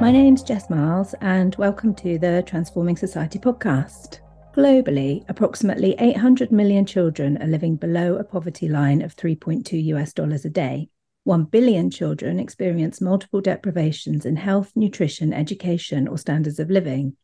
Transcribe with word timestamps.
My 0.00 0.10
name's 0.10 0.42
Jess 0.42 0.70
Miles, 0.70 1.14
and 1.20 1.54
welcome 1.56 1.94
to 1.96 2.18
the 2.18 2.42
Transforming 2.46 2.96
Society 2.96 3.38
podcast. 3.38 4.20
Globally, 4.54 5.26
approximately 5.28 5.94
800 5.98 6.50
million 6.50 6.86
children 6.86 7.36
are 7.42 7.46
living 7.46 7.76
below 7.76 8.16
a 8.16 8.24
poverty 8.24 8.66
line 8.66 9.02
of 9.02 9.14
3.2 9.14 9.84
US 9.88 10.14
dollars 10.14 10.46
a 10.46 10.48
day. 10.48 10.88
1 11.24 11.44
billion 11.44 11.90
children 11.90 12.40
experience 12.40 13.02
multiple 13.02 13.42
deprivations 13.42 14.24
in 14.24 14.36
health, 14.36 14.72
nutrition, 14.74 15.34
education, 15.34 16.08
or 16.08 16.16
standards 16.16 16.58
of 16.58 16.70
living. 16.70 17.14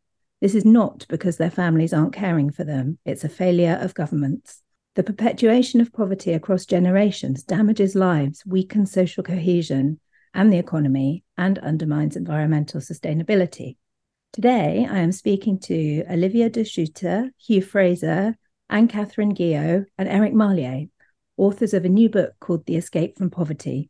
This 0.43 0.55
is 0.55 0.67
not 0.67 1.07
because 1.09 1.39
their 1.39 1.51
families 1.51 1.95
aren't 1.95 2.13
caring 2.13 2.51
for 2.51 2.65
them, 2.65 2.99
it's 3.07 3.25
a 3.25 3.31
failure 3.31 3.79
of 3.81 3.95
governments. 3.95 4.61
The 4.97 5.03
perpetuation 5.03 5.81
of 5.81 5.95
poverty 5.95 6.35
across 6.35 6.67
generations 6.67 7.43
damages 7.43 7.95
lives, 7.95 8.45
weakens 8.45 8.93
social 8.93 9.23
cohesion, 9.23 9.99
and 10.37 10.53
the 10.53 10.59
economy 10.59 11.25
and 11.39 11.59
undermines 11.61 12.15
environmental 12.15 12.81
sustainability. 12.81 13.77
Today, 14.35 14.87
I 14.89 14.99
am 14.99 15.11
speaking 15.11 15.59
to 15.61 16.05
Olivier 16.11 16.51
de 16.51 16.63
Schutter, 16.63 17.31
Hugh 17.39 17.63
Frazer, 17.63 18.37
Anne 18.69 18.87
Catherine 18.87 19.33
Guio, 19.33 19.87
and 19.97 20.09
Eric 20.09 20.35
Marlier, 20.35 20.91
authors 21.39 21.73
of 21.73 21.87
a 21.87 21.89
new 21.89 22.11
book 22.11 22.35
called 22.39 22.67
The 22.67 22.77
Escape 22.77 23.17
from 23.17 23.31
Poverty. 23.31 23.89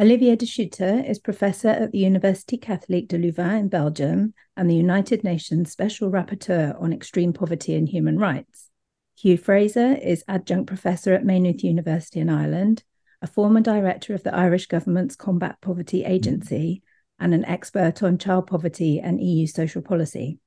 Olivier 0.00 0.34
de 0.34 0.46
Schutter 0.46 1.06
is 1.06 1.18
professor 1.18 1.68
at 1.68 1.92
the 1.92 2.02
Université 2.02 2.58
Catholique 2.58 3.08
de 3.08 3.18
Louvain 3.18 3.58
in 3.58 3.68
Belgium 3.68 4.32
and 4.56 4.70
the 4.70 4.74
United 4.74 5.22
Nations 5.22 5.70
Special 5.70 6.10
Rapporteur 6.10 6.80
on 6.80 6.94
Extreme 6.94 7.34
Poverty 7.34 7.74
and 7.74 7.86
Human 7.86 8.18
Rights. 8.18 8.70
Hugh 9.14 9.36
Frazer 9.36 9.98
is 10.02 10.24
adjunct 10.26 10.68
professor 10.68 11.12
at 11.12 11.26
Maynooth 11.26 11.62
University 11.62 12.20
in 12.20 12.30
Ireland 12.30 12.82
a 13.22 13.26
former 13.26 13.60
director 13.60 14.14
of 14.14 14.24
the 14.24 14.34
Irish 14.34 14.66
government's 14.66 15.16
Combat 15.16 15.56
Poverty 15.60 16.04
Agency, 16.04 16.82
and 17.22 17.32
an 17.32 17.44
expert 17.44 18.02
on 18.02 18.18
child 18.18 18.48
poverty 18.48 18.98
and 18.98 19.22
EU 19.22 19.46
social 19.46 19.80
policy. 19.80 20.40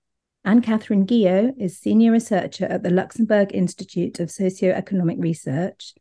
Anne 0.44 0.62
Catherine 0.62 1.06
Guio 1.06 1.54
is 1.58 1.80
senior 1.80 2.12
researcher 2.12 2.66
at 2.66 2.84
the 2.84 2.90
Luxembourg 2.90 3.56
Institute 3.56 4.20
of 4.20 4.28
Socioeconomic 4.28 5.20
Research. 5.20 5.94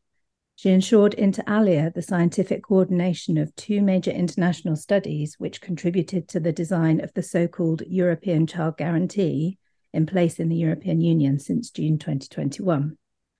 She 0.56 0.70
ensured 0.70 1.14
inter 1.14 1.44
alia 1.48 1.92
the 1.94 2.02
scientific 2.02 2.64
coordination 2.64 3.38
of 3.38 3.54
two 3.54 3.80
major 3.80 4.10
international 4.10 4.76
studies, 4.76 5.36
which 5.38 5.60
contributed 5.60 6.28
to 6.28 6.40
the 6.40 6.52
design 6.52 7.00
of 7.00 7.14
the 7.14 7.22
so 7.22 7.46
called 7.46 7.82
European 7.86 8.46
Child 8.46 8.76
Guarantee 8.76 9.58
in 9.92 10.06
place 10.06 10.40
in 10.40 10.48
the 10.48 10.56
European 10.56 11.00
Union 11.00 11.38
since 11.38 11.70
June 11.70 11.98
2021. 11.98 12.96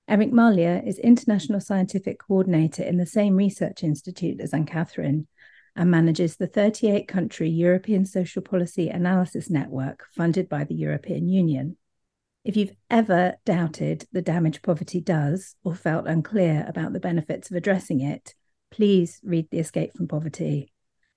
Eric 0.07 0.33
Marlier 0.33 0.87
is 0.87 0.99
International 0.99 1.61
Scientific 1.61 2.19
Coordinator 2.19 2.83
in 2.83 2.99
the 2.99 3.07
same 3.07 3.37
research 3.37 3.83
institute 3.83 4.39
as 4.39 4.53
Anne 4.53 4.67
Catherine 4.67 5.27
and 5.75 5.91
manages 5.91 6.37
the 6.37 6.47
38 6.47 7.09
country 7.09 7.49
European 7.49 8.05
Social 8.05 8.43
Policy 8.43 8.91
Analysis 8.91 9.49
Network 9.49 10.07
funded 10.15 10.47
by 10.47 10.65
the 10.65 10.75
European 10.75 11.31
Union. 11.31 11.79
If 12.45 12.55
you've 12.55 12.77
ever 12.91 13.37
doubted 13.47 14.07
the 14.13 14.21
damage 14.21 14.61
poverty 14.61 15.01
does 15.01 15.57
or 15.65 15.75
felt 15.75 16.07
unclear 16.07 16.67
about 16.69 16.93
the 16.93 17.01
benefits 17.01 17.51
of 17.51 17.57
addressing 17.57 18.03
it, 18.03 18.35
please 18.71 19.21
read 19.25 19.49
The 19.51 19.61
Escape 19.61 19.97
from 19.97 20.07
Poverty. 20.07 20.71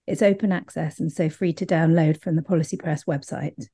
It's 0.07 0.21
open 0.21 0.53
access 0.53 1.01
and 1.01 1.11
so 1.11 1.29
free 1.29 1.51
to 1.53 1.65
download 1.65 2.21
from 2.21 2.37
the 2.37 2.41
Policy 2.41 2.77
Press 2.77 3.03
website. 3.03 3.67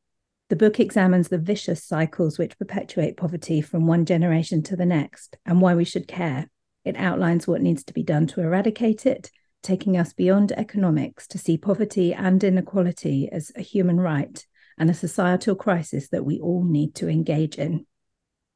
The 0.53 0.69
book 0.69 0.79
examines 0.79 1.29
the 1.29 1.39
vicious 1.39 1.83
cycles 1.83 2.37
which 2.37 2.59
perpetuate 2.59 3.17
poverty 3.17 3.59
from 3.59 3.87
one 3.87 4.05
generation 4.05 4.61
to 4.61 4.75
the 4.75 4.85
next 4.85 5.35
and 5.47 5.59
why 5.59 5.73
we 5.73 5.83
should 5.83 6.07
care. 6.07 6.47
It 6.85 6.95
outlines 6.95 7.47
what 7.47 7.63
needs 7.63 7.83
to 7.85 7.93
be 7.93 8.03
done 8.03 8.27
to 8.27 8.41
eradicate 8.41 9.07
it, 9.07 9.31
taking 9.63 9.97
us 9.97 10.13
beyond 10.13 10.51
economics 10.51 11.25
to 11.29 11.39
see 11.39 11.57
poverty 11.57 12.13
and 12.13 12.43
inequality 12.43 13.27
as 13.31 13.51
a 13.55 13.63
human 13.63 13.99
right 13.99 14.45
and 14.77 14.91
a 14.91 14.93
societal 14.93 15.55
crisis 15.55 16.09
that 16.09 16.23
we 16.23 16.39
all 16.39 16.63
need 16.63 16.93
to 16.97 17.09
engage 17.09 17.57
in. 17.57 17.87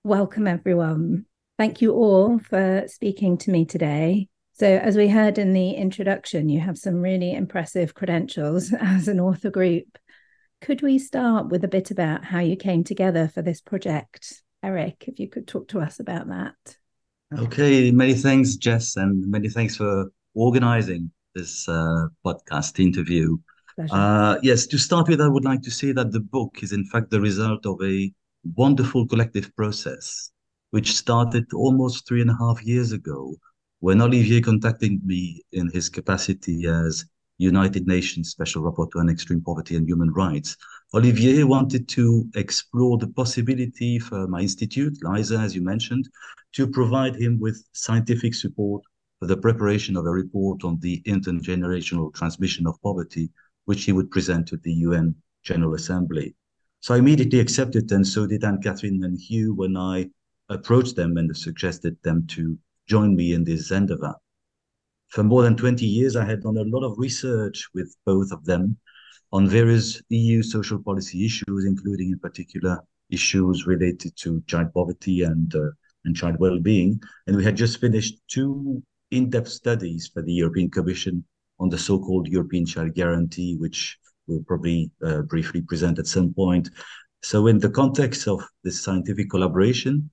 Welcome, 0.04 0.46
everyone. 0.46 1.26
Thank 1.58 1.82
you 1.82 1.94
all 1.94 2.38
for 2.38 2.84
speaking 2.86 3.40
to 3.40 3.50
me 3.50 3.66
today. 3.66 4.28
So, 4.54 4.68
as 4.68 4.96
we 4.96 5.08
heard 5.08 5.40
in 5.40 5.54
the 5.54 5.72
introduction, 5.72 6.48
you 6.48 6.60
have 6.60 6.78
some 6.78 7.02
really 7.02 7.34
impressive 7.34 7.96
credentials 7.96 8.72
as 8.80 9.08
an 9.08 9.20
author 9.20 9.50
group. 9.50 9.98
Could 10.62 10.82
we 10.82 10.98
start 10.98 11.50
with 11.50 11.64
a 11.64 11.68
bit 11.68 11.92
about 11.92 12.26
how 12.26 12.40
you 12.40 12.56
came 12.56 12.84
together 12.84 13.28
for 13.28 13.42
this 13.42 13.62
project? 13.62 14.42
Eric, 14.64 15.06
if 15.08 15.20
you 15.20 15.30
could 15.30 15.48
talk 15.48 15.68
to 15.70 15.80
us 15.80 16.00
about 16.00 16.28
that. 16.28 16.78
Okay, 17.38 17.92
many 17.92 18.14
thanks, 18.14 18.56
Jess, 18.56 18.96
and 18.96 19.30
many 19.30 19.50
thanks 19.50 19.76
for 19.76 20.12
organizing 20.34 21.12
this 21.36 21.68
uh, 21.70 22.08
podcast 22.26 22.80
interview. 22.80 23.38
Uh, 23.92 24.38
yes, 24.42 24.66
to 24.66 24.78
start 24.78 25.08
with, 25.08 25.22
I 25.22 25.28
would 25.28 25.46
like 25.46 25.62
to 25.62 25.72
say 25.72 25.92
that 25.92 26.12
the 26.12 26.20
book 26.20 26.64
is, 26.64 26.72
in 26.72 26.86
fact, 26.86 27.12
the 27.12 27.22
result 27.22 27.66
of 27.68 27.80
a 27.84 28.12
wonderful 28.56 29.08
collective 29.08 29.56
process, 29.56 30.32
which 30.72 30.96
started 30.96 31.46
almost 31.54 32.08
three 32.08 32.22
and 32.22 32.32
a 32.32 32.38
half 32.40 32.64
years 32.64 32.92
ago 32.92 33.36
when 33.80 34.02
Olivier 34.02 34.42
contacted 34.42 35.06
me 35.06 35.44
in 35.52 35.70
his 35.70 35.90
capacity 35.90 36.66
as 36.66 37.06
United 37.38 37.88
Nations 37.88 38.30
Special 38.30 38.64
Rapporteur 38.64 39.00
on 39.00 39.10
Extreme 39.10 39.42
Poverty 39.42 39.76
and 39.76 39.88
Human 39.88 40.12
Rights. 40.12 40.58
Olivier 40.94 41.44
wanted 41.44 41.88
to 41.90 42.28
explore 42.36 42.98
the 42.98 43.08
possibility 43.08 44.00
for 44.00 44.28
my 44.28 44.42
institute, 44.42 44.98
LISER, 45.04 45.38
as 45.38 45.56
you 45.56 45.62
mentioned, 45.62 46.10
to 46.54 46.68
provide 46.68 47.16
him 47.16 47.40
with 47.40 47.64
scientific 47.74 48.34
support 48.34 48.82
for 49.20 49.28
the 49.28 49.38
preparation 49.38 49.96
of 49.96 50.06
a 50.06 50.12
report 50.12 50.64
on 50.64 50.80
the 50.80 51.02
intergenerational 51.06 52.14
transmission 52.14 52.66
of 52.66 52.82
poverty, 52.82 53.30
which 53.66 53.84
he 53.84 53.92
would 53.92 54.10
present 54.10 54.48
to 54.48 54.58
the 54.58 54.74
UN 54.74 55.16
General 55.44 55.76
Assembly. 55.76 56.36
So 56.80 56.96
I 56.96 57.00
immediately 57.00 57.40
accepted, 57.40 57.92
and 57.92 58.06
so 58.06 58.26
did 58.26 58.44
Anne 58.44 58.62
Catherine 58.62 59.04
and 59.04 59.20
Hugh 59.20 59.54
when 59.54 59.76
I 59.78 60.10
approached 60.50 60.96
them 60.96 61.18
and 61.18 61.36
suggested 61.36 61.98
them 62.04 62.26
to 62.28 62.58
join 62.88 63.16
me 63.16 63.34
in 63.34 63.44
this 63.44 63.72
endeavor 63.72 64.16
for 65.10 65.24
more 65.24 65.44
than 65.44 65.56
20 65.56 65.86
years, 65.86 66.16
I 66.16 66.26
had 66.26 66.42
done 66.42 66.58
a 66.58 66.64
lot 66.64 66.84
of 66.84 66.98
research 66.98 67.68
with 67.74 67.96
both 68.06 68.32
of 68.32 68.44
them 68.46 68.78
on 69.32 69.48
various 69.48 70.02
EU 70.10 70.42
social 70.44 70.82
policy 70.82 71.26
issues, 71.26 71.66
including 71.66 72.12
in 72.12 72.20
particular 72.20 72.80
issues 73.10 73.66
related 73.66 74.16
to 74.18 74.44
child 74.48 74.74
poverty 74.74 75.24
and 75.24 75.54
uh, 75.56 75.70
and 76.06 76.16
child 76.16 76.38
well-being. 76.40 77.02
And 77.26 77.36
we 77.36 77.44
had 77.44 77.58
just 77.58 77.80
finished 77.80 78.20
two 78.28 78.82
in-depth 79.12 79.50
studies 79.50 80.10
for 80.14 80.22
the 80.22 80.34
European 80.34 80.70
Commission 80.70 81.24
on 81.60 81.70
the 81.70 81.78
so-called 81.78 82.28
European 82.28 82.66
Child 82.66 82.94
Guarantee, 82.94 83.58
which 83.58 83.98
we'll 84.28 84.44
probably 84.44 84.92
uh, 85.04 85.22
briefly 85.22 85.62
present 85.62 86.00
at 86.00 86.08
some 86.08 86.34
point. 86.34 86.70
So 87.24 87.48
in 87.48 87.60
the 87.60 87.70
context 87.70 88.28
of 88.28 88.42
this 88.64 88.82
scientific 88.82 89.30
collaboration, 89.30 90.10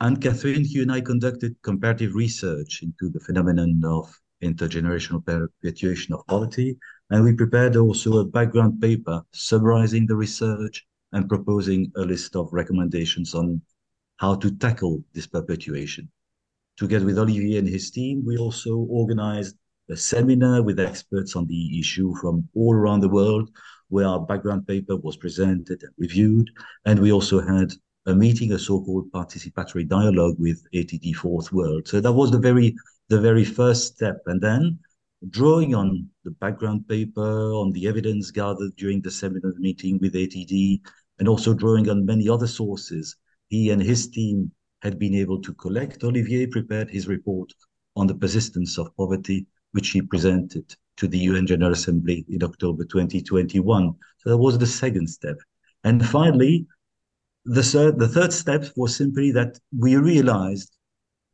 Anne 0.00 0.16
Catherine, 0.16 0.64
you 0.64 0.82
and 0.82 0.90
I 0.90 1.00
conducted 1.00 1.54
comparative 1.62 2.14
research 2.14 2.82
into 2.82 3.08
the 3.08 3.20
phenomenon 3.20 3.80
of 3.84 4.12
intergenerational 4.42 5.24
perpetuation 5.24 6.14
of 6.14 6.26
poverty, 6.26 6.76
and 7.10 7.22
we 7.22 7.32
prepared 7.32 7.76
also 7.76 8.18
a 8.18 8.24
background 8.24 8.80
paper 8.80 9.22
summarizing 9.32 10.06
the 10.06 10.16
research 10.16 10.84
and 11.12 11.28
proposing 11.28 11.92
a 11.96 12.00
list 12.00 12.34
of 12.34 12.52
recommendations 12.52 13.34
on 13.34 13.62
how 14.16 14.34
to 14.34 14.50
tackle 14.56 15.02
this 15.12 15.28
perpetuation. 15.28 16.10
Together 16.76 17.06
with 17.06 17.18
Olivier 17.18 17.58
and 17.58 17.68
his 17.68 17.92
team, 17.92 18.24
we 18.26 18.36
also 18.36 18.76
organized 18.76 19.56
a 19.90 19.96
seminar 19.96 20.60
with 20.60 20.80
experts 20.80 21.36
on 21.36 21.46
the 21.46 21.78
issue 21.78 22.12
from 22.20 22.48
all 22.54 22.74
around 22.74 23.00
the 23.00 23.08
world, 23.08 23.48
where 23.88 24.08
our 24.08 24.20
background 24.20 24.66
paper 24.66 24.96
was 24.96 25.16
presented 25.16 25.82
and 25.84 25.92
reviewed. 25.98 26.50
And 26.84 26.98
we 26.98 27.12
also 27.12 27.40
had 27.40 27.72
a 28.06 28.14
meeting, 28.14 28.52
a 28.52 28.58
so-called 28.58 29.10
participatory 29.12 29.88
dialogue 29.88 30.36
with 30.38 30.66
ATD 30.74 31.14
Fourth 31.14 31.52
World. 31.52 31.88
So 31.88 32.00
that 32.00 32.12
was 32.12 32.30
the 32.30 32.38
very 32.38 32.74
the 33.08 33.20
very 33.20 33.44
first 33.44 33.94
step, 33.94 34.22
and 34.26 34.40
then 34.40 34.78
drawing 35.30 35.74
on 35.74 36.08
the 36.24 36.30
background 36.32 36.86
paper, 36.88 37.52
on 37.52 37.72
the 37.72 37.86
evidence 37.86 38.30
gathered 38.30 38.74
during 38.76 39.00
the 39.00 39.10
seminar 39.10 39.52
meeting 39.58 39.98
with 40.00 40.14
ATD, 40.14 40.80
and 41.18 41.28
also 41.28 41.54
drawing 41.54 41.88
on 41.88 42.06
many 42.06 42.28
other 42.28 42.46
sources 42.46 43.16
he 43.48 43.70
and 43.70 43.82
his 43.82 44.08
team 44.08 44.50
had 44.82 44.98
been 44.98 45.14
able 45.14 45.40
to 45.40 45.54
collect. 45.54 46.04
Olivier 46.04 46.46
prepared 46.46 46.90
his 46.90 47.08
report 47.08 47.52
on 47.96 48.06
the 48.06 48.14
persistence 48.14 48.78
of 48.78 48.94
poverty, 48.96 49.46
which 49.72 49.90
he 49.90 50.02
presented 50.02 50.74
to 50.96 51.08
the 51.08 51.18
UN 51.18 51.46
General 51.46 51.72
Assembly 51.72 52.24
in 52.28 52.42
October 52.42 52.84
2021. 52.84 53.94
So 54.18 54.30
that 54.30 54.38
was 54.38 54.58
the 54.58 54.66
second 54.66 55.08
step. 55.08 55.36
And 55.84 56.04
finally, 56.06 56.66
the 57.44 57.62
third, 57.62 57.98
the 57.98 58.08
third 58.08 58.32
step 58.32 58.64
was 58.76 58.96
simply 58.96 59.30
that 59.32 59.58
we 59.76 59.96
realized 59.96 60.76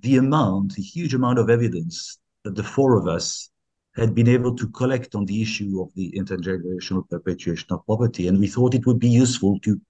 the 0.01 0.17
amount, 0.17 0.75
the 0.75 0.83
huge 0.83 1.15
amount 1.15 1.39
of 1.39 1.51
evidence 1.51 2.19
that 2.45 2.57
the 2.57 2.63
four 2.63 2.97
of 2.97 3.07
us 3.07 3.51
had 3.97 4.15
been 4.15 4.29
able 4.29 4.55
to 4.57 4.69
collect 4.69 5.15
on 5.15 5.25
the 5.25 5.43
issue 5.43 5.81
of 5.81 5.93
the 5.95 6.13
intergenerational 6.17 7.09
perpetuation 7.09 7.67
of 7.71 7.85
poverty. 7.87 8.29
And 8.29 8.39
we 8.39 8.47
thought 8.47 8.75
it 8.75 8.87
would 8.87 8.99
be 8.99 9.09
useful 9.09 9.59
to 9.61 9.81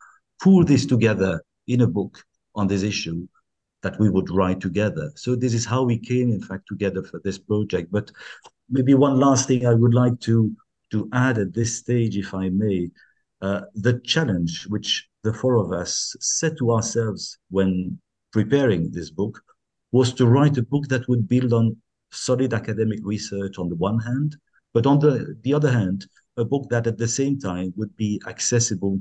pull 0.42 0.64
this 0.64 0.86
together 0.86 1.42
in 1.66 1.82
a 1.82 1.86
book 1.86 2.22
on 2.54 2.66
this 2.66 2.82
issue 2.82 3.26
that 3.82 3.98
we 3.98 4.10
would 4.10 4.30
write 4.30 4.60
together. 4.60 5.12
So 5.14 5.36
this 5.36 5.54
is 5.54 5.64
how 5.64 5.84
we 5.84 5.98
came, 5.98 6.30
in 6.30 6.42
fact, 6.42 6.64
together 6.68 7.02
for 7.02 7.20
this 7.24 7.38
project. 7.38 7.90
But 7.92 8.10
maybe 8.68 8.94
one 8.94 9.18
last 9.18 9.48
thing 9.48 9.66
I 9.66 9.74
would 9.74 9.94
like 9.94 10.18
to 10.20 10.54
to 10.90 11.08
add 11.12 11.38
at 11.38 11.54
this 11.54 11.76
stage, 11.76 12.16
if 12.16 12.34
I 12.34 12.48
may, 12.48 12.90
uh, 13.42 13.62
the 13.74 14.00
challenge 14.04 14.66
which 14.68 15.08
the 15.22 15.32
four 15.32 15.56
of 15.56 15.72
us 15.72 16.16
set 16.20 16.56
to 16.58 16.72
ourselves 16.72 17.38
when 17.50 17.98
preparing 18.32 18.90
this 18.90 19.10
book 19.10 19.42
was 19.92 20.12
to 20.14 20.26
write 20.26 20.56
a 20.56 20.62
book 20.62 20.86
that 20.88 21.08
would 21.08 21.28
build 21.28 21.52
on 21.52 21.76
solid 22.10 22.54
academic 22.54 23.00
research 23.02 23.58
on 23.58 23.68
the 23.68 23.74
one 23.76 23.98
hand, 23.98 24.36
but 24.72 24.86
on 24.86 24.98
the, 24.98 25.36
the 25.42 25.54
other 25.54 25.70
hand, 25.70 26.06
a 26.36 26.44
book 26.44 26.68
that 26.70 26.86
at 26.86 26.98
the 26.98 27.08
same 27.08 27.38
time 27.38 27.72
would 27.76 27.94
be 27.96 28.20
accessible 28.26 29.00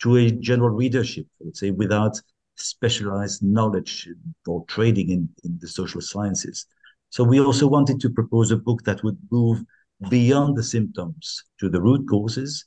to 0.00 0.16
a 0.16 0.30
general 0.30 0.70
readership, 0.70 1.26
I 1.40 1.44
would 1.44 1.56
say, 1.56 1.70
without 1.70 2.20
specialized 2.56 3.42
knowledge 3.42 4.08
or 4.46 4.64
training 4.66 5.10
in, 5.10 5.28
in 5.44 5.58
the 5.60 5.68
social 5.68 6.00
sciences. 6.00 6.66
So 7.10 7.24
we 7.24 7.40
also 7.40 7.66
wanted 7.66 8.00
to 8.00 8.10
propose 8.10 8.50
a 8.50 8.56
book 8.56 8.82
that 8.84 9.02
would 9.02 9.18
move 9.30 9.62
beyond 10.08 10.56
the 10.56 10.62
symptoms 10.62 11.44
to 11.58 11.68
the 11.68 11.80
root 11.80 12.08
causes, 12.08 12.66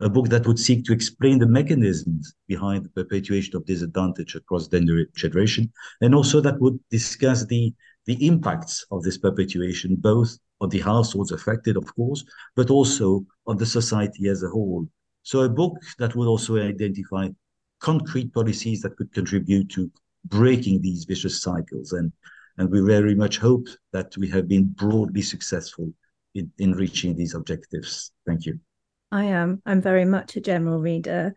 a 0.00 0.08
book 0.08 0.28
that 0.28 0.46
would 0.46 0.58
seek 0.58 0.84
to 0.84 0.92
explain 0.92 1.38
the 1.38 1.46
mechanisms 1.46 2.34
behind 2.46 2.84
the 2.84 2.90
perpetuation 2.90 3.56
of 3.56 3.66
disadvantage 3.66 4.34
across 4.36 4.68
gender 4.68 5.04
generation, 5.16 5.72
and 6.00 6.14
also 6.14 6.40
that 6.40 6.60
would 6.60 6.78
discuss 6.90 7.44
the, 7.46 7.74
the 8.06 8.26
impacts 8.26 8.86
of 8.90 9.02
this 9.02 9.18
perpetuation, 9.18 9.96
both 9.96 10.38
on 10.60 10.68
the 10.68 10.80
households 10.80 11.32
affected, 11.32 11.76
of 11.76 11.94
course, 11.94 12.24
but 12.54 12.70
also 12.70 13.24
on 13.46 13.56
the 13.56 13.66
society 13.66 14.28
as 14.28 14.42
a 14.42 14.48
whole. 14.48 14.86
So 15.22 15.40
a 15.40 15.48
book 15.48 15.76
that 15.98 16.14
would 16.14 16.28
also 16.28 16.56
identify 16.56 17.28
concrete 17.80 18.32
policies 18.32 18.80
that 18.82 18.96
could 18.96 19.12
contribute 19.12 19.68
to 19.70 19.90
breaking 20.24 20.80
these 20.80 21.04
vicious 21.04 21.42
cycles. 21.42 21.92
And, 21.92 22.12
and 22.56 22.70
we 22.70 22.80
very 22.80 23.14
much 23.14 23.38
hope 23.38 23.68
that 23.92 24.16
we 24.16 24.28
have 24.30 24.48
been 24.48 24.64
broadly 24.64 25.22
successful 25.22 25.92
in, 26.34 26.50
in 26.58 26.72
reaching 26.72 27.16
these 27.16 27.34
objectives. 27.34 28.12
Thank 28.26 28.46
you. 28.46 28.58
I 29.10 29.24
am. 29.24 29.62
I'm 29.64 29.80
very 29.80 30.04
much 30.04 30.36
a 30.36 30.40
general 30.40 30.80
reader. 30.80 31.34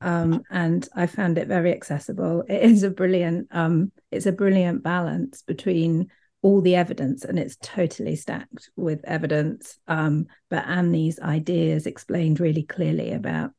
Um, 0.00 0.42
and 0.50 0.88
I 0.94 1.06
found 1.06 1.38
it 1.38 1.48
very 1.48 1.72
accessible. 1.72 2.44
It 2.48 2.62
is 2.62 2.84
a 2.84 2.90
brilliant, 2.90 3.48
um, 3.50 3.90
it's 4.12 4.26
a 4.26 4.32
brilliant 4.32 4.82
balance 4.82 5.42
between 5.42 6.08
all 6.40 6.60
the 6.60 6.76
evidence, 6.76 7.24
and 7.24 7.36
it's 7.36 7.56
totally 7.60 8.14
stacked 8.14 8.70
with 8.76 9.00
evidence. 9.04 9.76
Um, 9.88 10.26
but 10.50 10.64
and 10.68 10.94
these 10.94 11.18
ideas 11.18 11.86
explained 11.86 12.38
really 12.38 12.62
clearly 12.62 13.12
about, 13.12 13.50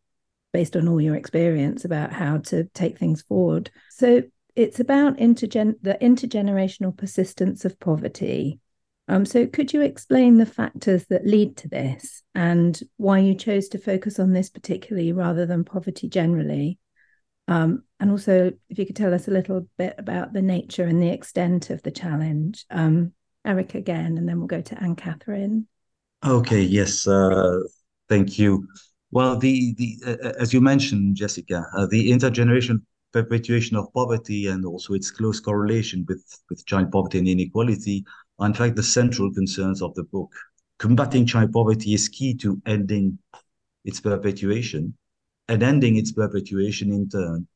based 0.54 0.78
on 0.78 0.88
all 0.88 1.02
your 1.02 1.16
experience, 1.16 1.84
about 1.84 2.14
how 2.14 2.38
to 2.38 2.64
take 2.74 2.98
things 2.98 3.22
forward. 3.22 3.70
So 3.90 4.24
it's 4.56 4.80
about 4.80 5.18
intergen 5.18 5.76
the 5.82 5.98
intergenerational 6.02 6.96
persistence 6.96 7.66
of 7.66 7.80
poverty 7.82 8.60
um, 9.10 9.26
so, 9.26 9.48
could 9.48 9.74
you 9.74 9.82
explain 9.82 10.38
the 10.38 10.46
factors 10.46 11.06
that 11.08 11.26
lead 11.26 11.58
to 11.58 11.68
this 11.68 12.22
and 12.36 12.80
why 12.98 13.18
you 13.18 13.34
chose 13.34 13.68
to 13.70 13.80
focus 13.80 14.20
on 14.20 14.34
this 14.34 14.52
particularly 14.52 15.12
rather 15.12 15.48
than 15.48 15.64
poverty 15.64 16.08
generally? 16.08 16.78
Um, 17.48 17.84
and 18.00 18.12
also, 18.12 18.54
if 18.70 18.78
you 18.78 18.86
could 18.86 18.96
tell 18.96 19.12
us 19.12 19.28
a 19.28 19.32
little 19.32 19.68
bit 19.80 19.96
about 19.98 20.32
the 20.34 20.44
nature 20.44 20.84
and 20.84 21.02
the 21.02 21.10
extent 21.10 21.72
of 21.72 21.82
the 21.82 21.90
challenge. 21.90 22.66
Um, 22.70 23.14
Eric 23.44 23.74
again, 23.74 24.18
and 24.18 24.30
then 24.30 24.38
we'll 24.38 24.48
go 24.48 24.62
to 24.62 24.84
Anne 24.84 24.96
Catherine. 24.96 25.68
Okay, 26.24 26.62
yes, 26.62 27.08
uh, 27.08 27.58
thank 28.10 28.38
you. 28.38 28.68
Well, 29.10 29.38
the 29.38 29.74
the 29.76 29.98
uh, 30.06 30.34
as 30.40 30.54
you 30.54 30.62
mentioned, 30.62 31.16
Jessica, 31.16 31.66
uh, 31.76 31.88
the 31.88 32.12
intergenerational 32.12 32.82
perpetuation 33.12 33.76
of 33.76 33.92
poverty 33.92 34.46
and 34.46 34.66
also 34.66 34.94
its 34.94 35.10
close 35.10 35.40
correlation 35.40 36.06
with 36.08 36.24
with 36.52 36.64
child 36.68 36.92
poverty 36.92 37.18
and 37.18 37.28
inequality 37.28 38.06
are 38.40 38.48
in 38.48 38.54
fact 38.54 38.76
the 38.76 38.84
central 38.84 39.34
concerns 39.34 39.82
of 39.82 39.94
the 39.96 40.04
book. 40.04 40.32
Combating 40.78 41.26
child 41.26 41.52
poverty 41.52 41.94
is 41.94 42.08
key 42.08 42.34
to 42.36 42.62
ending 42.66 43.20
its 43.84 44.00
perpetuation, 44.00 44.96
and 45.48 45.64
ending 45.64 45.98
its 45.98 46.12
perpetuation 46.12 46.92
in 46.92 47.10
turn 47.10 47.48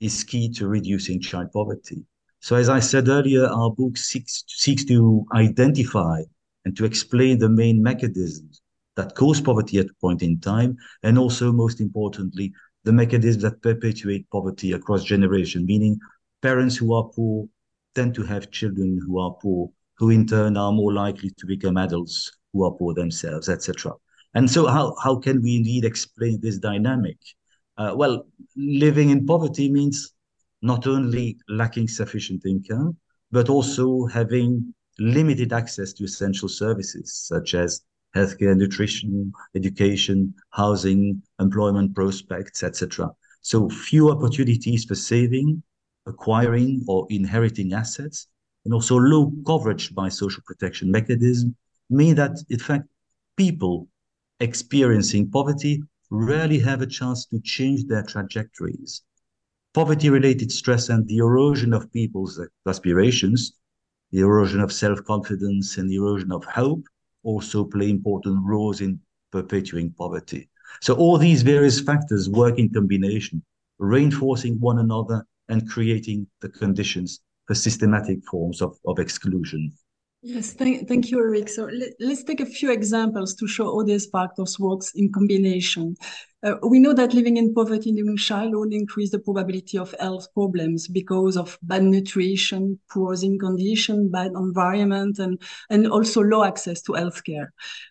is 0.00 0.24
key 0.24 0.50
to 0.52 0.68
reducing 0.68 1.20
child 1.20 1.50
poverty. 1.52 2.04
So, 2.40 2.56
as 2.56 2.68
I 2.68 2.80
said 2.80 3.08
earlier, 3.08 3.46
our 3.46 3.70
book 3.70 3.96
seeks, 3.96 4.44
seeks 4.46 4.84
to 4.86 5.26
identify 5.34 6.22
and 6.64 6.76
to 6.76 6.84
explain 6.84 7.38
the 7.38 7.48
main 7.48 7.82
mechanisms 7.82 8.62
that 8.96 9.14
cause 9.14 9.40
poverty 9.40 9.78
at 9.78 9.86
a 9.86 9.94
point 10.00 10.22
in 10.22 10.40
time, 10.40 10.76
and 11.02 11.18
also, 11.18 11.52
most 11.52 11.80
importantly, 11.80 12.52
the 12.84 12.92
mechanisms 12.92 13.42
that 13.42 13.62
perpetuate 13.62 14.28
poverty 14.30 14.72
across 14.72 15.04
generations, 15.04 15.66
meaning 15.66 15.98
parents 16.40 16.76
who 16.76 16.94
are 16.94 17.10
poor 17.14 17.46
tend 17.94 18.14
to 18.14 18.22
have 18.22 18.50
children 18.50 18.98
who 19.06 19.18
are 19.18 19.36
poor, 19.42 19.70
who 20.00 20.08
in 20.10 20.26
turn 20.26 20.56
are 20.56 20.72
more 20.72 20.92
likely 20.92 21.30
to 21.38 21.46
become 21.46 21.76
adults 21.76 22.32
who 22.52 22.64
are 22.64 22.72
poor 22.72 22.94
themselves, 22.94 23.48
etc. 23.48 23.92
And 24.34 24.50
so, 24.50 24.66
how, 24.66 24.96
how 25.04 25.16
can 25.16 25.42
we 25.42 25.56
indeed 25.56 25.84
explain 25.84 26.40
this 26.40 26.58
dynamic? 26.58 27.18
Uh, 27.76 27.92
well, 27.94 28.26
living 28.56 29.10
in 29.10 29.26
poverty 29.26 29.70
means 29.70 30.14
not 30.62 30.86
only 30.86 31.38
lacking 31.48 31.86
sufficient 31.86 32.44
income, 32.46 32.96
but 33.30 33.48
also 33.50 34.06
having 34.06 34.74
limited 34.98 35.52
access 35.52 35.92
to 35.92 36.04
essential 36.04 36.48
services 36.48 37.14
such 37.14 37.54
as 37.54 37.82
healthcare, 38.16 38.56
nutrition, 38.56 39.32
education, 39.54 40.34
housing, 40.50 41.22
employment 41.38 41.94
prospects, 41.94 42.62
etc. 42.62 43.10
So 43.42 43.68
few 43.68 44.10
opportunities 44.10 44.84
for 44.84 44.94
saving, 44.94 45.62
acquiring, 46.06 46.84
or 46.88 47.06
inheriting 47.10 47.72
assets, 47.72 48.26
and 48.64 48.74
also 48.74 48.96
low 48.96 49.32
coverage 49.46 49.94
by 49.94 50.08
social 50.08 50.42
protection 50.46 50.90
mechanism 50.90 51.54
mean 51.88 52.14
that, 52.14 52.36
in 52.48 52.58
fact, 52.58 52.86
people 53.36 53.88
experiencing 54.40 55.30
poverty 55.30 55.82
rarely 56.10 56.58
have 56.58 56.82
a 56.82 56.86
chance 56.86 57.26
to 57.26 57.40
change 57.40 57.86
their 57.86 58.02
trajectories. 58.02 59.02
Poverty-related 59.72 60.50
stress 60.50 60.88
and 60.88 61.06
the 61.06 61.18
erosion 61.18 61.72
of 61.72 61.92
people's 61.92 62.40
aspirations, 62.66 63.52
the 64.10 64.20
erosion 64.20 64.60
of 64.60 64.72
self-confidence 64.72 65.76
and 65.78 65.88
the 65.88 65.96
erosion 65.96 66.32
of 66.32 66.44
hope 66.44 66.84
also 67.22 67.64
play 67.64 67.88
important 67.88 68.38
roles 68.44 68.80
in 68.80 68.98
perpetuating 69.30 69.92
poverty. 69.92 70.48
So 70.80 70.94
all 70.94 71.18
these 71.18 71.42
various 71.42 71.80
factors 71.80 72.28
work 72.28 72.58
in 72.58 72.72
combination, 72.72 73.42
reinforcing 73.78 74.58
one 74.60 74.78
another 74.78 75.24
and 75.48 75.68
creating 75.68 76.26
the 76.40 76.48
conditions 76.48 77.20
for 77.50 77.56
systematic 77.56 78.24
forms 78.30 78.62
of, 78.62 78.78
of 78.86 79.00
exclusion. 79.00 79.72
Yes, 80.22 80.52
thank, 80.52 80.86
thank 80.86 81.10
you, 81.10 81.18
Eric. 81.18 81.48
So 81.48 81.64
let, 81.64 82.00
us 82.00 82.22
take 82.22 82.38
a 82.38 82.46
few 82.46 82.70
examples 82.70 83.34
to 83.34 83.48
show 83.48 83.64
how 83.64 83.82
these 83.82 84.06
factors 84.06 84.56
work 84.60 84.82
in 84.94 85.10
combination. 85.10 85.96
Uh, 86.42 86.54
we 86.66 86.78
know 86.78 86.94
that 86.94 87.12
living 87.12 87.36
in 87.36 87.52
poverty 87.52 87.92
during 87.92 88.16
childhood 88.16 88.72
increase 88.72 89.10
the 89.10 89.18
probability 89.18 89.76
of 89.76 89.94
health 90.00 90.26
problems 90.32 90.88
because 90.88 91.36
of 91.36 91.58
bad 91.62 91.82
nutrition, 91.82 92.78
poor 92.90 93.10
housing 93.10 93.38
condition, 93.38 94.10
bad 94.10 94.28
environment, 94.28 95.18
and, 95.18 95.40
and 95.68 95.86
also 95.86 96.22
low 96.22 96.42
access 96.42 96.80
to 96.80 96.92
healthcare. 96.92 97.48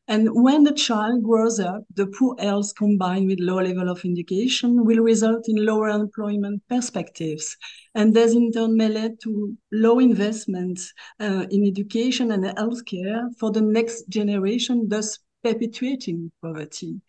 And 0.08 0.29
when 0.32 0.63
the 0.63 0.74
child 0.74 1.24
grows 1.24 1.60
up, 1.60 1.84
the 1.94 2.08
poor 2.08 2.36
health 2.39 2.74
combined 2.75 3.27
with 3.27 3.39
low 3.39 3.62
level 3.62 3.88
of 3.88 4.03
education 4.03 4.84
will 4.84 5.03
result 5.03 5.48
in 5.48 5.63
lower 5.63 5.89
employment 5.89 6.63
perspectives. 6.68 7.56
And 7.94 8.15
this 8.15 8.34
in 8.34 8.51
turn 8.51 8.75
may 8.75 8.89
lead 8.89 9.20
to 9.24 9.56
low 9.72 10.00
investments 10.00 10.91
uh, 11.20 11.46
in 11.51 11.68
education 11.68 12.32
and 12.32 12.44
healthcare 12.44 13.27
for 13.39 13.51
the 13.51 13.62
next 13.62 14.10
generation, 14.10 14.88
thus 14.88 15.20
perpetuating 15.44 16.32
poverty. 16.41 17.01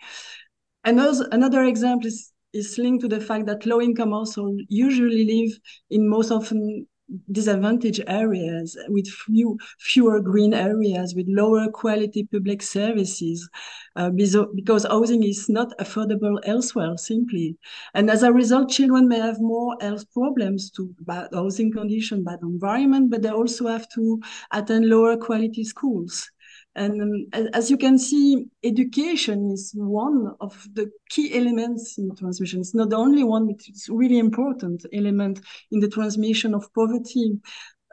Another, 0.84 1.28
another 1.32 1.64
example 1.64 2.06
is, 2.06 2.32
is 2.52 2.78
linked 2.78 3.02
to 3.02 3.08
the 3.08 3.20
fact 3.20 3.46
that 3.46 3.66
low 3.66 3.80
income 3.80 4.12
households 4.12 4.62
usually 4.68 5.24
live 5.24 5.58
in 5.90 6.08
most 6.08 6.30
often 6.30 6.86
disadvantaged 7.32 8.02
areas 8.06 8.78
with 8.88 9.06
few, 9.08 9.58
fewer 9.80 10.20
green 10.20 10.54
areas 10.54 11.14
with 11.14 11.26
lower 11.28 11.68
quality 11.68 12.28
public 12.32 12.62
services 12.62 13.48
uh, 13.96 14.10
because 14.10 14.84
housing 14.84 15.24
is 15.24 15.48
not 15.48 15.76
affordable 15.78 16.38
elsewhere 16.44 16.96
simply. 16.96 17.56
And 17.94 18.10
as 18.10 18.22
a 18.22 18.32
result 18.32 18.70
children 18.70 19.08
may 19.08 19.18
have 19.18 19.40
more 19.40 19.76
health 19.80 20.04
problems 20.12 20.70
to 20.72 20.94
bad 21.00 21.28
housing 21.32 21.72
condition 21.72 22.22
bad 22.22 22.38
environment 22.42 23.10
but 23.10 23.22
they 23.22 23.30
also 23.30 23.66
have 23.66 23.88
to 23.94 24.20
attend 24.52 24.88
lower 24.88 25.16
quality 25.16 25.64
schools 25.64 26.30
and 26.76 27.28
um, 27.32 27.48
as 27.52 27.70
you 27.70 27.76
can 27.76 27.98
see, 27.98 28.46
education 28.62 29.50
is 29.50 29.72
one 29.74 30.34
of 30.40 30.66
the 30.72 30.90
key 31.08 31.36
elements 31.36 31.98
in 31.98 32.14
transmission. 32.14 32.60
It's 32.60 32.74
not 32.74 32.90
the 32.90 32.96
only 32.96 33.24
one, 33.24 33.46
but 33.46 33.56
it's 33.66 33.88
really 33.88 34.18
important 34.18 34.86
element 34.92 35.40
in 35.72 35.80
the 35.80 35.88
transmission 35.88 36.54
of 36.54 36.72
poverty. 36.74 37.40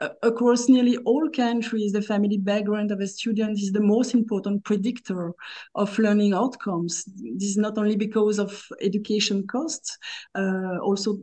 Uh, 0.00 0.10
across 0.22 0.68
nearly 0.68 0.96
all 0.98 1.28
countries, 1.30 1.90
the 1.90 2.00
family 2.00 2.38
background 2.38 2.92
of 2.92 3.00
a 3.00 3.06
student 3.06 3.58
is 3.58 3.72
the 3.72 3.80
most 3.80 4.14
important 4.14 4.62
predictor 4.62 5.32
of 5.74 5.98
learning 5.98 6.32
outcomes. 6.32 7.04
This 7.34 7.50
is 7.50 7.56
not 7.56 7.76
only 7.78 7.96
because 7.96 8.38
of 8.38 8.64
education 8.80 9.44
costs, 9.48 9.98
uh, 10.36 10.78
also 10.84 11.18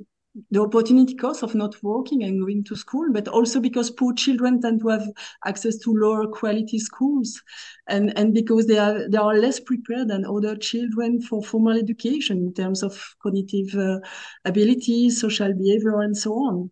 the 0.51 0.61
opportunity 0.61 1.15
cost 1.15 1.43
of 1.43 1.55
not 1.55 1.81
working 1.81 2.23
and 2.23 2.41
going 2.41 2.63
to 2.65 2.75
school, 2.75 3.07
but 3.11 3.27
also 3.27 3.59
because 3.59 3.89
poor 3.89 4.13
children 4.13 4.61
tend 4.61 4.81
to 4.81 4.89
have 4.89 5.07
access 5.45 5.77
to 5.77 5.93
lower 5.93 6.27
quality 6.27 6.79
schools, 6.79 7.41
and 7.87 8.17
and 8.17 8.33
because 8.33 8.67
they 8.67 8.77
are 8.77 9.07
they 9.09 9.17
are 9.17 9.37
less 9.37 9.59
prepared 9.59 10.09
than 10.09 10.25
other 10.25 10.55
children 10.55 11.21
for 11.21 11.41
formal 11.41 11.77
education 11.77 12.37
in 12.37 12.53
terms 12.53 12.83
of 12.83 13.15
cognitive 13.21 13.73
uh, 13.75 13.99
abilities, 14.45 15.21
social 15.21 15.53
behavior, 15.53 16.01
and 16.01 16.17
so 16.17 16.33
on. 16.33 16.69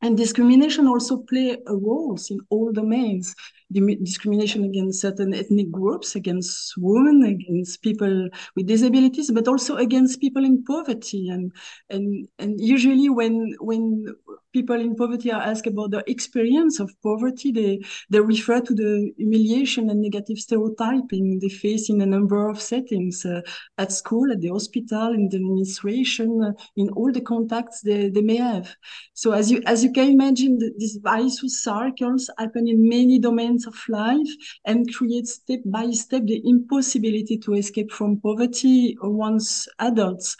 And 0.00 0.16
discrimination 0.16 0.86
also 0.86 1.18
play 1.18 1.56
a 1.66 1.76
role 1.76 2.18
in 2.30 2.38
all 2.50 2.72
domains. 2.72 3.34
Discrimination 3.72 4.64
against 4.64 5.00
certain 5.00 5.34
ethnic 5.34 5.70
groups, 5.70 6.14
against 6.14 6.74
women, 6.78 7.22
against 7.24 7.82
people 7.82 8.28
with 8.56 8.66
disabilities, 8.66 9.30
but 9.30 9.48
also 9.48 9.76
against 9.76 10.20
people 10.20 10.44
in 10.44 10.64
poverty. 10.64 11.28
And 11.28 11.52
and 11.90 12.28
and 12.38 12.60
usually 12.60 13.08
when 13.08 13.54
when 13.60 14.06
people 14.52 14.80
in 14.80 14.94
poverty 14.96 15.30
are 15.30 15.42
asked 15.42 15.66
about 15.66 15.90
their 15.90 16.02
experience 16.06 16.80
of 16.80 16.90
poverty, 17.02 17.52
they, 17.52 17.80
they 18.10 18.20
refer 18.20 18.60
to 18.60 18.74
the 18.74 19.12
humiliation 19.16 19.90
and 19.90 20.00
negative 20.00 20.38
stereotyping 20.38 21.38
they 21.40 21.48
face 21.48 21.90
in 21.90 22.00
a 22.00 22.06
number 22.06 22.48
of 22.48 22.60
settings 22.60 23.24
uh, 23.24 23.40
at 23.76 23.92
school, 23.92 24.32
at 24.32 24.40
the 24.40 24.48
hospital, 24.48 25.12
in 25.12 25.28
the 25.28 25.36
administration, 25.36 26.42
uh, 26.42 26.52
in 26.76 26.88
all 26.90 27.12
the 27.12 27.20
contacts 27.20 27.82
they, 27.82 28.08
they 28.08 28.22
may 28.22 28.36
have. 28.36 28.74
So 29.14 29.32
as 29.32 29.50
you 29.50 29.62
as 29.66 29.84
you 29.84 29.92
can 29.92 30.10
imagine, 30.10 30.58
these 30.78 30.98
vicious 31.02 31.62
circles 31.62 32.30
happen 32.38 32.66
in 32.68 32.88
many 32.88 33.18
domains 33.18 33.57
of 33.66 33.74
life 33.88 34.28
and 34.64 34.92
create 34.94 35.26
step 35.26 35.60
by 35.66 35.90
step 35.90 36.22
the 36.24 36.40
impossibility 36.44 37.38
to 37.38 37.54
escape 37.54 37.90
from 37.90 38.20
poverty 38.20 38.96
once 39.00 39.66
adults 39.78 40.36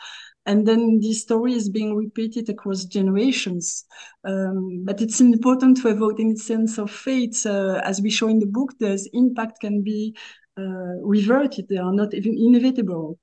and 0.49 0.67
then 0.67 0.99
this 1.01 1.21
story 1.21 1.53
is 1.53 1.69
being 1.69 1.95
repeated 1.95 2.49
across 2.49 2.87
generations. 2.87 3.85
Um, 4.25 4.83
but 4.83 5.03
it's 5.03 5.21
important 5.21 5.77
to 5.83 5.89
avoid 5.89 6.19
any 6.19 6.37
sense 6.37 6.79
of 6.79 6.91
fate. 6.91 7.37
Uh, 7.45 7.83
as 7.85 8.01
we 8.01 8.09
show 8.09 8.29
in 8.29 8.39
the 8.39 8.47
book, 8.47 8.73
this 8.81 9.07
impact 9.13 9.61
can 9.61 9.83
be 9.83 10.17
uh, 10.59 10.97
reverted. 11.03 11.69
They 11.69 11.77
are 11.77 11.93
not 11.93 12.15
even 12.15 12.35
inevitable. 12.35 13.19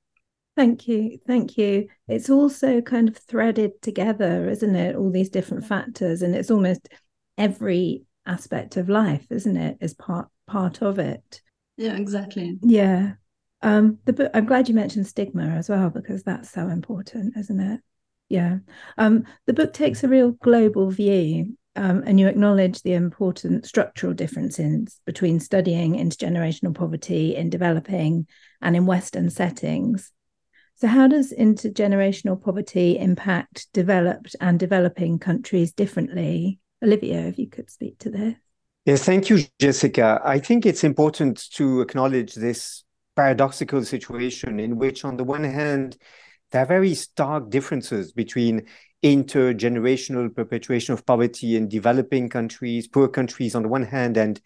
Thank 0.56 0.88
you. 0.88 1.18
Thank 1.26 1.58
you. 1.58 1.88
It's 2.08 2.30
also 2.30 2.80
kind 2.82 3.10
of 3.10 3.18
threaded 3.18 3.82
together, 3.82 4.48
isn't 4.48 4.76
it? 4.76 4.96
All 4.96 5.12
these 5.12 5.30
different 5.30 5.66
factors, 5.66 6.22
and 6.22 6.36
it's 6.36 6.52
almost 6.52 6.88
every 7.40 8.05
aspect 8.26 8.78
of 8.78 8.90
life, 8.90 9.26
isn't 9.30 9.58
it? 9.58 9.78
Is 9.82 9.94
part 9.94 10.28
part 10.48 10.82
of 10.82 11.00
it. 11.00 11.42
Yeah, 11.78 11.96
exactly. 11.96 12.58
Yeah. 12.62 13.14
Um, 13.62 14.00
the 14.06 14.14
book, 14.14 14.32
I'm 14.34 14.46
glad 14.46 14.70
you 14.70 14.76
mentioned 14.76 15.08
stigma 15.08 15.48
as 15.48 15.70
well 15.70 15.90
because 15.90 16.24
that's 16.24 16.52
so 16.52 16.68
important, 16.68 17.36
isn't 17.38 17.60
it? 17.60 17.82
Yeah. 18.30 18.60
Um, 18.98 19.26
the 19.46 19.54
book 19.54 19.74
takes 19.74 20.04
a 20.04 20.08
real 20.08 20.32
global 20.32 20.90
view, 20.90 21.58
um, 21.76 22.04
and 22.06 22.20
you 22.20 22.28
acknowledge 22.28 22.82
the 22.82 22.94
important 22.94 23.66
structural 23.66 24.14
differences 24.14 25.00
between 25.06 25.40
studying 25.40 25.94
intergenerational 25.94 26.74
poverty 26.74 27.36
in 27.36 27.50
developing 27.50 28.28
and 28.62 28.76
in 28.76 28.86
Western 28.86 29.30
settings. 29.30 30.12
So, 30.76 30.88
how 30.88 31.08
does 31.08 31.34
intergenerational 31.34 32.42
poverty 32.42 32.98
impact 32.98 33.68
developed 33.74 34.36
and 34.42 34.60
developing 34.60 35.20
countries 35.20 35.72
differently? 35.72 36.60
Olivier, 36.86 37.28
if 37.28 37.38
you 37.38 37.48
could 37.48 37.70
speak 37.70 37.98
to 38.00 38.10
this. 38.10 38.36
Yes, 38.86 39.04
thank 39.04 39.30
you, 39.30 39.40
Jessica. 39.60 40.22
I 40.24 40.40
think 40.40 40.66
it's 40.66 40.84
important 40.84 41.50
to 41.54 41.82
acknowledge 41.82 42.36
this 42.36 42.84
paradoxical 43.16 43.84
situation 43.84 44.60
in 44.60 44.78
which, 44.78 45.04
on 45.04 45.18
the 45.18 45.24
one 45.24 45.44
hand, 45.44 45.98
there 46.52 46.62
are 46.62 46.68
very 46.68 46.94
stark 46.94 47.50
differences 47.50 48.12
between 48.12 48.68
intergenerational 49.04 50.34
perpetuation 50.34 50.94
of 50.94 51.06
poverty 51.06 51.56
in 51.56 51.68
developing 51.68 52.30
countries, 52.30 52.88
poor 52.88 53.08
countries 53.08 53.56
on 53.56 53.64
the 53.64 53.70
one 53.70 53.84
hand, 53.84 54.18
and 54.18 54.38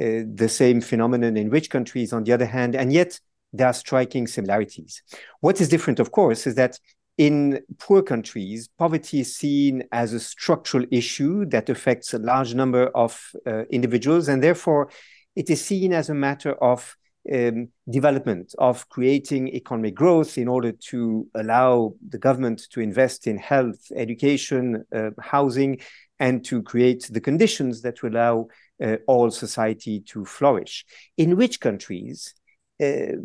uh, 0.00 0.22
the 0.34 0.48
same 0.48 0.80
phenomenon 0.80 1.36
in 1.36 1.48
rich 1.48 1.70
countries 1.70 2.12
on 2.12 2.24
the 2.24 2.32
other 2.32 2.46
hand. 2.46 2.76
And 2.76 2.92
yet, 2.92 3.18
there 3.52 3.68
are 3.68 3.72
striking 3.72 4.26
similarities. 4.26 5.02
What 5.40 5.60
is 5.60 5.68
different, 5.68 6.00
of 6.00 6.10
course, 6.10 6.46
is 6.46 6.54
that 6.56 6.78
in 7.18 7.60
poor 7.78 8.00
countries, 8.00 8.68
poverty 8.78 9.20
is 9.20 9.36
seen 9.36 9.82
as 9.90 10.12
a 10.12 10.20
structural 10.20 10.84
issue 10.92 11.44
that 11.46 11.68
affects 11.68 12.14
a 12.14 12.18
large 12.18 12.54
number 12.54 12.86
of 12.94 13.32
uh, 13.44 13.64
individuals, 13.70 14.28
and 14.28 14.42
therefore 14.42 14.88
it 15.34 15.50
is 15.50 15.64
seen 15.64 15.92
as 15.92 16.08
a 16.08 16.14
matter 16.14 16.52
of 16.62 16.96
um, 17.32 17.68
development 17.90 18.54
of 18.58 18.88
creating 18.88 19.48
economic 19.48 19.96
growth 19.96 20.38
in 20.38 20.46
order 20.46 20.72
to 20.72 21.26
allow 21.34 21.92
the 22.08 22.18
government 22.18 22.62
to 22.70 22.80
invest 22.80 23.26
in 23.26 23.36
health, 23.36 23.90
education, 23.96 24.84
uh, 24.94 25.10
housing, 25.20 25.80
and 26.20 26.44
to 26.44 26.62
create 26.62 27.08
the 27.10 27.20
conditions 27.20 27.82
that 27.82 28.00
will 28.02 28.12
allow 28.12 28.46
uh, 28.82 28.96
all 29.08 29.30
society 29.30 30.00
to 30.00 30.24
flourish. 30.24 30.84
In 31.16 31.36
which 31.36 31.58
countries, 31.58 32.32
uh, 32.80 33.16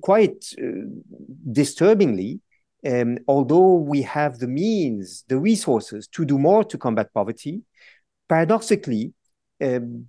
quite 0.00 0.46
uh, 0.58 0.64
disturbingly, 1.52 2.40
um, 2.86 3.18
although 3.28 3.74
we 3.74 4.02
have 4.02 4.38
the 4.38 4.48
means, 4.48 5.24
the 5.28 5.38
resources 5.38 6.06
to 6.08 6.24
do 6.24 6.38
more 6.38 6.64
to 6.64 6.78
combat 6.78 7.12
poverty, 7.12 7.62
paradoxically, 8.28 9.12
um, 9.62 10.06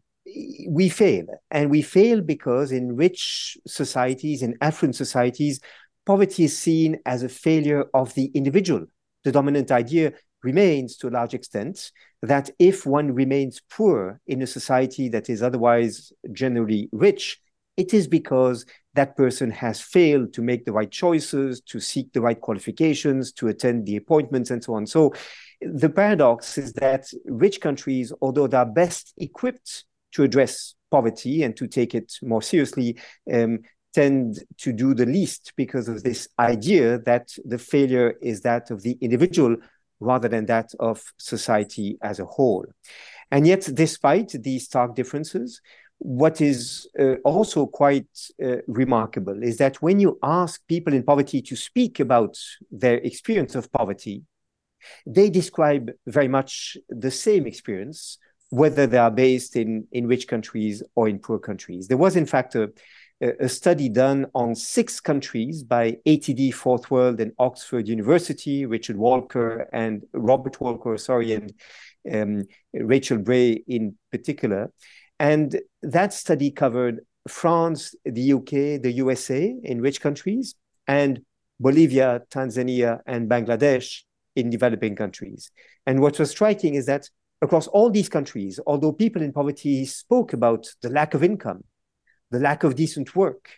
we 0.67 0.89
fail. 0.89 1.25
And 1.51 1.70
we 1.70 1.82
fail 1.82 2.22
because 2.22 2.72
in 2.72 2.96
rich 2.96 3.58
societies, 3.67 4.41
in 4.41 4.58
affluent 4.62 4.96
societies, 4.96 5.60
poverty 6.05 6.46
is 6.46 6.58
seen 6.58 7.00
as 7.05 7.24
a 7.24 7.29
failure 7.29 7.86
of 7.94 8.13
the 8.15 8.25
individual. 8.34 8.86
The 9.24 9.32
dominant 9.32 9.72
idea 9.72 10.13
remains 10.44 10.98
to 10.98 11.08
a 11.08 11.10
large 11.10 11.34
extent 11.34 11.91
that 12.22 12.50
if 12.60 12.86
one 12.86 13.13
remains 13.13 13.62
poor 13.70 14.20
in 14.27 14.41
a 14.41 14.48
society 14.48 15.10
that 15.10 15.29
is 15.29 15.41
otherwise 15.41 16.12
generally 16.32 16.89
rich, 16.91 17.39
it 17.77 17.94
is 17.94 18.08
because 18.08 18.65
that 18.94 19.17
person 19.17 19.51
has 19.51 19.82
failed 19.82 20.34
to 20.34 20.41
make 20.41 20.65
the 20.65 20.72
right 20.72 20.89
choices, 20.89 21.62
to 21.62 21.79
seek 21.79 22.13
the 22.13 22.22
right 22.22 22.39
qualifications, 22.39 23.32
to 23.34 23.48
attend 23.50 23.86
the 23.86 23.98
appointments, 23.98 24.50
and 24.50 24.63
so 24.63 24.74
on. 24.75 24.86
So 24.86 25.13
the 25.62 25.89
paradox 25.89 26.58
is 26.58 26.74
that 26.74 27.05
rich 27.25 27.60
countries, 27.60 28.13
although 28.22 28.48
they 28.48 28.58
are 28.58 28.65
best 28.65 29.13
equipped 29.17 29.84
to 30.13 30.24
address 30.24 30.75
poverty 30.91 31.44
and 31.44 31.55
to 31.58 31.67
take 31.67 31.94
it 31.94 32.13
more 32.22 32.41
seriously 32.41 32.98
um, 33.34 33.60
tend 33.94 34.39
to 34.58 34.72
do 34.72 34.94
the 34.94 35.05
least 35.05 35.53
because 35.55 35.88
of 35.88 36.03
this 36.03 36.27
idea 36.39 37.00
that 37.00 37.29
the 37.44 37.58
failure 37.58 38.15
is 38.22 38.41
that 38.41 38.72
of 38.72 38.82
the 38.82 38.98
individual 39.01 39.55
rather 40.00 40.27
than 40.27 40.46
that 40.46 40.70
of 40.79 41.01
society 41.17 41.98
as 42.01 42.20
a 42.20 42.25
whole. 42.25 42.65
And 43.32 43.48
yet, 43.48 43.67
despite 43.74 44.29
these 44.32 44.65
stark 44.65 44.96
differences, 44.96 45.62
what 46.05 46.39
is 46.39 46.88
uh, 47.00 47.15
also 47.25 47.65
quite 47.65 48.05
uh, 48.43 48.57
remarkable 48.67 49.41
is 49.41 49.57
that 49.57 49.81
when 49.81 50.00
you 50.00 50.19
ask 50.21 50.62
people 50.67 50.93
in 50.93 51.01
poverty 51.01 51.41
to 51.41 51.55
speak 51.55 52.00
about 52.00 52.38
their 52.69 52.97
experience 52.97 53.55
of 53.55 53.71
poverty, 53.71 54.21
they 55.07 55.31
describe 55.31 55.89
very 56.05 56.27
much 56.27 56.77
the 56.89 57.09
same 57.09 57.47
experience 57.47 58.19
whether 58.50 58.85
they 58.85 59.00
are 59.00 59.09
based 59.09 59.55
in, 59.55 59.88
in 59.93 60.05
rich 60.05 60.27
countries 60.27 60.83
or 60.93 61.09
in 61.09 61.17
poor 61.17 61.39
countries. 61.39 61.88
There 61.88 61.97
was, 61.97 62.15
in 62.15 62.27
fact, 62.27 62.53
a, 62.53 62.71
a 63.19 63.50
study 63.50 63.89
done 63.89 64.27
on 64.35 64.53
six 64.53 65.00
countries 65.00 65.63
by 65.63 65.97
ATD 66.05 66.53
Fourth 66.53 66.91
World 66.91 67.19
and 67.19 67.31
Oxford 67.39 67.88
University, 67.88 68.67
Richard 68.67 68.97
Walker 68.97 69.67
and 69.74 70.03
Robert 70.13 70.62
Walker, 70.62 70.97
sorry, 70.97 71.33
and 71.33 71.51
um, 72.13 72.43
Rachel 72.75 73.17
Bray 73.17 73.63
in 73.67 73.97
particular. 74.12 74.71
And 75.19 75.60
that 75.81 76.13
study 76.13 76.51
covered 76.51 77.01
France, 77.27 77.95
the 78.05 78.34
UK, 78.34 78.81
the 78.81 78.91
USA 78.95 79.55
in 79.63 79.81
rich 79.81 80.01
countries, 80.01 80.55
and 80.88 81.22
Bolivia, 81.60 82.22
Tanzania, 82.29 83.00
and 83.05 83.29
Bangladesh 83.29 84.01
in 84.36 84.50
developing 84.50 84.95
countries. 84.95 85.51
And 85.86 86.01
what 86.01 86.19
was 86.19 86.31
striking 86.31 86.75
is 86.75 86.86
that 86.88 87.10
across 87.41 87.67
all 87.67 87.89
these 87.89 88.10
countries, 88.10 88.60
although 88.67 88.91
people 88.91 89.22
in 89.22 89.31
poverty 89.31 89.86
spoke 89.86 90.34
about 90.34 90.67
the 90.81 90.89
lack 90.89 91.13
of 91.13 91.24
income, 91.24 91.63
the 92.31 92.39
lack 92.39 92.63
of 92.63 92.75
decent 92.75 93.15
work, 93.15 93.50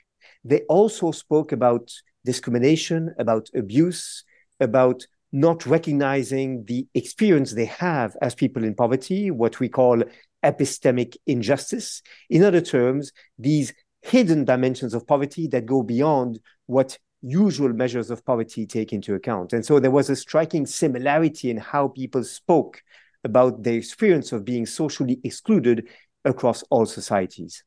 they 0.43 0.61
also 0.69 1.11
spoke 1.11 1.51
about 1.51 1.91
discrimination, 2.23 3.13
about 3.17 3.49
abuse, 3.55 4.23
about 4.59 5.05
not 5.31 5.65
recognizing 5.65 6.63
the 6.65 6.87
experience 6.93 7.51
they 7.51 7.65
have 7.65 8.15
as 8.21 8.33
people 8.33 8.63
in 8.63 8.75
poverty, 8.75 9.29
what 9.31 9.59
we 9.59 9.67
call 9.67 10.01
epistemic 10.43 11.17
injustice. 11.25 12.01
In 12.29 12.43
other 12.43 12.61
terms, 12.61 13.11
these 13.37 13.73
hidden 14.01 14.45
dimensions 14.45 14.93
of 14.93 15.07
poverty 15.07 15.47
that 15.47 15.65
go 15.65 15.83
beyond 15.83 16.39
what 16.65 16.97
usual 17.21 17.73
measures 17.73 18.09
of 18.09 18.25
poverty 18.25 18.65
take 18.65 18.93
into 18.93 19.15
account. 19.15 19.53
And 19.53 19.65
so 19.65 19.79
there 19.79 19.91
was 19.91 20.09
a 20.09 20.15
striking 20.15 20.65
similarity 20.65 21.49
in 21.49 21.57
how 21.57 21.89
people 21.89 22.23
spoke 22.23 22.81
about 23.23 23.63
the 23.63 23.73
experience 23.73 24.31
of 24.31 24.45
being 24.45 24.65
socially 24.65 25.19
excluded 25.23 25.87
across 26.23 26.63
all 26.69 26.85
societies. 26.85 27.63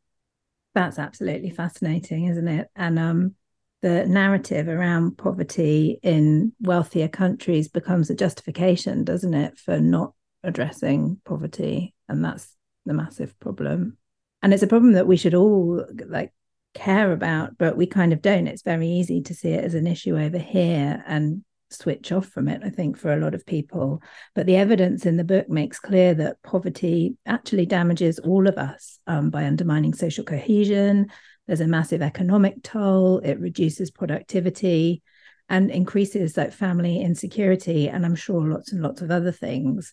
That's 0.74 0.98
absolutely 0.98 1.50
fascinating, 1.50 2.26
isn't 2.26 2.48
it? 2.48 2.68
And 2.76 2.98
um, 2.98 3.34
the 3.82 4.06
narrative 4.06 4.68
around 4.68 5.18
poverty 5.18 5.98
in 6.02 6.52
wealthier 6.60 7.08
countries 7.08 7.68
becomes 7.68 8.08
a 8.08 8.14
justification, 8.14 9.04
doesn't 9.04 9.34
it, 9.34 9.58
for 9.58 9.80
not 9.80 10.14
addressing 10.44 11.20
poverty? 11.24 11.94
And 12.08 12.24
that's 12.24 12.56
the 12.87 12.94
massive 12.94 13.38
problem. 13.40 13.96
And 14.42 14.54
it's 14.54 14.62
a 14.62 14.68
problem 14.68 14.92
that 14.92 15.06
we 15.06 15.16
should 15.16 15.34
all 15.34 15.84
like 16.06 16.32
care 16.75 17.12
about, 17.12 17.58
but 17.58 17.76
we 17.76 17.87
kind 17.87 18.12
of 18.12 18.22
don't. 18.22 18.46
It's 18.46 18.62
very 18.62 18.88
easy 18.88 19.20
to 19.22 19.34
see 19.34 19.50
it 19.50 19.64
as 19.64 19.75
an 19.75 19.87
issue 19.87 20.18
over 20.18 20.38
here 20.38 21.02
and 21.06 21.44
switch 21.70 22.10
off 22.12 22.26
from 22.26 22.49
it, 22.49 22.62
I 22.64 22.70
think, 22.70 22.96
for 22.96 23.12
a 23.12 23.18
lot 23.18 23.34
of 23.34 23.46
people. 23.46 24.02
But 24.34 24.46
the 24.46 24.56
evidence 24.56 25.06
in 25.06 25.16
the 25.16 25.25
book 25.25 25.49
makes 25.49 25.78
clear 25.78 26.14
that 26.14 26.42
poverty 26.42 27.16
actually 27.26 27.66
damages 27.66 28.18
all 28.18 28.49
of 28.49 28.58
us 28.58 28.99
um, 29.06 29.30
by 29.30 29.44
undermining 29.44 29.94
social 29.94 30.25
cohesion. 30.25 31.08
There's 31.46 31.60
a 31.60 31.66
massive 31.66 32.02
economic 32.02 32.62
toll, 32.62 33.18
it 33.18 33.40
reduces 33.40 33.90
productivity 33.90 35.02
and 35.49 35.70
increases 35.70 36.37
like 36.37 36.52
family 36.52 37.00
insecurity, 37.00 37.88
and 37.88 38.06
I'm 38.06 38.14
sure 38.14 38.46
lots 38.46 38.72
and 38.72 38.82
lots 38.82 39.02
of 39.02 39.10
other 39.10 39.32
things. 39.32 39.92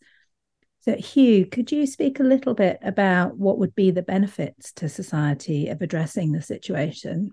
So, 0.88 0.96
Hugh, 0.96 1.46
could 1.46 1.70
you 1.70 1.86
speak 1.86 2.22
a 2.22 2.24
little 2.24 2.53
bit 2.53 2.79
about 2.82 3.36
what 3.36 3.58
would 3.58 3.75
be 3.75 3.91
the 3.91 4.01
benefits 4.01 4.72
to 4.74 4.88
society 4.88 5.67
of 5.67 5.82
addressing 5.82 6.32
the 6.32 6.41
situation? 6.41 7.32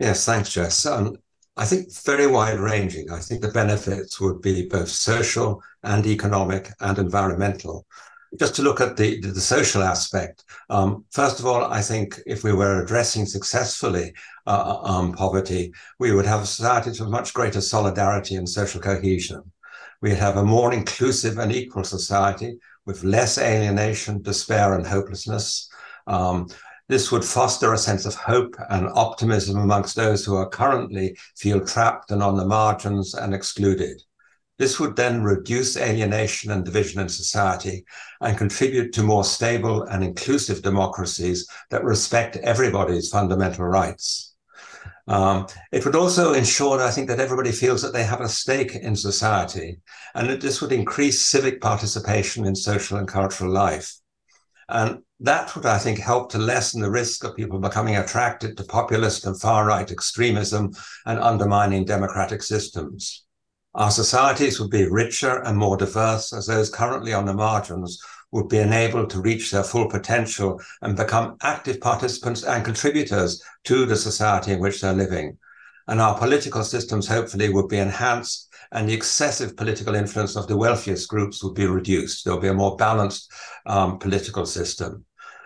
Yes, 0.00 0.24
thanks, 0.24 0.52
Jess. 0.52 0.84
Um, 0.84 1.16
I 1.56 1.66
think 1.66 1.86
very 2.04 2.26
wide 2.26 2.58
ranging. 2.58 3.08
I 3.12 3.20
think 3.20 3.42
the 3.42 3.52
benefits 3.52 4.20
would 4.20 4.42
be 4.42 4.66
both 4.66 4.88
social 4.88 5.62
and 5.84 6.04
economic 6.04 6.70
and 6.80 6.98
environmental. 6.98 7.86
Just 8.40 8.56
to 8.56 8.62
look 8.62 8.80
at 8.80 8.96
the, 8.96 9.20
the 9.20 9.40
social 9.40 9.84
aspect, 9.84 10.42
um, 10.68 11.04
first 11.12 11.38
of 11.38 11.46
all, 11.46 11.64
I 11.64 11.82
think 11.82 12.18
if 12.26 12.42
we 12.42 12.52
were 12.52 12.82
addressing 12.82 13.24
successfully 13.24 14.14
uh, 14.48 14.80
um, 14.82 15.12
poverty, 15.12 15.72
we 16.00 16.10
would 16.10 16.26
have 16.26 16.42
a 16.42 16.46
society 16.46 16.90
with 16.90 17.08
much 17.08 17.32
greater 17.34 17.60
solidarity 17.60 18.34
and 18.34 18.48
social 18.48 18.80
cohesion. 18.80 19.44
We'd 20.02 20.16
have 20.16 20.38
a 20.38 20.44
more 20.44 20.72
inclusive 20.72 21.38
and 21.38 21.52
equal 21.52 21.84
society 21.84 22.58
with 22.86 23.04
less 23.04 23.36
alienation, 23.36 24.22
despair, 24.22 24.74
and 24.74 24.86
hopelessness. 24.86 25.68
Um, 26.06 26.48
this 26.88 27.10
would 27.10 27.24
foster 27.24 27.72
a 27.72 27.78
sense 27.78 28.06
of 28.06 28.14
hope 28.14 28.54
and 28.70 28.88
optimism 28.94 29.58
amongst 29.58 29.96
those 29.96 30.24
who 30.24 30.36
are 30.36 30.48
currently 30.48 31.18
feel 31.36 31.60
trapped 31.60 32.12
and 32.12 32.22
on 32.22 32.36
the 32.36 32.46
margins 32.46 33.14
and 33.14 33.34
excluded. 33.34 34.00
This 34.58 34.80
would 34.80 34.96
then 34.96 35.22
reduce 35.22 35.76
alienation 35.76 36.50
and 36.50 36.64
division 36.64 37.00
in 37.00 37.08
society 37.08 37.84
and 38.20 38.38
contribute 38.38 38.92
to 38.94 39.02
more 39.02 39.24
stable 39.24 39.82
and 39.82 40.02
inclusive 40.02 40.62
democracies 40.62 41.46
that 41.70 41.84
respect 41.84 42.36
everybody's 42.36 43.10
fundamental 43.10 43.66
rights. 43.66 44.25
Um, 45.08 45.46
it 45.70 45.84
would 45.84 45.94
also 45.94 46.32
ensure, 46.32 46.82
I 46.82 46.90
think, 46.90 47.08
that 47.08 47.20
everybody 47.20 47.52
feels 47.52 47.82
that 47.82 47.92
they 47.92 48.04
have 48.04 48.20
a 48.20 48.28
stake 48.28 48.74
in 48.74 48.96
society, 48.96 49.78
and 50.14 50.28
that 50.28 50.40
this 50.40 50.60
would 50.60 50.72
increase 50.72 51.24
civic 51.24 51.60
participation 51.60 52.44
in 52.44 52.56
social 52.56 52.98
and 52.98 53.06
cultural 53.06 53.52
life. 53.52 53.94
And 54.68 55.02
that 55.20 55.54
would, 55.54 55.64
I 55.64 55.78
think, 55.78 55.98
help 55.98 56.32
to 56.32 56.38
lessen 56.38 56.80
the 56.80 56.90
risk 56.90 57.22
of 57.22 57.36
people 57.36 57.60
becoming 57.60 57.96
attracted 57.96 58.56
to 58.56 58.64
populist 58.64 59.26
and 59.26 59.40
far 59.40 59.64
right 59.64 59.88
extremism 59.90 60.72
and 61.06 61.20
undermining 61.20 61.84
democratic 61.84 62.42
systems. 62.42 63.24
Our 63.74 63.90
societies 63.90 64.58
would 64.58 64.70
be 64.70 64.88
richer 64.88 65.42
and 65.42 65.56
more 65.56 65.76
diverse 65.76 66.32
as 66.32 66.46
those 66.46 66.70
currently 66.70 67.12
on 67.12 67.26
the 67.26 67.34
margins 67.34 68.00
would 68.32 68.48
be 68.48 68.58
enabled 68.58 69.10
to 69.10 69.20
reach 69.20 69.50
their 69.50 69.62
full 69.62 69.88
potential 69.88 70.60
and 70.82 70.96
become 70.96 71.36
active 71.42 71.80
participants 71.80 72.44
and 72.44 72.64
contributors 72.64 73.42
to 73.64 73.86
the 73.86 73.96
society 73.96 74.52
in 74.52 74.60
which 74.60 74.80
they're 74.80 74.92
living. 74.92 75.36
And 75.88 76.00
our 76.00 76.18
political 76.18 76.64
systems 76.64 77.06
hopefully 77.06 77.48
would 77.48 77.68
be 77.68 77.78
enhanced 77.78 78.46
and 78.72 78.88
the 78.88 78.94
excessive 78.94 79.56
political 79.56 79.94
influence 79.94 80.36
of 80.36 80.48
the 80.48 80.56
wealthiest 80.56 81.08
groups 81.08 81.42
would 81.42 81.54
be 81.54 81.66
reduced. 81.66 82.24
There 82.24 82.34
would 82.34 82.42
be 82.42 82.48
a 82.48 82.54
more 82.54 82.76
balanced 82.76 83.32
um, 83.64 83.98
political 83.98 84.44
system. 84.44 85.04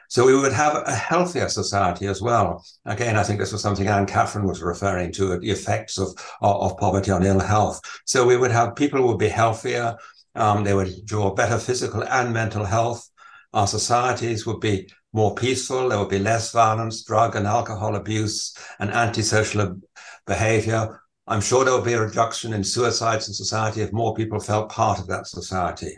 So 0.09 0.27
we 0.27 0.35
would 0.35 0.53
have 0.53 0.83
a 0.87 0.93
healthier 0.93 1.49
society 1.49 2.07
as 2.07 2.21
well. 2.21 2.65
Again, 2.85 3.17
I 3.17 3.23
think 3.23 3.39
this 3.39 3.53
was 3.53 3.63
something 3.63 3.87
Anne 3.87 4.07
Catherine 4.07 4.47
was 4.47 4.61
referring 4.61 5.13
to, 5.13 5.39
the 5.39 5.51
effects 5.51 5.99
of, 5.99 6.09
of, 6.41 6.73
of 6.73 6.79
poverty 6.79 7.13
on 7.13 7.25
ill 7.25 7.39
health. 7.39 7.81
So 8.07 8.27
we 8.27 8.37
would 8.37 8.51
have 8.51 8.75
people 8.75 9.07
would 9.07 9.19
be 9.19 9.29
healthier, 9.29 9.97
um, 10.35 10.65
they 10.65 10.75
would 10.75 10.89
enjoy 10.89 11.31
better 11.31 11.59
physical 11.59 12.05
and 12.05 12.33
mental 12.33 12.65
health. 12.65 13.09
Our 13.53 13.67
societies 13.67 14.47
would 14.47 14.61
be 14.61 14.91
more 15.13 15.35
peaceful. 15.35 15.89
There 15.89 15.99
would 15.99 16.09
be 16.09 16.19
less 16.19 16.53
violence, 16.53 17.05
drug 17.05 17.35
and 17.37 17.47
alcohol 17.47 17.97
abuse, 17.97 18.55
and 18.79 18.91
antisocial 18.91 19.81
behavior. 20.27 21.01
I'm 21.27 21.41
sure 21.41 21.65
there 21.65 21.75
would 21.75 21.85
be 21.85 21.95
a 21.95 22.03
reduction 22.03 22.53
in 22.53 22.65
suicides 22.65 23.29
in 23.29 23.35
society 23.35 23.83
if 23.83 23.93
more 23.93 24.15
people 24.15 24.41
felt 24.41 24.71
part 24.71 24.99
of 24.99 25.07
that 25.09 25.27
society. 25.27 25.97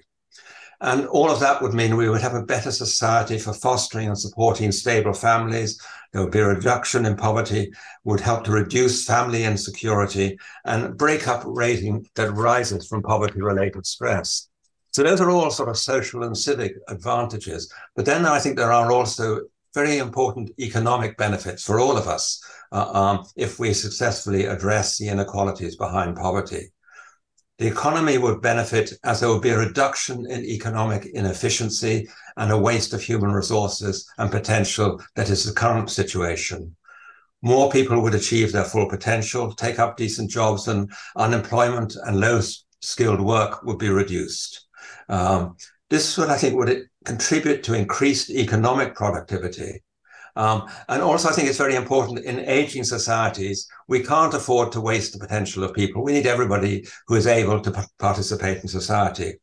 And 0.81 1.07
all 1.07 1.31
of 1.31 1.38
that 1.40 1.62
would 1.62 1.75
mean 1.75 1.97
we 1.97 2.09
would 2.09 2.23
have 2.23 2.35
a 2.35 2.45
better 2.45 2.73
society 2.73 3.38
for 3.38 3.53
fostering 3.53 4.09
and 4.09 4.18
supporting 4.18 4.73
stable 4.73 5.12
families. 5.12 5.81
There 6.12 6.22
would 6.22 6.33
be 6.33 6.40
a 6.40 6.46
reduction 6.46 7.07
in 7.07 7.16
poverty, 7.16 7.72
would 8.05 8.20
help 8.20 8.44
to 8.44 8.53
reduce 8.53 9.07
family 9.07 9.44
insecurity 9.44 10.38
and 10.64 10.96
break 10.96 11.27
up 11.27 11.42
rating 11.46 12.07
that 12.16 12.33
rises 12.33 12.87
from 12.87 13.03
poverty 13.03 13.40
related 13.40 13.87
stress. 13.87 14.48
So 14.90 15.03
those 15.03 15.22
are 15.22 15.31
all 15.31 15.51
sort 15.51 15.70
of 15.70 15.79
social 15.79 16.22
and 16.25 16.37
civic 16.37 16.75
advantages. 16.88 17.72
But 17.96 18.05
then 18.05 18.27
I 18.27 18.38
think 18.38 18.57
there 18.57 18.72
are 18.72 18.92
also 18.92 19.40
very 19.75 19.98
important 19.98 20.51
economic 20.59 21.16
benefits 21.16 21.64
for 21.64 21.81
all 21.81 21.96
of 21.96 22.07
us 22.07 22.42
uh, 22.72 22.90
um, 22.92 23.27
if 23.37 23.59
we 23.59 23.72
successfully 23.72 24.44
address 24.44 24.98
the 24.98 25.09
inequalities 25.09 25.77
behind 25.77 26.16
poverty. 26.16 26.72
The 27.62 27.68
economy 27.68 28.18
would 28.18 28.42
benefit 28.42 28.92
as 29.05 29.20
there 29.20 29.29
would 29.29 29.40
be 29.40 29.51
a 29.51 29.57
reduction 29.57 30.29
in 30.29 30.44
economic 30.44 31.07
inefficiency 31.07 32.09
and 32.37 32.51
a 32.51 32.59
waste 32.59 32.92
of 32.92 33.01
human 33.01 33.31
resources 33.31 34.05
and 34.18 34.33
potential 34.33 35.01
that 35.14 35.31
is 35.31 35.44
the 35.44 35.53
current 35.53 35.88
situation. 35.88 36.75
More 37.40 37.70
people 37.70 38.03
would 38.03 38.16
achieve 38.16 38.51
their 38.51 38.64
full 38.64 38.88
potential, 38.88 39.53
take 39.53 39.79
up 39.79 39.96
decent 39.96 40.29
jobs, 40.29 40.66
and 40.66 40.90
unemployment 41.14 41.94
and 42.05 42.18
low 42.18 42.40
skilled 42.81 43.20
work 43.20 43.62
would 43.62 43.79
be 43.79 43.90
reduced. 43.90 44.66
Um, 45.09 45.57
this 45.88 46.18
would, 46.18 46.31
I 46.31 46.38
think, 46.38 46.57
would 46.57 46.88
contribute 47.05 47.62
to 47.62 47.75
increased 47.75 48.29
economic 48.29 48.96
productivity 48.96 49.85
um, 50.35 50.66
and 50.88 51.03
also, 51.03 51.29
I 51.29 51.33
think 51.33 51.49
it's 51.49 51.59
very 51.59 51.75
important 51.75 52.25
in 52.25 52.40
aging 52.40 52.85
societies, 52.85 53.68
we 53.88 54.03
can't 54.03 54.33
afford 54.33 54.73
to 54.73 54.81
waste 54.81 55.12
the 55.12 55.18
potential 55.18 55.62
of 55.62 55.75
people. 55.75 56.03
We 56.03 56.12
need 56.12 56.27
everybody 56.27 56.87
who 57.07 57.16
is 57.16 57.27
able 57.27 57.61
to 57.61 57.71
p- 57.71 57.81
participate 57.99 58.62
in 58.62 58.68
society. 58.68 59.35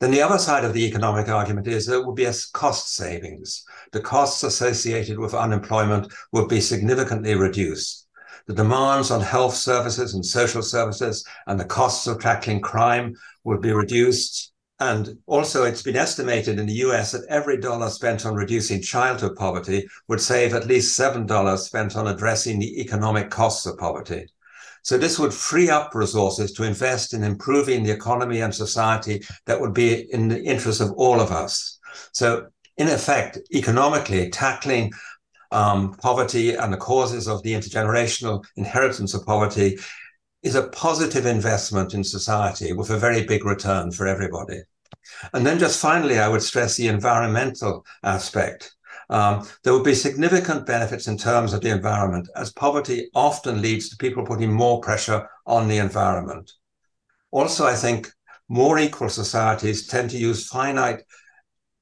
Then 0.00 0.10
the 0.10 0.22
other 0.22 0.38
side 0.38 0.64
of 0.64 0.72
the 0.72 0.84
economic 0.84 1.28
argument 1.28 1.68
is 1.68 1.86
there 1.86 2.04
will 2.04 2.14
be 2.14 2.24
a 2.24 2.34
cost 2.54 2.94
savings. 2.94 3.62
The 3.92 4.00
costs 4.00 4.42
associated 4.42 5.18
with 5.18 5.34
unemployment 5.34 6.12
will 6.32 6.48
be 6.48 6.60
significantly 6.60 7.34
reduced. 7.34 8.08
The 8.46 8.54
demands 8.54 9.10
on 9.10 9.20
health 9.20 9.54
services 9.54 10.14
and 10.14 10.24
social 10.24 10.62
services 10.62 11.24
and 11.46 11.60
the 11.60 11.66
costs 11.66 12.06
of 12.06 12.18
tackling 12.18 12.60
crime 12.62 13.14
will 13.44 13.58
be 13.58 13.72
reduced. 13.72 14.49
And 14.80 15.18
also, 15.26 15.64
it's 15.64 15.82
been 15.82 15.96
estimated 15.96 16.58
in 16.58 16.64
the 16.64 16.80
US 16.86 17.12
that 17.12 17.26
every 17.28 17.58
dollar 17.58 17.90
spent 17.90 18.24
on 18.24 18.34
reducing 18.34 18.80
childhood 18.80 19.36
poverty 19.36 19.86
would 20.08 20.22
save 20.22 20.54
at 20.54 20.66
least 20.66 20.98
$7 20.98 21.58
spent 21.58 21.96
on 21.96 22.08
addressing 22.08 22.58
the 22.58 22.80
economic 22.80 23.28
costs 23.28 23.66
of 23.66 23.76
poverty. 23.76 24.26
So, 24.82 24.96
this 24.96 25.18
would 25.18 25.34
free 25.34 25.68
up 25.68 25.94
resources 25.94 26.52
to 26.52 26.64
invest 26.64 27.12
in 27.12 27.22
improving 27.22 27.82
the 27.82 27.90
economy 27.90 28.40
and 28.40 28.54
society 28.54 29.22
that 29.44 29.60
would 29.60 29.74
be 29.74 30.10
in 30.14 30.28
the 30.28 30.42
interest 30.42 30.80
of 30.80 30.92
all 30.92 31.20
of 31.20 31.30
us. 31.30 31.78
So, 32.12 32.46
in 32.78 32.88
effect, 32.88 33.38
economically, 33.52 34.30
tackling 34.30 34.92
um, 35.50 35.92
poverty 35.94 36.54
and 36.54 36.72
the 36.72 36.78
causes 36.78 37.28
of 37.28 37.42
the 37.42 37.52
intergenerational 37.52 38.42
inheritance 38.56 39.12
of 39.12 39.26
poverty 39.26 39.78
is 40.42 40.54
a 40.54 40.68
positive 40.68 41.26
investment 41.26 41.92
in 41.92 42.02
society 42.02 42.72
with 42.72 42.88
a 42.88 42.98
very 42.98 43.26
big 43.26 43.44
return 43.44 43.90
for 43.90 44.06
everybody. 44.06 44.62
And 45.32 45.46
then 45.46 45.58
just 45.58 45.80
finally, 45.80 46.18
I 46.18 46.28
would 46.28 46.42
stress 46.42 46.76
the 46.76 46.88
environmental 46.88 47.84
aspect. 48.02 48.74
Um, 49.08 49.46
there 49.64 49.72
would 49.72 49.84
be 49.84 49.94
significant 49.94 50.66
benefits 50.66 51.08
in 51.08 51.18
terms 51.18 51.52
of 51.52 51.62
the 51.62 51.70
environment, 51.70 52.28
as 52.36 52.52
poverty 52.52 53.10
often 53.14 53.60
leads 53.60 53.88
to 53.88 53.96
people 53.96 54.24
putting 54.24 54.52
more 54.52 54.80
pressure 54.80 55.28
on 55.46 55.66
the 55.66 55.78
environment. 55.78 56.52
Also, 57.32 57.66
I 57.66 57.74
think 57.74 58.08
more 58.48 58.78
equal 58.78 59.08
societies 59.08 59.86
tend 59.86 60.10
to 60.10 60.18
use 60.18 60.46
finite 60.46 61.02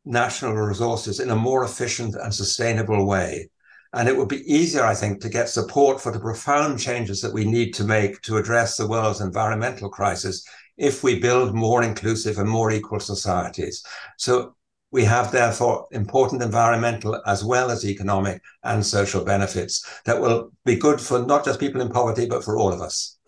national 0.04 0.54
resources 0.54 1.20
in 1.20 1.30
a 1.30 1.36
more 1.36 1.64
efficient 1.64 2.14
and 2.14 2.34
sustainable 2.34 3.06
way. 3.06 3.50
And 3.92 4.08
it 4.08 4.16
would 4.16 4.28
be 4.28 4.52
easier, 4.52 4.84
I 4.84 4.94
think, 4.94 5.20
to 5.20 5.28
get 5.28 5.48
support 5.48 6.00
for 6.00 6.12
the 6.12 6.20
profound 6.20 6.78
changes 6.78 7.20
that 7.22 7.32
we 7.32 7.44
need 7.44 7.72
to 7.74 7.84
make 7.84 8.20
to 8.22 8.36
address 8.36 8.76
the 8.76 8.86
world's 8.86 9.20
environmental 9.20 9.88
crisis 9.88 10.46
if 10.78 11.02
we 11.02 11.18
build 11.18 11.54
more 11.54 11.82
inclusive 11.82 12.38
and 12.38 12.48
more 12.48 12.70
equal 12.70 13.00
societies. 13.00 13.84
So 14.16 14.54
we 14.90 15.04
have 15.04 15.30
therefore 15.30 15.86
important 15.90 16.42
environmental 16.42 17.20
as 17.26 17.44
well 17.44 17.70
as 17.70 17.84
economic 17.84 18.40
and 18.62 18.84
social 18.84 19.24
benefits 19.24 19.84
that 20.06 20.20
will 20.20 20.50
be 20.64 20.76
good 20.76 21.00
for 21.00 21.26
not 21.26 21.44
just 21.44 21.60
people 21.60 21.80
in 21.80 21.90
poverty, 21.90 22.26
but 22.26 22.42
for 22.42 22.56
all 22.56 22.72
of 22.72 22.80
us. 22.80 23.18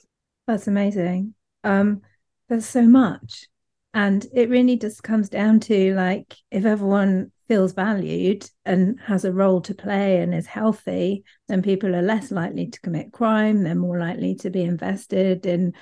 That's 0.47 0.69
amazing. 0.69 1.35
Um, 1.65 2.01
there's 2.49 2.67
so 2.67 2.83
much. 2.83 3.47
And 3.93 4.25
it 4.33 4.49
really 4.49 4.77
just 4.77 5.03
comes 5.03 5.29
down 5.29 5.61
to 5.61 5.95
like 5.95 6.37
if 6.51 6.65
everyone 6.65 7.33
feels 7.49 7.73
valued 7.73 8.49
and 8.65 9.01
has 9.01 9.25
a 9.25 9.33
role 9.33 9.61
to 9.63 9.75
play 9.75 10.21
and 10.21 10.33
is 10.33 10.47
healthy, 10.47 11.25
then 11.49 11.61
people 11.61 11.95
are 11.97 12.03
less 12.03 12.31
likely 12.31 12.69
to 12.69 12.81
commit 12.81 13.13
crime. 13.13 13.65
They're 13.65 13.75
more 13.75 13.99
likely 13.99 14.37
to 14.37 14.51
be 14.51 14.63
invested 14.63 15.45
in 15.45 15.75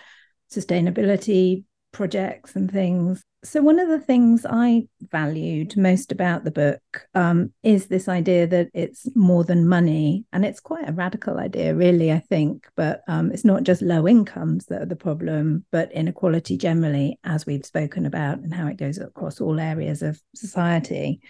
sustainability 0.50 1.64
projects 1.92 2.54
and 2.56 2.70
things. 2.70 3.22
So, 3.44 3.62
one 3.62 3.78
of 3.78 3.88
the 3.88 4.00
things 4.00 4.44
I 4.48 4.88
valued 5.00 5.76
most 5.76 6.11
about 6.11 6.42
the 6.42 6.50
book 6.50 6.80
um, 7.14 7.52
is 7.62 7.87
this 7.87 8.08
idea 8.08 8.48
that 8.48 8.68
it's 8.74 9.06
more 9.14 9.44
than 9.44 9.68
money. 9.68 10.24
And 10.32 10.44
it's 10.44 10.58
quite 10.58 10.88
a 10.88 10.92
radical 10.92 11.38
idea, 11.38 11.74
really, 11.74 12.11
I 12.11 12.18
think. 12.18 12.66
But 12.76 13.02
um, 13.06 13.30
it's 13.30 13.44
not 13.44 13.62
just 13.62 13.80
low 13.80 14.08
incomes 14.08 14.66
that 14.66 14.82
are 14.82 14.87
the 14.87 14.96
problem, 14.96 15.64
but 15.70 15.92
inequality 15.92 16.56
generally, 16.56 17.20
as 17.22 17.46
we've 17.46 17.64
spoken 17.64 18.06
about, 18.06 18.38
and 18.38 18.52
how 18.52 18.66
it 18.66 18.76
goes 18.76 18.98
across 18.98 19.40
all 19.40 19.61
areas 19.61 20.02
of 20.02 20.20
society. 20.34 21.20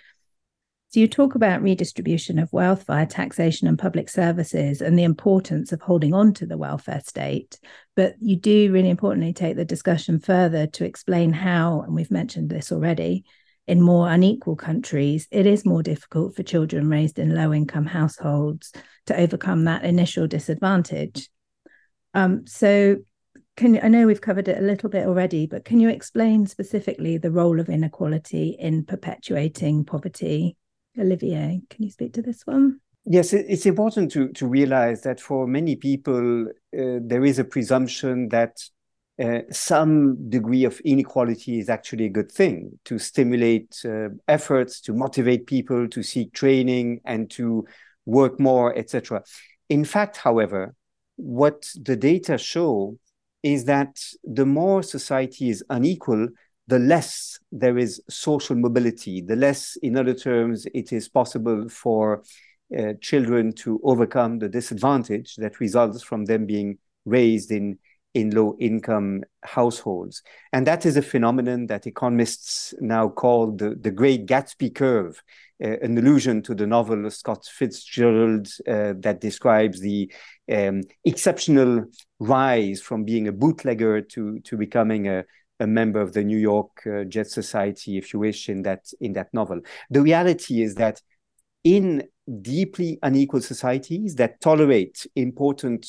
So, 0.90 1.00
you 1.00 1.06
talk 1.06 1.34
about 1.34 1.60
redistribution 1.60 2.38
of 2.38 2.50
wealth 2.50 2.84
via 2.86 3.04
taxation 3.04 3.68
and 3.68 3.78
public 3.78 4.08
services 4.08 4.80
and 4.80 4.98
the 4.98 5.04
importance 5.04 5.70
of 5.70 5.82
holding 5.82 6.14
on 6.14 6.32
to 6.34 6.46
the 6.46 6.56
welfare 6.56 7.02
state. 7.04 7.58
But 7.94 8.14
you 8.20 8.36
do 8.36 8.72
really 8.72 8.88
importantly 8.88 9.34
take 9.34 9.56
the 9.56 9.66
discussion 9.66 10.18
further 10.18 10.66
to 10.66 10.86
explain 10.86 11.34
how, 11.34 11.82
and 11.82 11.94
we've 11.94 12.10
mentioned 12.10 12.48
this 12.48 12.72
already, 12.72 13.24
in 13.66 13.82
more 13.82 14.08
unequal 14.08 14.56
countries, 14.56 15.28
it 15.30 15.44
is 15.44 15.66
more 15.66 15.82
difficult 15.82 16.34
for 16.34 16.42
children 16.42 16.88
raised 16.88 17.18
in 17.18 17.34
low 17.34 17.52
income 17.52 17.84
households 17.84 18.72
to 19.06 19.20
overcome 19.20 19.64
that 19.64 19.84
initial 19.84 20.26
disadvantage. 20.26 21.28
Um, 22.14 22.46
so, 22.46 22.96
can 23.58 23.78
I 23.82 23.88
know 23.88 24.06
we've 24.06 24.22
covered 24.22 24.48
it 24.48 24.56
a 24.56 24.64
little 24.64 24.88
bit 24.88 25.06
already, 25.06 25.46
but 25.46 25.66
can 25.66 25.80
you 25.80 25.90
explain 25.90 26.46
specifically 26.46 27.18
the 27.18 27.30
role 27.30 27.60
of 27.60 27.68
inequality 27.68 28.56
in 28.58 28.86
perpetuating 28.86 29.84
poverty 29.84 30.56
Olivier, 30.98 31.62
can 31.70 31.84
you 31.84 31.90
speak 31.90 32.12
to 32.14 32.22
this 32.22 32.46
one? 32.46 32.80
Yes, 33.04 33.32
it's 33.32 33.64
important 33.64 34.12
to, 34.12 34.28
to 34.32 34.46
realize 34.46 35.02
that 35.02 35.20
for 35.20 35.46
many 35.46 35.76
people, 35.76 36.46
uh, 36.48 37.00
there 37.00 37.24
is 37.24 37.38
a 37.38 37.44
presumption 37.44 38.28
that 38.28 38.58
uh, 39.22 39.40
some 39.50 40.28
degree 40.28 40.64
of 40.64 40.78
inequality 40.80 41.58
is 41.58 41.68
actually 41.68 42.04
a 42.04 42.10
good 42.10 42.30
thing 42.30 42.78
to 42.84 42.98
stimulate 42.98 43.80
uh, 43.84 44.08
efforts, 44.28 44.80
to 44.82 44.92
motivate 44.92 45.46
people 45.46 45.88
to 45.88 46.02
seek 46.02 46.32
training 46.34 47.00
and 47.04 47.30
to 47.30 47.64
work 48.04 48.38
more, 48.38 48.76
etc. 48.76 49.22
In 49.68 49.84
fact, 49.84 50.18
however, 50.18 50.74
what 51.16 51.68
the 51.80 51.96
data 51.96 52.38
show 52.38 52.98
is 53.42 53.64
that 53.64 53.98
the 54.22 54.46
more 54.46 54.82
society 54.82 55.50
is 55.50 55.64
unequal, 55.70 56.28
the 56.68 56.78
less 56.78 57.38
there 57.50 57.78
is 57.78 58.00
social 58.08 58.54
mobility, 58.54 59.20
the 59.22 59.36
less, 59.36 59.76
in 59.82 59.96
other 59.96 60.14
terms, 60.14 60.66
it 60.74 60.92
is 60.92 61.08
possible 61.08 61.68
for 61.68 62.22
uh, 62.78 62.92
children 63.00 63.52
to 63.54 63.80
overcome 63.82 64.38
the 64.38 64.48
disadvantage 64.48 65.36
that 65.36 65.60
results 65.60 66.02
from 66.02 66.26
them 66.26 66.46
being 66.46 66.78
raised 67.04 67.50
in 67.50 67.78
in 68.14 68.30
low 68.30 68.56
income 68.58 69.22
households. 69.44 70.22
And 70.52 70.66
that 70.66 70.86
is 70.86 70.96
a 70.96 71.02
phenomenon 71.02 71.66
that 71.66 71.86
economists 71.86 72.74
now 72.80 73.08
call 73.08 73.52
the, 73.52 73.76
the 73.80 73.90
Great 73.90 74.26
Gatsby 74.26 74.74
curve, 74.74 75.22
uh, 75.62 75.78
an 75.82 75.96
allusion 75.96 76.42
to 76.42 76.54
the 76.54 76.66
novel 76.66 77.06
of 77.06 77.14
Scott 77.14 77.44
Fitzgerald 77.44 78.48
uh, 78.66 78.94
that 78.98 79.20
describes 79.20 79.80
the 79.80 80.10
um, 80.50 80.82
exceptional 81.04 81.84
rise 82.18 82.80
from 82.80 83.04
being 83.04 83.28
a 83.28 83.32
bootlegger 83.32 84.00
to, 84.00 84.40
to 84.40 84.56
becoming 84.56 85.06
a, 85.06 85.24
a 85.60 85.66
member 85.66 86.00
of 86.00 86.12
the 86.12 86.22
New 86.22 86.38
York 86.38 86.70
uh, 86.86 87.04
Jet 87.04 87.28
Society, 87.28 87.98
if 87.98 88.12
you 88.12 88.20
wish, 88.20 88.48
in 88.48 88.62
that 88.62 88.86
in 89.00 89.12
that 89.14 89.32
novel. 89.32 89.60
The 89.90 90.02
reality 90.02 90.62
is 90.62 90.74
that 90.76 91.00
in 91.64 92.04
deeply 92.42 92.98
unequal 93.02 93.40
societies 93.40 94.14
that 94.16 94.40
tolerate 94.40 95.06
important 95.16 95.86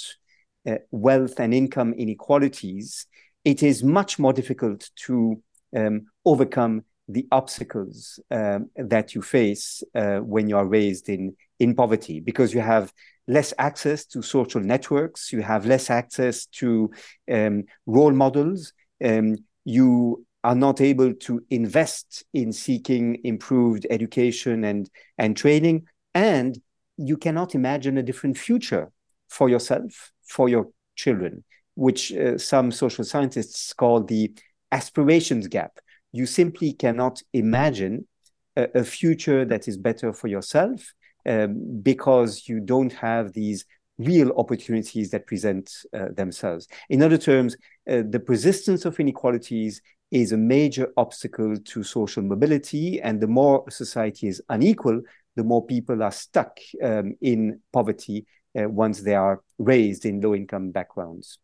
uh, 0.68 0.76
wealth 0.92 1.40
and 1.40 1.54
income 1.54 1.94
inequalities, 1.94 3.06
it 3.46 3.64
is 3.64 3.84
much 3.84 4.20
more 4.20 4.34
difficult 4.34 4.90
to 4.96 5.42
um, 5.76 6.08
overcome 6.26 6.84
the 7.08 7.28
obstacles 7.32 8.20
um, 8.30 8.70
that 8.76 9.16
you 9.16 9.22
face 9.22 9.84
uh, 9.96 10.18
when 10.20 10.48
you 10.48 10.56
are 10.58 10.68
raised 10.68 11.10
in 11.10 11.36
in 11.60 11.76
poverty 11.76 12.20
because 12.20 12.54
you 12.54 12.62
have 12.62 12.94
less 13.28 13.54
access 13.58 14.06
to 14.06 14.22
social 14.22 14.62
networks 14.62 15.34
you 15.34 15.42
have 15.42 15.66
less 15.66 15.90
access 15.90 16.46
to 16.46 16.90
um, 17.32 17.64
role 17.86 18.12
models 18.12 18.74
um, 19.04 19.36
you 19.66 20.26
are 20.44 20.56
not 20.56 20.80
able 20.82 21.14
to 21.14 21.44
invest 21.50 22.24
in 22.34 22.54
seeking 22.54 23.20
improved 23.24 23.86
education 23.90 24.64
and, 24.64 24.90
and 25.18 25.36
training, 25.36 25.86
and 26.14 26.60
you 26.98 27.18
cannot 27.18 27.56
imagine 27.56 27.98
a 27.98 28.04
different 28.04 28.38
future 28.38 28.92
for 29.28 29.50
yourself, 29.50 30.12
for 30.28 30.50
your 30.50 30.70
children, 30.96 31.44
which 31.76 32.14
uh, 32.14 32.38
some 32.38 32.72
social 32.72 33.04
scientists 33.04 33.74
call 33.74 34.04
the 34.04 34.32
aspirations 34.72 35.48
gap. 35.48 35.80
You 36.12 36.26
simply 36.26 36.74
cannot 36.74 37.22
imagine 37.34 38.08
a, 38.56 38.68
a 38.76 38.84
future 38.84 39.46
that 39.46 39.68
is 39.68 39.78
better 39.78 40.14
for 40.14 40.28
yourself 40.28 40.94
um, 41.28 41.82
because 41.82 42.48
you 42.48 42.60
don't 42.60 42.94
have 42.94 43.34
these 43.34 43.66
real 44.00 44.32
opportunities 44.38 45.12
that 45.12 45.28
present 45.28 45.72
uh, 45.94 46.06
themselves. 46.16 46.68
In 46.90 47.04
other 47.04 47.18
terms, 47.18 47.56
uh, 47.90 48.02
the 48.10 48.20
persistence 48.20 48.86
of 48.86 49.00
inequalities 49.00 49.82
is 50.10 50.32
a 50.32 50.38
major 50.38 50.92
obstacle 50.98 51.56
to 51.58 51.84
social 51.84 52.24
mobility. 52.24 53.00
And 53.02 53.22
the 53.22 53.28
more 53.28 53.70
society 53.70 54.28
is 54.28 54.42
unequal, 54.50 55.02
the 55.36 55.44
more 55.44 55.66
people 55.66 56.02
are 56.02 56.12
stuck 56.12 56.58
um, 56.82 57.14
in 57.22 57.60
poverty 57.72 58.26
uh, 58.60 58.68
once 58.68 59.02
they 59.02 59.16
are 59.16 59.42
raised 59.60 60.06
in 60.06 60.22
low 60.22 60.34
income 60.34 60.72
backgrounds. 60.72 61.38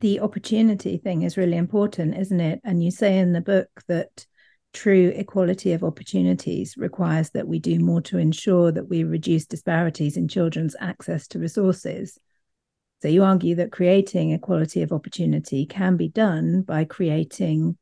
The 0.00 0.20
opportunity 0.20 0.96
thing 0.96 1.22
is 1.22 1.36
really 1.36 1.58
important, 1.58 2.16
isn't 2.16 2.40
it? 2.40 2.60
And 2.64 2.82
you 2.82 2.90
say 2.90 3.18
in 3.18 3.32
the 3.32 3.42
book 3.42 3.68
that 3.86 4.24
true 4.72 5.12
equality 5.14 5.72
of 5.72 5.82
opportunities 5.82 6.76
requires 6.76 7.30
that 7.30 7.48
we 7.48 7.58
do 7.58 7.78
more 7.78 8.00
to 8.02 8.18
ensure 8.18 8.70
that 8.72 8.88
we 8.88 9.04
reduce 9.04 9.46
disparities 9.46 10.16
in 10.16 10.28
children's 10.28 10.76
access 10.80 11.26
to 11.28 11.38
resources. 11.38 12.18
So 13.02 13.08
you 13.08 13.24
argue 13.24 13.54
that 13.56 13.72
creating 13.72 14.30
equality 14.30 14.82
of 14.82 14.92
opportunity 14.92 15.66
can 15.66 15.96
be 15.96 16.08
done 16.08 16.62
by 16.62 16.84
creating 16.84 17.78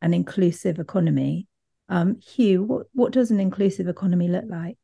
an 0.00 0.14
inclusive 0.14 0.78
economy. 0.78 1.46
Um, 1.88 2.20
Hugh, 2.20 2.62
what, 2.62 2.86
what 2.92 3.12
does 3.12 3.30
an 3.30 3.40
inclusive 3.40 3.88
economy 3.88 4.28
look 4.28 4.44
like? 4.48 4.78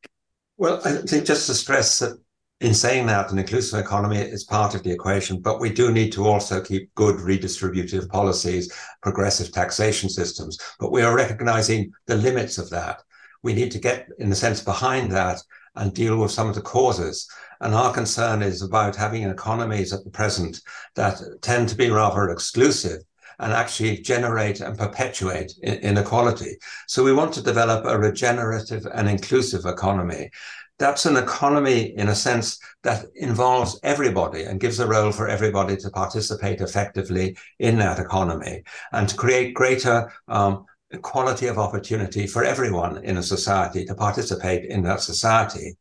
Well, 0.57 0.81
I 0.85 0.93
think 0.97 1.25
just 1.25 1.47
to 1.47 1.55
stress 1.55 2.01
that 2.01 2.19
in 2.61 2.73
saying 2.73 3.07
that, 3.07 3.31
an 3.31 3.39
inclusive 3.39 3.79
economy 3.79 4.17
is 4.17 4.45
part 4.45 4.75
of 4.75 4.83
the 4.83 4.91
equation, 4.91 5.41
but 5.41 5.61
we 5.61 5.71
do 5.71 5.93
need 5.93 6.11
to 6.13 6.27
also 6.27 6.61
keep 6.61 6.95
good 6.95 7.17
redistributive 7.17 8.09
policies, 8.09 8.73
progressive 9.03 9.53
taxation 9.53 10.09
systems. 10.09 10.59
But 10.81 10.91
we 10.91 11.03
are 11.03 11.15
recognizing 11.15 11.93
the 12.07 12.17
limits 12.17 12.57
of 12.57 12.71
that. 12.71 13.03
We 13.43 13.53
need 13.53 13.71
to 13.73 13.79
get, 13.79 14.09
in 14.19 14.33
a 14.33 14.35
sense, 14.35 14.63
behind 14.63 15.13
that 15.13 15.43
and 15.75 15.93
deal 15.93 16.17
with 16.17 16.31
some 16.31 16.49
of 16.49 16.55
the 16.55 16.63
causes. 16.63 17.29
And 17.61 17.75
our 17.75 17.93
concern 17.93 18.41
is 18.41 18.63
about 18.63 18.97
having 18.97 19.25
economies 19.25 19.93
at 19.93 20.05
the 20.05 20.11
present 20.11 20.61
that 20.95 21.21
tend 21.43 21.69
to 21.69 21.77
be 21.77 21.91
rather 21.91 22.31
exclusive 22.31 23.03
and 23.39 23.53
actually 23.53 23.99
generate 23.99 24.61
and 24.61 24.79
perpetuate 24.79 25.53
inequality. 25.63 26.57
So 26.87 27.05
we 27.05 27.13
want 27.13 27.35
to 27.35 27.43
develop 27.43 27.85
a 27.85 27.99
regenerative 27.99 28.87
and 28.95 29.11
inclusive 29.11 29.67
economy 29.67 30.31
that's 30.79 31.07
an 31.07 31.17
economy 31.17 31.97
in 31.97 32.09
a 32.09 32.15
sense 32.15 32.59
that 32.83 33.07
involves 33.15 33.81
everybody 33.83 34.43
and 34.45 34.61
gives 34.61 34.79
a 34.79 34.87
role 34.87 35.11
for 35.11 35.29
everybody 35.29 35.77
to 35.79 35.91
participate 35.91 36.61
effectively 36.61 37.37
in 37.59 37.79
that 37.79 37.99
economy 37.99 38.63
and 38.93 39.09
to 39.09 39.17
create 39.17 39.55
greater 39.55 40.13
um, 40.29 40.67
equality 40.91 41.47
of 41.47 41.59
opportunity 41.59 42.27
for 42.27 42.45
everyone 42.45 43.03
in 43.05 43.17
a 43.17 43.23
society 43.23 43.85
to 43.85 43.95
participate 43.95 44.65
in 44.65 44.83
that 44.83 45.01
society. 45.01 45.77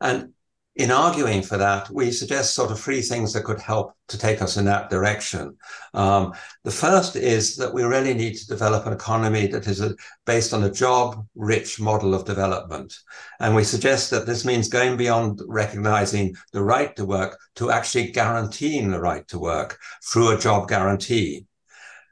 And 0.00 0.32
in 0.76 0.90
arguing 0.90 1.42
for 1.42 1.58
that, 1.58 1.90
we 1.90 2.10
suggest 2.10 2.54
sort 2.54 2.70
of 2.70 2.80
three 2.80 3.02
things 3.02 3.32
that 3.32 3.44
could 3.44 3.60
help 3.60 3.94
to 4.08 4.16
take 4.16 4.40
us 4.40 4.56
in 4.56 4.64
that 4.64 4.88
direction. 4.88 5.54
Um, 5.92 6.32
the 6.64 6.70
first 6.70 7.14
is 7.14 7.56
that 7.56 7.74
we 7.74 7.82
really 7.82 8.14
need 8.14 8.36
to 8.36 8.46
develop 8.46 8.86
an 8.86 8.94
economy 8.94 9.46
that 9.48 9.66
is 9.66 9.82
a, 9.82 9.94
based 10.24 10.54
on 10.54 10.64
a 10.64 10.70
job 10.70 11.26
rich 11.34 11.78
model 11.78 12.14
of 12.14 12.24
development. 12.24 12.96
And 13.38 13.54
we 13.54 13.64
suggest 13.64 14.10
that 14.10 14.24
this 14.24 14.46
means 14.46 14.68
going 14.68 14.96
beyond 14.96 15.42
recognizing 15.46 16.36
the 16.52 16.62
right 16.62 16.96
to 16.96 17.04
work 17.04 17.38
to 17.56 17.70
actually 17.70 18.10
guaranteeing 18.10 18.90
the 18.90 19.00
right 19.00 19.28
to 19.28 19.38
work 19.38 19.78
through 20.02 20.30
a 20.30 20.38
job 20.38 20.68
guarantee. 20.68 21.44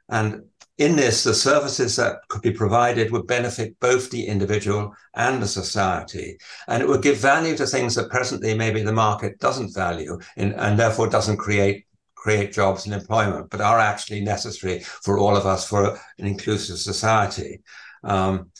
And 0.07 0.43
in 0.77 0.95
this, 0.95 1.23
the 1.23 1.33
services 1.33 1.95
that 1.97 2.27
could 2.27 2.41
be 2.41 2.51
provided 2.51 3.11
would 3.11 3.27
benefit 3.27 3.79
both 3.79 4.09
the 4.09 4.25
individual 4.25 4.95
and 5.13 5.41
the 5.41 5.47
society. 5.47 6.37
And 6.67 6.81
it 6.81 6.89
would 6.89 7.03
give 7.03 7.17
value 7.17 7.55
to 7.57 7.67
things 7.67 7.95
that 7.95 8.09
presently 8.09 8.53
maybe 8.55 8.81
the 8.81 8.93
market 8.93 9.39
doesn't 9.39 9.75
value 9.75 10.19
in, 10.37 10.53
and 10.53 10.79
therefore 10.79 11.07
doesn't 11.07 11.37
create 11.37 11.85
create 12.15 12.53
jobs 12.53 12.85
and 12.85 12.93
employment, 12.93 13.49
but 13.49 13.61
are 13.61 13.79
actually 13.79 14.21
necessary 14.21 14.79
for 14.79 15.17
all 15.17 15.35
of 15.35 15.47
us 15.47 15.67
for 15.67 15.99
an 16.19 16.27
inclusive 16.27 16.77
society. 16.77 17.61
Um, 18.03 18.51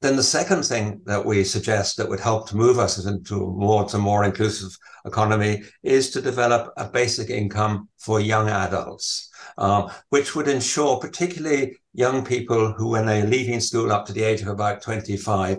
then 0.00 0.14
the 0.14 0.22
second 0.22 0.62
thing 0.62 1.00
that 1.06 1.24
we 1.24 1.42
suggest 1.42 1.96
that 1.96 2.08
would 2.08 2.20
help 2.20 2.48
to 2.48 2.56
move 2.56 2.78
us 2.78 3.04
into 3.04 3.50
more 3.56 3.84
to 3.86 3.98
more 3.98 4.24
inclusive 4.24 4.76
economy 5.04 5.62
is 5.82 6.10
to 6.10 6.20
develop 6.20 6.72
a 6.76 6.88
basic 6.88 7.30
income 7.30 7.88
for 7.98 8.20
young 8.20 8.48
adults, 8.48 9.30
uh, 9.56 9.92
which 10.10 10.36
would 10.36 10.46
ensure 10.46 11.00
particularly 11.00 11.76
young 11.94 12.24
people 12.24 12.72
who, 12.72 12.88
when 12.90 13.06
they're 13.06 13.26
leaving 13.26 13.58
school 13.58 13.90
up 13.90 14.06
to 14.06 14.12
the 14.12 14.22
age 14.22 14.40
of 14.42 14.48
about 14.48 14.82
25, 14.82 15.58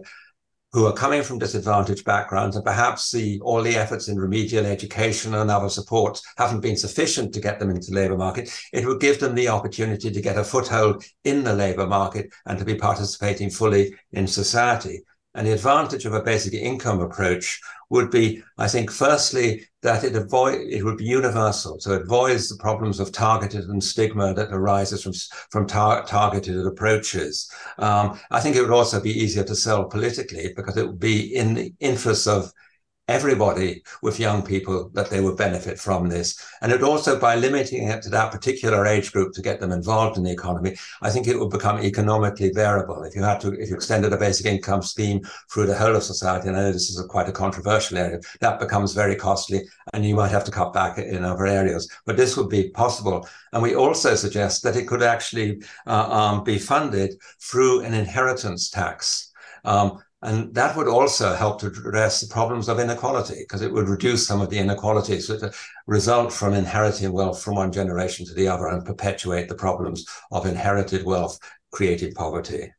who 0.71 0.85
are 0.85 0.93
coming 0.93 1.23
from 1.23 1.39
disadvantaged 1.39 2.05
backgrounds 2.05 2.55
and 2.55 2.63
perhaps 2.63 3.11
the 3.11 3.39
all 3.41 3.61
the 3.61 3.75
efforts 3.75 4.07
in 4.07 4.19
remedial 4.19 4.65
education 4.65 5.33
and 5.33 5.49
other 5.49 5.69
supports 5.69 6.21
haven't 6.37 6.61
been 6.61 6.77
sufficient 6.77 7.33
to 7.33 7.39
get 7.39 7.59
them 7.59 7.69
into 7.69 7.89
the 7.89 7.95
labour 7.95 8.17
market, 8.17 8.49
it 8.71 8.85
would 8.85 8.99
give 8.99 9.19
them 9.19 9.35
the 9.35 9.47
opportunity 9.47 10.11
to 10.11 10.21
get 10.21 10.37
a 10.37 10.43
foothold 10.43 11.03
in 11.23 11.43
the 11.43 11.53
labour 11.53 11.87
market 11.87 12.31
and 12.45 12.59
to 12.59 12.65
be 12.65 12.75
participating 12.75 13.49
fully 13.49 13.95
in 14.11 14.27
society. 14.27 15.01
And 15.39 15.47
the 15.47 15.53
advantage 15.53 16.05
of 16.05 16.13
a 16.13 16.21
basic 16.21 16.53
income 16.53 16.99
approach 16.99 17.61
would 17.89 18.11
be, 18.11 18.43
I 18.57 18.67
think, 18.67 18.91
firstly, 18.91 19.69
that 19.81 20.03
it 20.03 20.13
avoid 20.13 20.59
it 20.69 20.83
would 20.83 20.97
be 20.97 21.05
universal. 21.05 21.79
So 21.79 21.93
it 21.93 22.01
avoids 22.01 22.49
the 22.49 22.57
problems 22.57 22.99
of 22.99 23.13
targeted 23.13 23.63
and 23.69 23.81
stigma 23.81 24.33
that 24.33 24.51
arises 24.51 25.01
from, 25.01 25.13
from 25.49 25.65
tar- 25.65 26.05
targeted 26.05 26.65
approaches. 26.65 27.49
Um, 27.77 28.19
I 28.31 28.41
think 28.41 28.57
it 28.57 28.61
would 28.61 28.77
also 28.77 28.99
be 28.99 29.17
easier 29.17 29.45
to 29.45 29.55
sell 29.55 29.85
politically 29.85 30.51
because 30.57 30.75
it 30.75 30.85
would 30.85 30.99
be 30.99 31.33
in 31.33 31.53
the 31.53 31.73
interests 31.79 32.27
of 32.27 32.51
everybody 33.09 33.83
with 34.03 34.19
young 34.19 34.43
people 34.43 34.89
that 34.93 35.09
they 35.09 35.19
would 35.19 35.35
benefit 35.35 35.79
from 35.79 36.07
this. 36.07 36.39
And 36.61 36.71
it 36.71 36.83
also, 36.83 37.19
by 37.19 37.35
limiting 37.35 37.87
it 37.87 38.03
to 38.03 38.09
that 38.09 38.31
particular 38.31 38.85
age 38.85 39.11
group 39.11 39.33
to 39.33 39.41
get 39.41 39.59
them 39.59 39.71
involved 39.71 40.17
in 40.17 40.23
the 40.23 40.31
economy, 40.31 40.77
I 41.01 41.09
think 41.09 41.27
it 41.27 41.37
would 41.39 41.49
become 41.49 41.79
economically 41.79 42.51
bearable. 42.51 43.03
If 43.03 43.15
you 43.15 43.23
had 43.23 43.41
to, 43.41 43.53
if 43.53 43.69
you 43.69 43.75
extended 43.75 44.13
a 44.13 44.17
basic 44.17 44.45
income 44.45 44.83
scheme 44.83 45.21
through 45.51 45.65
the 45.65 45.75
whole 45.75 45.95
of 45.95 46.03
society, 46.03 46.47
and 46.47 46.57
I 46.57 46.61
know 46.61 46.71
this 46.71 46.89
is 46.89 46.99
a 46.99 47.07
quite 47.07 47.27
a 47.27 47.33
controversial 47.33 47.97
area, 47.97 48.19
that 48.41 48.59
becomes 48.59 48.93
very 48.93 49.15
costly 49.15 49.67
and 49.93 50.05
you 50.05 50.15
might 50.15 50.31
have 50.31 50.45
to 50.45 50.51
cut 50.51 50.71
back 50.71 50.99
in 50.99 51.23
other 51.23 51.47
areas. 51.47 51.89
But 52.05 52.15
this 52.15 52.37
would 52.37 52.49
be 52.49 52.69
possible. 52.69 53.27
And 53.53 53.63
we 53.63 53.73
also 53.75 54.13
suggest 54.13 54.61
that 54.63 54.75
it 54.75 54.87
could 54.87 55.01
actually 55.01 55.63
uh, 55.87 56.09
um, 56.11 56.43
be 56.43 56.59
funded 56.59 57.15
through 57.39 57.81
an 57.81 57.93
inheritance 57.93 58.69
tax. 58.69 59.31
Um, 59.65 60.01
and 60.21 60.53
that 60.53 60.75
would 60.75 60.87
also 60.87 61.33
help 61.33 61.61
to 61.61 61.67
address 61.67 62.19
the 62.19 62.33
problems 62.33 62.67
of 62.67 62.79
inequality 62.79 63.39
because 63.39 63.61
it 63.61 63.71
would 63.71 63.87
reduce 63.87 64.27
some 64.27 64.41
of 64.41 64.49
the 64.49 64.59
inequalities 64.59 65.27
that 65.27 65.55
result 65.87 66.33
from 66.33 66.53
inheriting 66.53 67.13
wealth 67.13 67.41
from 67.41 67.55
one 67.55 67.71
generation 67.71 68.25
to 68.25 68.33
the 68.33 68.47
other 68.47 68.67
and 68.67 68.85
perpetuate 68.85 69.47
the 69.47 69.55
problems 69.55 70.05
of 70.31 70.45
inherited 70.45 71.05
wealth 71.05 71.39
creating 71.71 72.13
poverty. 72.13 72.73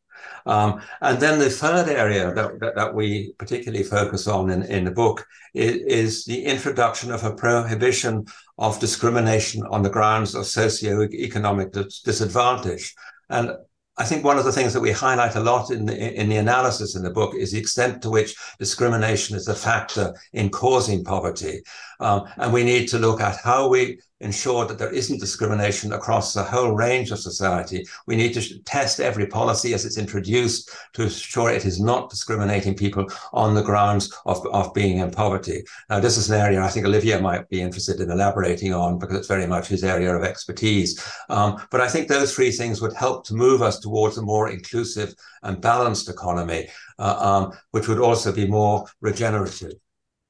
Um, 0.44 0.82
and 1.00 1.18
then 1.18 1.38
the 1.38 1.48
third 1.48 1.88
area 1.88 2.32
that, 2.34 2.60
that, 2.60 2.74
that, 2.74 2.94
we 2.94 3.32
particularly 3.38 3.84
focus 3.84 4.26
on 4.26 4.50
in, 4.50 4.62
in 4.64 4.84
the 4.84 4.90
book 4.90 5.26
is, 5.54 5.76
is, 5.76 6.24
the 6.24 6.44
introduction 6.44 7.10
of 7.10 7.24
a 7.24 7.34
prohibition 7.34 8.26
of 8.58 8.80
discrimination 8.80 9.64
on 9.70 9.82
the 9.82 9.90
grounds 9.90 10.34
of 10.34 10.46
socio-economic 10.46 11.72
disadvantage. 11.72 12.94
And 13.28 13.52
I 13.96 14.04
think 14.04 14.24
one 14.24 14.38
of 14.38 14.44
the 14.44 14.52
things 14.52 14.72
that 14.72 14.80
we 14.80 14.92
highlight 14.92 15.34
a 15.34 15.40
lot 15.40 15.70
in 15.70 15.84
the, 15.84 16.20
in 16.20 16.28
the 16.28 16.36
analysis 16.36 16.96
in 16.96 17.02
the 17.02 17.10
book 17.10 17.34
is 17.34 17.52
the 17.52 17.58
extent 17.58 18.02
to 18.02 18.10
which 18.10 18.34
discrimination 18.58 19.36
is 19.36 19.48
a 19.48 19.54
factor 19.54 20.14
in 20.32 20.48
causing 20.48 21.04
poverty. 21.04 21.62
Um, 21.98 22.24
and 22.38 22.52
we 22.52 22.64
need 22.64 22.88
to 22.88 22.98
look 22.98 23.20
at 23.20 23.36
how 23.36 23.68
we 23.68 24.00
ensure 24.20 24.66
that 24.66 24.78
there 24.78 24.92
isn't 24.92 25.20
discrimination 25.20 25.92
across 25.92 26.32
the 26.32 26.42
whole 26.42 26.72
range 26.72 27.10
of 27.10 27.18
society. 27.18 27.84
We 28.06 28.16
need 28.16 28.34
to 28.34 28.58
test 28.62 29.00
every 29.00 29.26
policy 29.26 29.74
as 29.74 29.84
it's 29.84 29.98
introduced 29.98 30.70
to 30.94 31.02
ensure 31.02 31.50
it 31.50 31.64
is 31.64 31.80
not 31.80 32.10
discriminating 32.10 32.74
people 32.74 33.06
on 33.32 33.54
the 33.54 33.62
grounds 33.62 34.12
of, 34.26 34.46
of 34.48 34.74
being 34.74 34.98
in 34.98 35.10
poverty. 35.10 35.64
Now, 35.88 36.00
this 36.00 36.16
is 36.16 36.30
an 36.30 36.40
area 36.40 36.62
I 36.62 36.68
think 36.68 36.86
Olivier 36.86 37.20
might 37.20 37.48
be 37.48 37.60
interested 37.60 38.00
in 38.00 38.10
elaborating 38.10 38.74
on 38.74 38.98
because 38.98 39.16
it's 39.16 39.28
very 39.28 39.46
much 39.46 39.68
his 39.68 39.84
area 39.84 40.14
of 40.14 40.22
expertise. 40.22 41.02
Um, 41.28 41.60
but 41.70 41.80
I 41.80 41.88
think 41.88 42.08
those 42.08 42.34
three 42.34 42.50
things 42.50 42.80
would 42.80 42.94
help 42.94 43.24
to 43.26 43.34
move 43.34 43.62
us 43.62 43.78
towards 43.80 44.18
a 44.18 44.22
more 44.22 44.50
inclusive 44.50 45.14
and 45.42 45.60
balanced 45.60 46.08
economy, 46.08 46.68
uh, 46.98 47.16
um, 47.18 47.58
which 47.70 47.88
would 47.88 47.98
also 47.98 48.32
be 48.32 48.46
more 48.46 48.86
regenerative. 49.00 49.74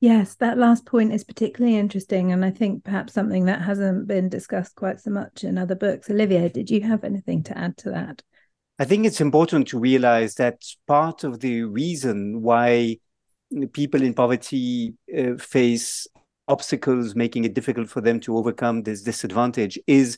Yes, 0.01 0.35
that 0.37 0.57
last 0.57 0.87
point 0.87 1.13
is 1.13 1.25
particularly 1.25 1.77
interesting, 1.77 2.33
and 2.33 2.43
I 2.43 2.51
think 2.51 2.85
perhaps 2.85 3.13
something 3.13 3.45
that 3.45 3.61
hasn't 3.61 4.07
been 4.07 4.31
discussed 4.31 4.75
quite 4.75 4.99
so 4.99 5.11
much 5.11 5.45
in 5.45 5.59
other 5.59 5.75
books. 5.75 6.09
Olivier, 6.09 6.49
did 6.49 6.71
you 6.71 6.81
have 6.83 7.05
anything 7.05 7.43
to 7.45 7.59
add 7.59 7.77
to 7.79 7.91
that? 7.91 8.23
I 8.79 8.87
think 8.87 9.05
it's 9.05 9.21
important 9.21 9.69
to 9.69 9.79
realize 9.79 10.37
that 10.37 10.63
part 10.87 11.23
of 11.23 11.41
the 11.41 11.65
reason 11.65 12.41
why 12.41 12.97
people 13.75 14.03
in 14.03 14.15
poverty 14.15 14.95
uh, 15.17 15.37
face 15.37 16.07
obstacles, 16.49 17.15
making 17.15 17.45
it 17.45 17.53
difficult 17.53 17.91
for 17.91 18.01
them 18.01 18.21
to 18.21 18.39
overcome 18.39 18.83
this 18.83 19.03
disadvantage, 19.03 19.79
is 19.87 20.17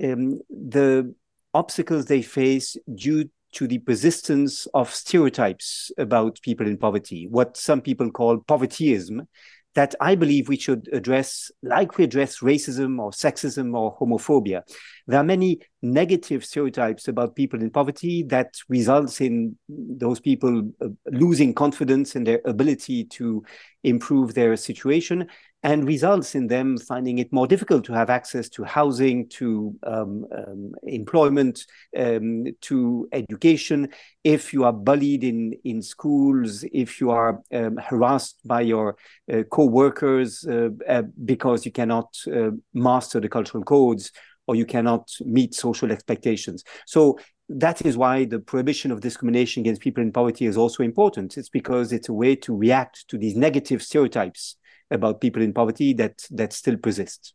um, 0.00 0.38
the 0.48 1.12
obstacles 1.54 2.04
they 2.04 2.22
face 2.22 2.76
due 2.94 3.28
to 3.52 3.66
the 3.66 3.78
persistence 3.78 4.66
of 4.74 4.94
stereotypes 4.94 5.90
about 5.98 6.40
people 6.42 6.66
in 6.66 6.76
poverty, 6.76 7.26
what 7.28 7.56
some 7.56 7.80
people 7.80 8.10
call 8.10 8.38
povertyism, 8.38 9.26
that 9.74 9.94
I 10.00 10.14
believe 10.16 10.48
we 10.48 10.56
should 10.56 10.88
address, 10.92 11.50
like 11.62 11.98
we 11.98 12.04
address 12.04 12.40
racism 12.40 12.98
or 12.98 13.10
sexism 13.10 13.76
or 13.76 13.96
homophobia. 13.96 14.62
There 15.06 15.20
are 15.20 15.24
many 15.24 15.60
negative 15.82 16.44
stereotypes 16.44 17.06
about 17.06 17.36
people 17.36 17.62
in 17.62 17.70
poverty 17.70 18.24
that 18.24 18.54
results 18.68 19.20
in 19.20 19.56
those 19.68 20.20
people 20.20 20.72
uh, 20.80 20.88
losing 21.06 21.54
confidence 21.54 22.16
in 22.16 22.24
their 22.24 22.40
ability 22.44 23.04
to 23.04 23.44
improve 23.84 24.34
their 24.34 24.56
situation 24.56 25.28
and 25.62 25.88
results 25.88 26.34
in 26.34 26.46
them 26.46 26.78
finding 26.78 27.18
it 27.18 27.32
more 27.32 27.46
difficult 27.46 27.84
to 27.84 27.92
have 27.92 28.10
access 28.10 28.48
to 28.48 28.62
housing, 28.62 29.28
to 29.28 29.74
um, 29.82 30.24
um, 30.36 30.72
employment, 30.84 31.66
um, 31.96 32.44
to 32.60 33.08
education. 33.12 33.88
If 34.22 34.52
you 34.52 34.64
are 34.64 34.72
bullied 34.72 35.24
in, 35.24 35.54
in 35.64 35.82
schools, 35.82 36.64
if 36.72 37.00
you 37.00 37.10
are 37.10 37.40
um, 37.52 37.76
harassed 37.76 38.38
by 38.44 38.60
your 38.60 38.96
uh, 39.32 39.42
co 39.50 39.64
workers 39.64 40.46
uh, 40.46 40.68
uh, 40.88 41.02
because 41.24 41.66
you 41.66 41.72
cannot 41.72 42.16
uh, 42.32 42.50
master 42.72 43.18
the 43.18 43.28
cultural 43.28 43.64
codes 43.64 44.12
or 44.46 44.54
you 44.54 44.64
cannot 44.64 45.10
meet 45.24 45.54
social 45.54 45.90
expectations. 45.90 46.62
So 46.86 47.18
that 47.48 47.84
is 47.84 47.96
why 47.96 48.26
the 48.26 48.38
prohibition 48.38 48.92
of 48.92 49.00
discrimination 49.00 49.62
against 49.62 49.80
people 49.80 50.02
in 50.02 50.12
poverty 50.12 50.46
is 50.46 50.56
also 50.56 50.84
important. 50.84 51.36
It's 51.36 51.48
because 51.48 51.92
it's 51.92 52.08
a 52.08 52.12
way 52.12 52.36
to 52.36 52.56
react 52.56 53.08
to 53.08 53.18
these 53.18 53.34
negative 53.34 53.82
stereotypes 53.82 54.56
about 54.90 55.20
people 55.20 55.42
in 55.42 55.52
poverty 55.52 55.92
that 55.94 56.22
that 56.30 56.52
still 56.52 56.76
persist. 56.76 57.34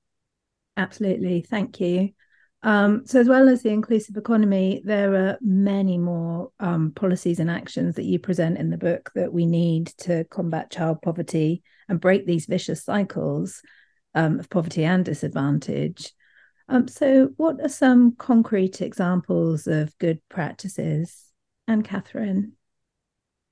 Absolutely, 0.77 1.41
thank 1.41 1.79
you. 1.79 2.09
Um, 2.63 3.05
so, 3.05 3.19
as 3.19 3.27
well 3.27 3.49
as 3.49 3.61
the 3.61 3.69
inclusive 3.69 4.15
economy, 4.15 4.81
there 4.85 5.13
are 5.15 5.37
many 5.41 5.97
more 5.97 6.51
um, 6.61 6.91
policies 6.91 7.39
and 7.39 7.51
actions 7.51 7.95
that 7.95 8.05
you 8.05 8.19
present 8.19 8.57
in 8.57 8.69
the 8.69 8.77
book 8.77 9.11
that 9.15 9.33
we 9.33 9.45
need 9.45 9.87
to 9.99 10.23
combat 10.25 10.71
child 10.71 11.01
poverty 11.01 11.61
and 11.89 11.99
break 11.99 12.25
these 12.25 12.45
vicious 12.45 12.83
cycles 12.83 13.61
um, 14.15 14.39
of 14.39 14.49
poverty 14.49 14.85
and 14.85 15.03
disadvantage. 15.03 16.13
Um, 16.69 16.87
so, 16.87 17.31
what 17.35 17.59
are 17.61 17.69
some 17.69 18.15
concrete 18.15 18.81
examples 18.81 19.67
of 19.67 19.97
good 19.97 20.21
practices? 20.29 21.25
Anne 21.67 21.83
Catherine. 21.83 22.53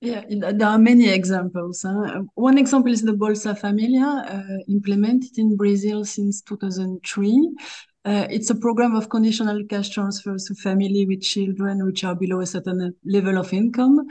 Yeah, 0.02 0.24
there 0.28 0.68
are 0.68 0.80
many 0.80 1.10
examples. 1.10 1.84
Huh? 1.84 2.24
One 2.34 2.58
example 2.58 2.92
is 2.92 3.04
the 3.04 3.12
Bolsa 3.12 3.56
Familia, 3.56 4.04
uh, 4.28 4.58
implemented 4.68 5.38
in 5.38 5.56
Brazil 5.56 6.06
since 6.06 6.42
2003. 6.42 7.52
Uh, 8.04 8.26
it's 8.32 8.50
a 8.50 8.56
program 8.56 8.96
of 8.96 9.10
conditional 9.10 9.64
cash 9.70 9.90
transfers 9.90 10.46
to 10.46 10.56
family 10.56 11.06
with 11.06 11.22
children 11.22 11.86
which 11.86 12.04
are 12.04 12.16
below 12.16 12.42
a 12.42 12.48
certain 12.48 12.96
level 13.06 13.38
of 13.38 13.54
income 13.54 14.08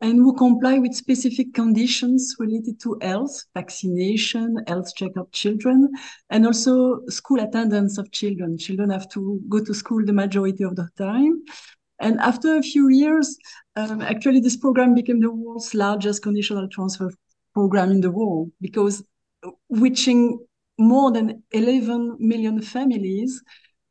and 0.00 0.16
who 0.16 0.34
comply 0.34 0.78
with 0.78 0.94
specific 0.94 1.52
conditions 1.52 2.34
related 2.38 2.80
to 2.80 2.98
health, 3.02 3.44
vaccination, 3.54 4.56
health 4.66 4.94
checkup 4.96 5.30
children, 5.32 5.90
and 6.30 6.46
also 6.46 7.04
school 7.08 7.40
attendance 7.40 7.98
of 7.98 8.10
children. 8.12 8.56
Children 8.56 8.88
have 8.88 9.10
to 9.10 9.42
go 9.50 9.62
to 9.62 9.74
school 9.74 10.02
the 10.06 10.12
majority 10.14 10.64
of 10.64 10.74
the 10.74 10.88
time. 10.96 11.42
And 12.04 12.20
after 12.20 12.56
a 12.58 12.62
few 12.62 12.90
years, 12.90 13.38
um, 13.76 14.02
actually, 14.02 14.40
this 14.40 14.58
program 14.58 14.94
became 14.94 15.20
the 15.20 15.30
world's 15.30 15.72
largest 15.74 16.22
conditional 16.22 16.68
transfer 16.68 17.10
program 17.54 17.90
in 17.90 18.02
the 18.02 18.10
world 18.10 18.50
because 18.60 19.02
reaching 19.70 20.38
more 20.78 21.10
than 21.10 21.42
11 21.52 22.16
million 22.20 22.60
families 22.60 23.42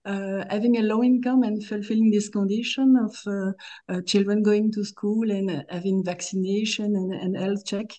uh, 0.06 0.44
having 0.50 0.78
a 0.78 0.82
low 0.82 1.04
income 1.04 1.44
and 1.44 1.66
fulfilling 1.66 2.12
this 2.12 2.30
condition 2.30 2.96
of 2.98 3.16
uh, 3.28 3.52
uh, 3.94 4.02
children 4.02 4.44
going 4.44 4.72
to 4.72 4.84
school 4.84 5.32
and 5.32 5.66
having 5.70 6.04
vaccination 6.04 6.96
and, 6.96 7.14
and 7.14 7.38
health 7.38 7.66
check. 7.66 7.92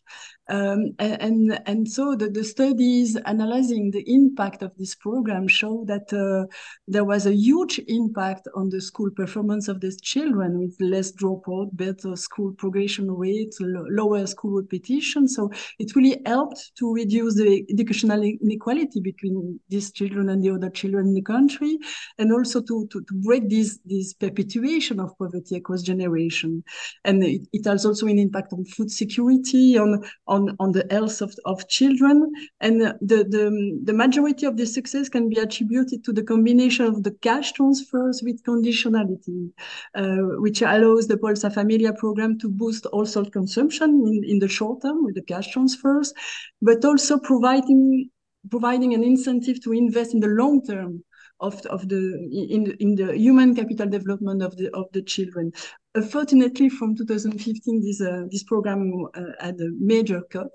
Um, 0.48 0.92
and, 0.98 1.58
and 1.64 1.88
so 1.88 2.14
the, 2.14 2.28
the 2.28 2.44
studies 2.44 3.16
analyzing 3.24 3.90
the 3.90 4.04
impact 4.06 4.62
of 4.62 4.76
this 4.76 4.94
program 4.94 5.48
show 5.48 5.84
that 5.86 6.12
uh, 6.12 6.46
there 6.86 7.04
was 7.04 7.24
a 7.24 7.34
huge 7.34 7.80
impact 7.88 8.46
on 8.54 8.68
the 8.68 8.80
school 8.80 9.10
performance 9.10 9.68
of 9.68 9.80
these 9.80 9.98
children 10.00 10.58
with 10.58 10.76
less 10.80 11.12
dropout, 11.12 11.70
better 11.72 12.14
school 12.16 12.52
progression 12.52 13.10
rate, 13.10 13.54
lower 13.60 14.26
school 14.26 14.60
repetition. 14.60 15.26
So 15.26 15.50
it 15.78 15.96
really 15.96 16.20
helped 16.26 16.72
to 16.78 16.92
reduce 16.92 17.36
the 17.36 17.64
educational 17.70 18.22
inequality 18.22 19.00
between 19.00 19.58
these 19.70 19.92
children 19.92 20.28
and 20.28 20.42
the 20.42 20.50
other 20.50 20.68
children 20.68 21.08
in 21.08 21.14
the 21.14 21.22
country, 21.22 21.78
and 22.18 22.32
also 22.32 22.60
to, 22.62 22.86
to, 22.92 23.00
to 23.02 23.14
break 23.24 23.48
this, 23.48 23.78
this 23.84 24.12
perpetuation 24.12 25.00
of 25.00 25.16
poverty 25.18 25.56
across 25.56 25.82
generation. 25.82 26.62
And 27.04 27.22
it, 27.24 27.42
it 27.52 27.66
has 27.66 27.84
also 27.84 28.06
an 28.06 28.18
impact 28.18 28.52
on 28.52 28.64
food 28.64 28.90
security, 28.90 29.78
on 29.78 30.04
on, 30.26 30.56
on 30.58 30.72
the 30.72 30.86
health 30.90 31.20
of, 31.20 31.34
of 31.44 31.68
children. 31.68 32.30
And 32.60 32.80
the, 32.80 32.96
the, 33.00 33.80
the 33.84 33.92
majority 33.92 34.46
of 34.46 34.56
the 34.56 34.66
success 34.66 35.08
can 35.08 35.28
be 35.28 35.38
attributed 35.38 36.04
to 36.04 36.12
the 36.12 36.22
combination 36.22 36.86
of 36.86 37.02
the 37.02 37.12
cash 37.12 37.52
transfers 37.52 38.22
with 38.24 38.42
conditionality, 38.44 39.50
uh, 39.94 40.40
which 40.40 40.62
allows 40.62 41.06
the 41.06 41.16
Bolsa 41.16 41.52
Familia 41.52 41.92
program 41.92 42.38
to 42.40 42.48
boost 42.48 42.86
household 42.92 43.32
consumption 43.32 43.90
in, 44.06 44.24
in 44.24 44.38
the 44.38 44.48
short 44.48 44.82
term 44.82 45.04
with 45.04 45.14
the 45.14 45.22
cash 45.22 45.52
transfers, 45.52 46.12
but 46.60 46.84
also 46.84 47.18
providing 47.18 48.08
providing 48.50 48.92
an 48.92 49.02
incentive 49.02 49.62
to 49.64 49.72
invest 49.72 50.12
in 50.12 50.20
the 50.20 50.26
long 50.26 50.62
term 50.62 51.02
of, 51.44 51.60
of 51.66 51.88
the 51.88 52.02
in, 52.50 52.74
in 52.80 52.94
the 52.94 53.16
human 53.16 53.54
capital 53.54 53.88
development 53.88 54.42
of 54.42 54.56
the 54.56 54.70
of 54.74 54.86
the 54.92 55.02
children. 55.02 55.52
Unfortunately, 55.96 56.68
from 56.68 56.96
2015, 56.96 57.82
this 57.82 58.00
uh, 58.00 58.22
this 58.30 58.42
program 58.42 59.06
uh, 59.14 59.20
had 59.38 59.60
a 59.60 59.70
major 59.78 60.22
cut, 60.30 60.54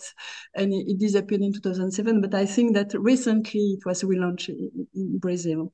and 0.55 0.73
it, 0.73 0.85
it, 0.91 0.99
disappeared 0.99 1.41
in 1.41 1.53
2007. 1.53 2.21
But 2.21 2.33
I 2.33 2.45
think 2.45 2.73
that 2.73 2.93
recently 2.99 3.77
it 3.77 3.85
was 3.85 4.03
relaunched 4.03 4.49
in, 4.49 4.87
in 4.93 5.17
Brazil. 5.19 5.71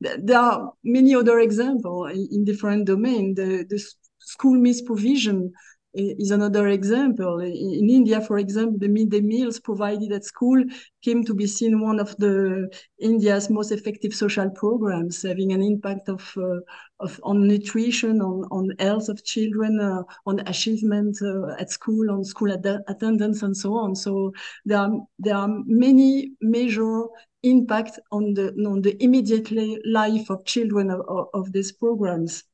There 0.00 0.38
are 0.38 0.72
many 0.82 1.14
other 1.14 1.38
examples 1.38 2.12
in, 2.12 2.28
in 2.32 2.44
different 2.44 2.86
domains. 2.86 3.36
The, 3.36 3.64
the 3.68 3.78
school 4.18 4.56
misprovision 4.56 4.86
provision 4.86 5.52
is 5.94 6.30
another 6.30 6.68
example. 6.68 7.40
In 7.40 7.88
India, 7.88 8.20
for 8.20 8.38
example, 8.38 8.78
the 8.78 8.88
midday 8.88 9.20
meals 9.20 9.60
provided 9.60 10.12
at 10.12 10.24
school 10.24 10.62
came 11.02 11.24
to 11.24 11.34
be 11.34 11.46
seen 11.46 11.80
one 11.80 12.00
of 12.00 12.16
the 12.16 12.68
India's 13.00 13.48
most 13.50 13.70
effective 13.70 14.12
social 14.14 14.50
programs, 14.50 15.22
having 15.22 15.52
an 15.52 15.62
impact 15.62 16.08
of, 16.08 16.32
uh, 16.36 16.58
of 17.00 17.20
on 17.22 17.46
nutrition, 17.46 18.20
on, 18.20 18.44
on 18.50 18.72
health 18.78 19.08
of 19.08 19.24
children, 19.24 19.78
uh, 19.80 20.02
on 20.26 20.40
achievement 20.48 21.16
uh, 21.22 21.54
at 21.60 21.70
school, 21.70 22.10
on 22.10 22.24
school 22.24 22.50
attendance, 22.52 23.42
and 23.42 23.56
so 23.56 23.74
on. 23.74 23.94
So 23.94 24.32
there 24.64 24.78
are 24.78 24.90
there 25.18 25.36
are 25.36 25.48
many 25.66 26.32
major 26.40 27.04
impact 27.42 28.00
on 28.10 28.34
the 28.34 28.48
on 28.66 28.82
the 28.82 28.96
immediate 29.02 29.50
life 29.84 30.30
of 30.30 30.44
children 30.44 30.90
of, 30.90 31.28
of 31.34 31.52
these 31.52 31.72
programs. 31.72 32.44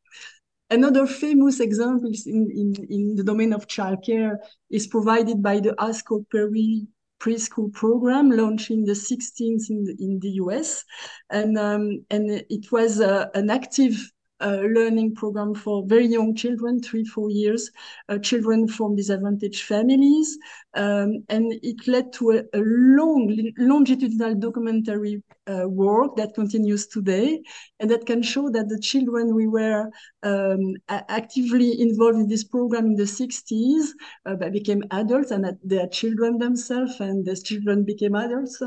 Another 0.70 1.06
famous 1.06 1.58
example 1.58 2.12
in, 2.26 2.48
in, 2.50 2.86
in 2.88 3.16
the 3.16 3.24
domain 3.24 3.52
of 3.52 3.66
childcare 3.66 4.36
is 4.70 4.86
provided 4.86 5.42
by 5.42 5.58
the 5.58 5.72
HighScope 5.72 6.26
Perry 6.30 6.86
preschool 7.20 7.72
program 7.72 8.30
launched 8.30 8.70
in 8.70 8.84
the 8.84 8.92
16th 8.92 9.68
in 9.68 9.84
the, 9.84 9.96
in 9.98 10.18
the 10.20 10.30
US. 10.42 10.84
And, 11.28 11.58
um, 11.58 12.04
and 12.10 12.30
it 12.48 12.72
was 12.72 13.00
uh, 13.00 13.26
an 13.34 13.50
active 13.50 13.96
uh, 14.40 14.62
learning 14.72 15.14
program 15.14 15.54
for 15.54 15.84
very 15.86 16.06
young 16.06 16.34
children, 16.34 16.80
three, 16.80 17.04
four 17.04 17.30
years, 17.30 17.70
uh, 18.08 18.18
children 18.18 18.66
from 18.66 18.96
disadvantaged 18.96 19.64
families. 19.64 20.38
Um, 20.74 21.24
and 21.28 21.52
it 21.62 21.86
led 21.86 22.12
to 22.14 22.30
a, 22.30 22.58
a 22.58 22.62
long, 22.62 23.52
longitudinal 23.58 24.36
documentary 24.36 25.22
uh, 25.50 25.68
work 25.68 26.16
that 26.16 26.34
continues 26.34 26.86
today 26.86 27.40
and 27.78 27.90
that 27.90 28.06
can 28.06 28.22
show 28.22 28.50
that 28.50 28.68
the 28.68 28.78
children 28.80 29.34
we 29.34 29.46
were 29.46 29.90
um, 30.22 30.74
actively 30.88 31.80
involved 31.80 32.18
in 32.18 32.28
this 32.28 32.44
program 32.44 32.86
in 32.86 32.94
the 32.94 33.04
60s 33.04 33.86
uh, 34.26 34.36
became 34.50 34.82
adults 34.90 35.30
and 35.30 35.46
they 35.64 35.78
are 35.78 35.88
children 35.88 36.38
themselves 36.38 37.00
and 37.00 37.24
their 37.24 37.34
children 37.34 37.84
became 37.84 38.14
adults. 38.14 38.60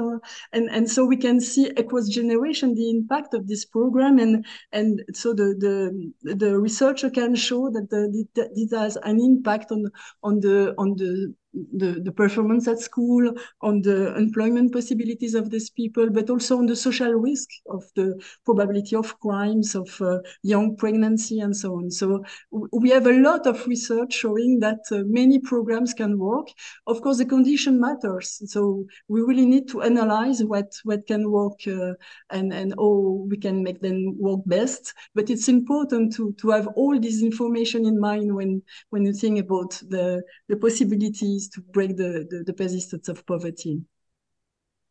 and, 0.54 0.70
and 0.70 0.90
so 0.90 1.06
we 1.06 1.18
can 1.18 1.40
see 1.40 1.68
across 1.78 2.08
generation 2.08 2.74
the 2.76 2.90
impact 2.90 3.34
of 3.34 3.48
this 3.48 3.66
program 3.66 4.20
and, 4.20 4.46
and 4.72 5.02
so 5.14 5.34
the, 5.34 5.56
the, 5.60 6.36
the 6.36 6.60
researcher 6.60 7.10
can 7.10 7.36
show 7.36 7.70
that 7.70 7.90
the, 7.90 8.26
this 8.56 8.72
has 8.72 8.98
an 9.04 9.20
impact 9.20 9.72
on, 9.72 9.86
on 10.24 10.40
the, 10.40 10.74
on 10.78 10.96
the 10.98 11.34
the, 11.54 12.02
the 12.04 12.12
performance 12.12 12.68
at 12.68 12.80
school, 12.80 13.34
on 13.62 13.82
the 13.82 14.16
employment 14.16 14.74
possibilities 14.74 15.36
of 15.36 15.50
these 15.50 15.70
people, 15.70 16.10
but 16.10 16.30
also 16.30 16.58
on 16.58 16.66
the 16.66 16.76
social 16.76 17.14
risk 17.14 17.50
of 17.70 17.84
the 17.96 18.20
probability 18.46 18.96
of 18.96 19.20
crimes, 19.20 19.76
of 19.76 19.90
uh, 20.02 20.20
young 20.42 20.76
pregnancy, 20.76 21.40
and 21.40 21.56
so 21.56 21.76
on. 21.76 21.92
So 21.92 22.24
we 22.52 22.90
have 22.90 23.08
a 23.08 23.20
lot 23.20 23.46
of 23.46 23.66
research 23.68 24.14
showing 24.14 24.60
that 24.60 24.80
uh, 24.92 25.04
many 25.06 25.40
programs 25.40 25.94
can 25.94 26.18
work. 26.18 26.48
Of 26.88 27.02
course, 27.02 27.18
the 27.18 27.26
condition 27.26 27.80
matters. 27.80 28.42
So 28.48 28.86
we 29.08 29.22
really 29.22 29.46
need 29.46 29.68
to 29.70 29.82
analyze 29.82 30.44
what, 30.44 30.74
what 30.84 31.06
can 31.08 31.30
work 31.30 31.60
uh, 31.68 31.94
and, 32.30 32.54
and 32.54 32.74
how 32.78 33.26
we 33.30 33.38
can 33.38 33.62
make 33.64 33.82
them 33.82 34.16
work 34.18 34.42
best. 34.46 34.94
But 35.14 35.30
it's 35.30 35.48
important 35.48 36.14
to, 36.16 36.34
to 36.40 36.50
have 36.50 36.68
all 36.76 37.00
this 37.00 37.22
information 37.22 37.86
in 37.86 38.00
mind 38.00 38.34
when, 38.34 38.62
when 38.90 39.06
you 39.06 39.14
think 39.14 39.40
about 39.40 39.72
the, 39.90 40.24
the 40.50 40.56
possibilities 40.56 41.43
to 41.50 41.62
break 41.62 41.98
the, 41.98 42.28
the, 42.30 42.44
the 42.46 42.54
persistence 42.54 43.10
of 43.10 43.26
poverty. 43.26 43.82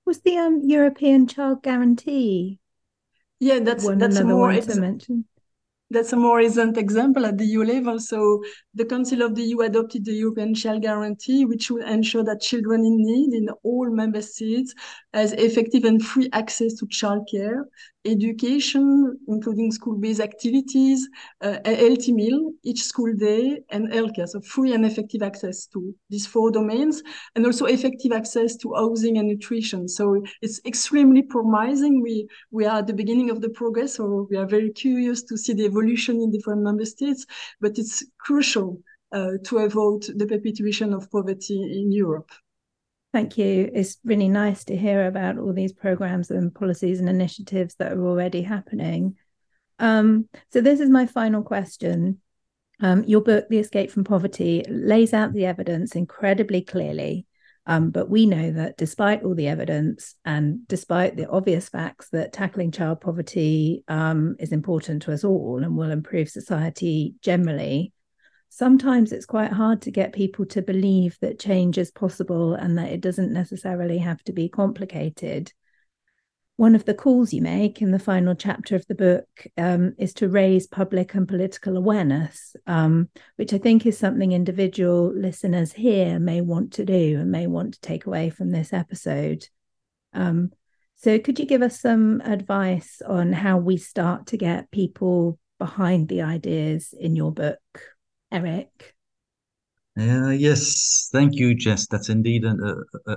Was 0.05 0.21
the 0.21 0.37
um, 0.37 0.61
European 0.65 1.27
Child 1.27 1.63
Guarantee? 1.63 2.59
Yeah, 3.39 3.61
that's 3.61 3.87
that's 3.97 4.21
more 4.21 4.53
to 4.53 4.81
mention. 4.81 5.25
That's 5.91 6.13
a 6.15 6.17
more 6.17 6.39
recent 6.39 6.79
example 6.79 7.27
at 7.27 7.37
the 7.37 7.45
EU 7.45 7.65
level. 7.65 8.01
So 8.01 8.43
the 8.73 8.85
Council 8.87 9.21
of 9.21 9.35
the 9.35 9.43
EU 9.43 9.61
adopted 9.61 10.07
the 10.07 10.15
European 10.15 10.55
Child 10.55 10.83
Guarantee, 10.83 11.45
which 11.45 11.71
will 11.71 11.85
ensure 11.85 12.25
that 12.25 12.41
children 12.41 12.85
in 12.85 12.97
need 12.97 13.35
in 13.35 13.51
all 13.63 13.91
member 13.91 14.23
states 14.23 14.75
has 15.13 15.35
effective 15.35 15.85
and 15.85 16.03
free 16.03 16.31
access 16.33 16.75
to 16.75 16.87
childcare, 16.87 17.65
education, 18.05 19.19
including 19.29 19.71
school-based 19.71 20.21
activities, 20.21 21.09
uh, 21.41 21.59
a 21.65 21.75
healthy 21.75 22.13
meal 22.13 22.53
each 22.65 22.83
school 22.83 23.13
day, 23.15 23.61
and 23.71 23.91
healthcare. 23.91 24.29
So 24.29 24.41
free 24.41 24.75
and 24.75 24.85
effective 24.85 25.23
access 25.23 25.67
to 25.67 25.95
these 26.11 26.27
four 26.27 26.51
domains, 26.51 27.03
and 27.35 27.47
also 27.47 27.67
effective 27.67 28.13
access 28.13 28.57
to 28.57 28.75
housing 28.75 29.19
and 29.19 29.29
nutrition. 29.29 29.89
So 29.89 30.23
it's 30.41 30.61
extremely 30.65 31.23
promising. 31.23 32.03
We 32.03 32.27
we 32.51 32.67
are 32.67 32.79
at 32.79 32.87
the 32.87 32.95
beginning 32.95 33.31
of 33.31 33.41
the 33.41 33.51
progress, 33.51 33.95
so 33.95 34.27
we 34.31 34.37
are 34.37 34.47
very 34.47 34.71
curious 34.71 35.23
to 35.25 35.37
see 35.37 35.53
the 35.53 35.65
evolution 35.65 36.21
in 36.21 36.31
different 36.31 36.63
member 36.63 36.85
states. 36.85 37.27
But 37.61 37.79
it's 37.79 38.05
crucial 38.19 38.83
uh, 39.13 39.33
to 39.45 39.59
avoid 39.59 40.03
the 40.17 40.27
perpetuation 40.27 40.93
of 40.93 41.11
poverty 41.11 41.61
in 41.81 41.93
Europe. 41.93 42.31
Thank 43.13 43.37
you. 43.37 43.71
It's 43.75 43.99
really 44.05 44.29
nice 44.29 44.65
to 44.65 44.77
hear 44.77 45.07
about 45.07 45.39
all 45.39 45.53
these 45.53 45.73
programs 45.73 46.31
and 46.31 46.55
policies 46.55 46.99
and 46.99 47.09
initiatives 47.09 47.75
that 47.75 47.93
are 47.93 48.07
already 48.07 48.41
happening. 48.43 49.17
Um, 49.79 50.29
so, 50.51 50.63
this 50.63 50.81
is 50.81 50.89
my 50.89 51.07
final 51.07 51.43
question. 51.43 52.21
Um, 52.81 53.05
your 53.05 53.21
book, 53.21 53.49
The 53.49 53.59
Escape 53.59 53.91
from 53.91 54.05
Poverty, 54.05 54.65
lays 54.69 55.13
out 55.13 55.35
the 55.35 55.45
evidence 55.45 55.95
incredibly 55.95 56.63
clearly. 56.63 57.27
Um, 57.67 57.91
but 57.91 58.09
we 58.11 58.27
know 58.27 58.51
that 58.53 58.77
despite 58.77 59.23
all 59.23 59.37
the 59.37 59.47
evidence 59.47 60.17
and 60.25 60.67
despite 60.67 61.17
the 61.17 61.29
obvious 61.29 61.69
facts 61.69 62.09
that 62.11 62.33
tackling 62.33 62.73
child 62.73 63.01
poverty 63.01 63.85
um, 63.87 64.35
is 64.41 64.51
important 64.51 65.03
to 65.03 65.13
us 65.13 65.23
all 65.23 65.63
and 65.63 65.77
will 65.77 65.93
improve 65.93 66.29
society 66.29 67.15
generally, 67.23 67.93
sometimes 68.55 69.13
it's 69.13 69.25
quite 69.25 69.51
hard 69.51 69.81
to 69.81 69.91
get 69.91 70.13
people 70.13 70.45
to 70.45 70.61
believe 70.61 71.17
that 71.23 71.39
change 71.39 71.79
is 71.79 71.91
possible 71.91 72.53
and 72.53 72.77
that 72.77 72.93
it 72.93 73.01
doesn't 73.01 73.33
necessarily 73.33 73.97
have 73.97 74.23
to 74.23 74.31
be 74.31 74.47
complicated. 74.47 75.51
One 76.57 76.75
of 76.75 76.85
the 76.85 76.93
calls 76.93 77.33
you 77.33 77.41
make 77.41 77.81
in 77.81 77.93
the 77.93 77.99
final 77.99 78.35
chapter 78.35 78.77
of 78.77 78.87
the 78.89 78.95
book 78.95 79.47
um, 79.57 79.95
is 79.97 80.13
to 80.15 80.29
raise 80.29 80.67
public 80.67 81.15
and 81.15 81.27
political 81.27 81.79
awareness, 81.79 82.55
um, 82.67 83.09
which 83.37 83.55
I 83.55 83.59
think 83.59 83.87
is 83.87 83.97
something 83.97 84.33
individual 84.33 85.11
listeners 85.15 85.73
here 85.73 86.21
may 86.21 86.43
want 86.43 86.75
to 86.75 86.85
do 86.85 87.21
and 87.21 87.33
may 87.33 87.47
want 87.47 87.73
to 87.73 87.81
take 87.81 88.05
away 88.05 88.29
from 88.29 88.51
this 88.51 88.75
episode. 88.75 89.49
Um, 90.13 90.53
so, 90.97 91.19
could 91.19 91.39
you 91.39 91.47
give 91.47 91.63
us 91.63 91.81
some 91.81 92.21
advice 92.21 93.01
on 93.01 93.33
how 93.33 93.57
we 93.57 93.79
start 93.79 94.27
to 94.27 94.37
get 94.37 94.71
people 94.71 95.39
behind 95.59 96.09
the 96.09 96.21
ideas 96.21 96.95
in 96.97 97.17
your 97.17 97.33
book? 97.33 97.59
Eric? 98.33 98.95
Uh, 99.99 100.31
yes, 100.31 101.11
thank 101.13 101.35
you, 101.35 101.55
Jess. 101.55 101.87
That's 101.87 102.09
indeed 102.09 102.45
an, 102.45 102.59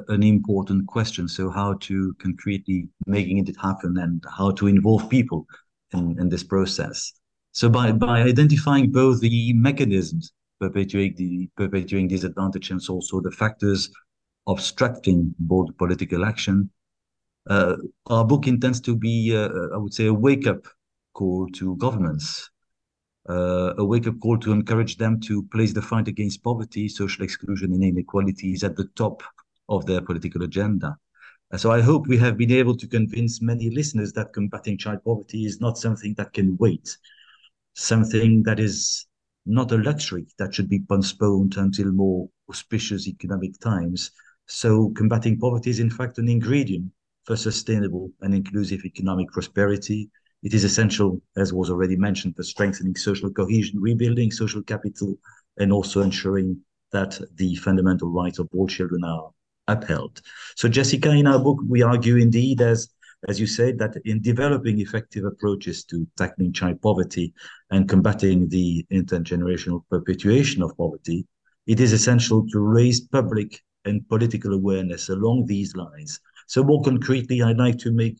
an 0.09 0.23
important 0.23 0.87
question. 0.87 1.27
So, 1.27 1.49
how 1.49 1.75
to 1.81 2.13
concretely 2.19 2.89
making 3.07 3.47
it 3.47 3.55
happen 3.61 3.97
and 3.97 4.21
how 4.37 4.51
to 4.51 4.67
involve 4.67 5.09
people 5.09 5.47
in, 5.93 6.19
in 6.19 6.29
this 6.29 6.43
process. 6.43 7.13
So 7.55 7.69
by, 7.69 7.93
by 7.93 8.21
identifying 8.21 8.91
both 8.91 9.21
the 9.21 9.53
mechanisms 9.53 10.33
perpetuating 10.59 11.15
the 11.15 11.49
perpetuating 11.55 12.09
disadvantage 12.09 12.69
and 12.71 12.81
also 12.89 13.21
the 13.21 13.31
factors 13.31 13.89
obstructing 14.47 15.33
bold 15.39 15.77
political 15.77 16.25
action, 16.25 16.69
uh, 17.49 17.77
our 18.07 18.25
book 18.25 18.47
intends 18.47 18.81
to 18.81 18.95
be, 18.95 19.35
uh, 19.35 19.49
I 19.73 19.77
would 19.77 19.93
say, 19.93 20.07
a 20.07 20.13
wake-up 20.13 20.67
call 21.13 21.47
to 21.55 21.77
governments, 21.77 22.49
uh, 23.29 23.73
a 23.77 23.85
wake-up 23.85 24.19
call 24.19 24.37
to 24.39 24.51
encourage 24.51 24.97
them 24.97 25.19
to 25.21 25.43
place 25.43 25.73
the 25.73 25.81
fight 25.81 26.07
against 26.07 26.43
poverty, 26.43 26.87
social 26.87 27.23
exclusion, 27.23 27.73
and 27.73 27.83
inequalities 27.83 28.63
at 28.63 28.75
the 28.75 28.87
top 28.95 29.23
of 29.69 29.85
their 29.85 30.01
political 30.01 30.43
agenda. 30.43 30.95
So 31.57 31.71
I 31.71 31.81
hope 31.81 32.07
we 32.07 32.17
have 32.17 32.37
been 32.37 32.51
able 32.51 32.75
to 32.75 32.87
convince 32.87 33.41
many 33.41 33.69
listeners 33.69 34.11
that 34.13 34.33
combating 34.33 34.77
child 34.77 35.03
poverty 35.05 35.45
is 35.45 35.61
not 35.61 35.77
something 35.77 36.13
that 36.15 36.33
can 36.33 36.57
wait, 36.57 36.97
something 37.73 38.43
that 38.43 38.59
is 38.59 39.05
not 39.45 39.71
a 39.71 39.77
luxury 39.77 40.25
that 40.37 40.53
should 40.53 40.67
be 40.67 40.81
postponed 40.89 41.55
until 41.57 41.91
more 41.91 42.27
auspicious 42.49 43.07
economic 43.07 43.59
times. 43.59 44.11
So 44.47 44.89
combating 44.97 45.39
poverty 45.39 45.69
is 45.69 45.79
in 45.79 45.89
fact 45.89 46.17
an 46.17 46.29
ingredient 46.29 46.91
for 47.23 47.35
sustainable 47.35 48.11
and 48.21 48.33
inclusive 48.33 48.83
economic 48.85 49.31
prosperity. 49.31 50.09
It 50.45 50.53
is 50.53 50.63
essential, 50.63 51.19
as 51.35 51.51
was 51.51 51.71
already 51.71 51.95
mentioned, 51.95 52.35
for 52.35 52.43
strengthening 52.43 52.95
social 52.95 53.31
cohesion, 53.31 53.81
rebuilding 53.81 54.29
social 54.29 54.61
capital, 54.61 55.17
and 55.57 55.73
also 55.73 56.03
ensuring 56.03 56.61
that 56.91 57.19
the 57.33 57.55
fundamental 57.55 58.09
rights 58.11 58.37
of 58.37 58.47
all 58.53 58.67
children 58.67 59.03
are 59.03 59.31
upheld. 59.67 60.21
So, 60.55 60.69
Jessica, 60.69 61.09
in 61.09 61.25
our 61.25 61.39
book, 61.39 61.57
we 61.67 61.81
argue 61.81 62.17
indeed, 62.17 62.61
as 62.61 62.89
as 63.27 63.39
you 63.39 63.47
said, 63.47 63.79
that 63.79 63.97
in 64.05 64.21
developing 64.21 64.79
effective 64.79 65.25
approaches 65.25 65.83
to 65.85 66.07
tackling 66.15 66.53
child 66.53 66.79
poverty 66.79 67.33
and 67.71 67.89
combating 67.89 68.47
the 68.47 68.85
intergenerational 68.91 69.81
perpetuation 69.89 70.61
of 70.61 70.77
poverty, 70.77 71.25
it 71.65 71.79
is 71.79 71.91
essential 71.91 72.45
to 72.49 72.59
raise 72.59 73.01
public 73.01 73.63
and 73.85 74.07
political 74.09 74.53
awareness 74.53 75.09
along 75.09 75.47
these 75.47 75.75
lines. 75.75 76.19
So, 76.45 76.63
more 76.63 76.83
concretely, 76.83 77.41
I'd 77.41 77.57
like 77.57 77.79
to 77.79 77.91
make 77.91 78.19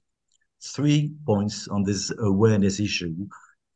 three 0.74 1.12
points 1.26 1.68
on 1.68 1.84
this 1.84 2.12
awareness 2.20 2.80
issue, 2.80 3.16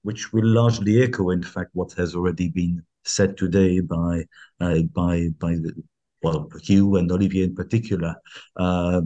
which 0.04 0.34
will 0.34 0.46
largely 0.46 1.04
echo, 1.04 1.30
in 1.30 1.44
fact, 1.44 1.72
what 1.74 1.94
has 1.94 2.16
already 2.16 2.50
been 2.50 2.84
said 3.04 3.38
today 3.38 3.80
by 3.80 4.26
uh, 4.60 4.82
by 4.94 5.30
by 5.40 5.54
the, 5.54 5.74
well, 6.22 6.50
Hugh 6.62 6.96
and 6.98 7.12
Olivier 7.12 7.44
in 7.44 7.56
particular. 7.56 8.16
Uh, 8.56 9.02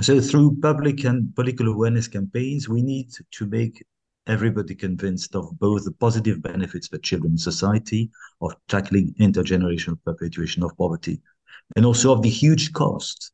so 0.00 0.20
through 0.20 0.58
public 0.60 1.04
and 1.04 1.34
political 1.34 1.68
awareness 1.68 2.06
campaigns, 2.06 2.68
we 2.68 2.82
need 2.82 3.10
to 3.32 3.46
make 3.46 3.82
everybody 4.26 4.74
convinced 4.74 5.34
of 5.34 5.58
both 5.58 5.84
the 5.84 5.92
positive 5.92 6.42
benefits 6.42 6.88
for 6.88 6.98
children 6.98 7.32
in 7.32 7.38
society 7.38 8.10
of 8.40 8.54
tackling 8.68 9.14
intergenerational 9.20 9.98
perpetuation 10.04 10.62
of 10.62 10.76
poverty 10.76 11.20
and 11.76 11.86
also 11.86 12.12
of 12.12 12.22
the 12.22 12.28
huge 12.28 12.72
cost 12.72 13.32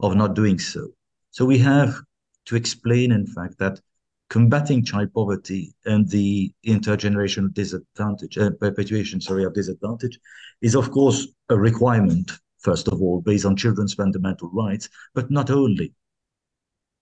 of 0.00 0.14
not 0.14 0.34
doing 0.34 0.58
so. 0.58 0.88
So 1.30 1.44
we 1.44 1.58
have 1.58 2.00
to 2.46 2.56
explain, 2.56 3.12
in 3.12 3.26
fact, 3.26 3.58
that 3.58 3.80
combating 4.28 4.84
child 4.84 5.12
poverty 5.12 5.74
and 5.84 6.08
the 6.08 6.52
intergenerational 6.66 7.52
disadvantage, 7.54 8.38
uh, 8.38 8.50
perpetuation, 8.60 9.20
sorry, 9.20 9.44
of 9.44 9.54
disadvantage 9.54 10.18
is, 10.62 10.74
of 10.74 10.90
course, 10.90 11.28
a 11.48 11.56
requirement 11.56 12.32
first 12.66 12.88
of 12.88 13.00
all, 13.00 13.20
based 13.20 13.46
on 13.46 13.54
children's 13.54 13.94
fundamental 13.94 14.50
rights, 14.52 14.88
but 15.14 15.30
not 15.30 15.50
only. 15.50 15.94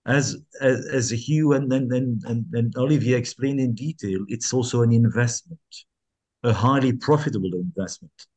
As 0.05 0.37
as, 0.61 0.85
as 0.99 1.09
Hugh 1.09 1.53
and, 1.53 1.73
and, 1.73 1.91
and, 1.91 2.45
and 2.53 2.77
Olivier 2.77 3.17
explained 3.17 3.59
in 3.59 3.73
detail, 3.73 4.19
it's 4.27 4.53
also 4.53 4.83
an 4.83 4.91
investment, 4.91 5.59
a 6.43 6.53
highly 6.53 6.93
profitable 6.93 7.53
investment. 7.53 8.27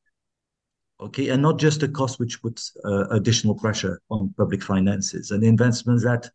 Okay, 1.01 1.29
and 1.29 1.43
not 1.43 1.59
just 1.59 1.83
a 1.83 1.89
cost 1.89 2.19
which 2.19 2.41
puts 2.41 2.75
uh, 2.85 3.07
additional 3.19 3.55
pressure 3.55 4.01
on 4.09 4.35
public 4.39 4.63
finances, 4.63 5.31
an 5.31 5.45
investment 5.45 6.03
that 6.03 6.31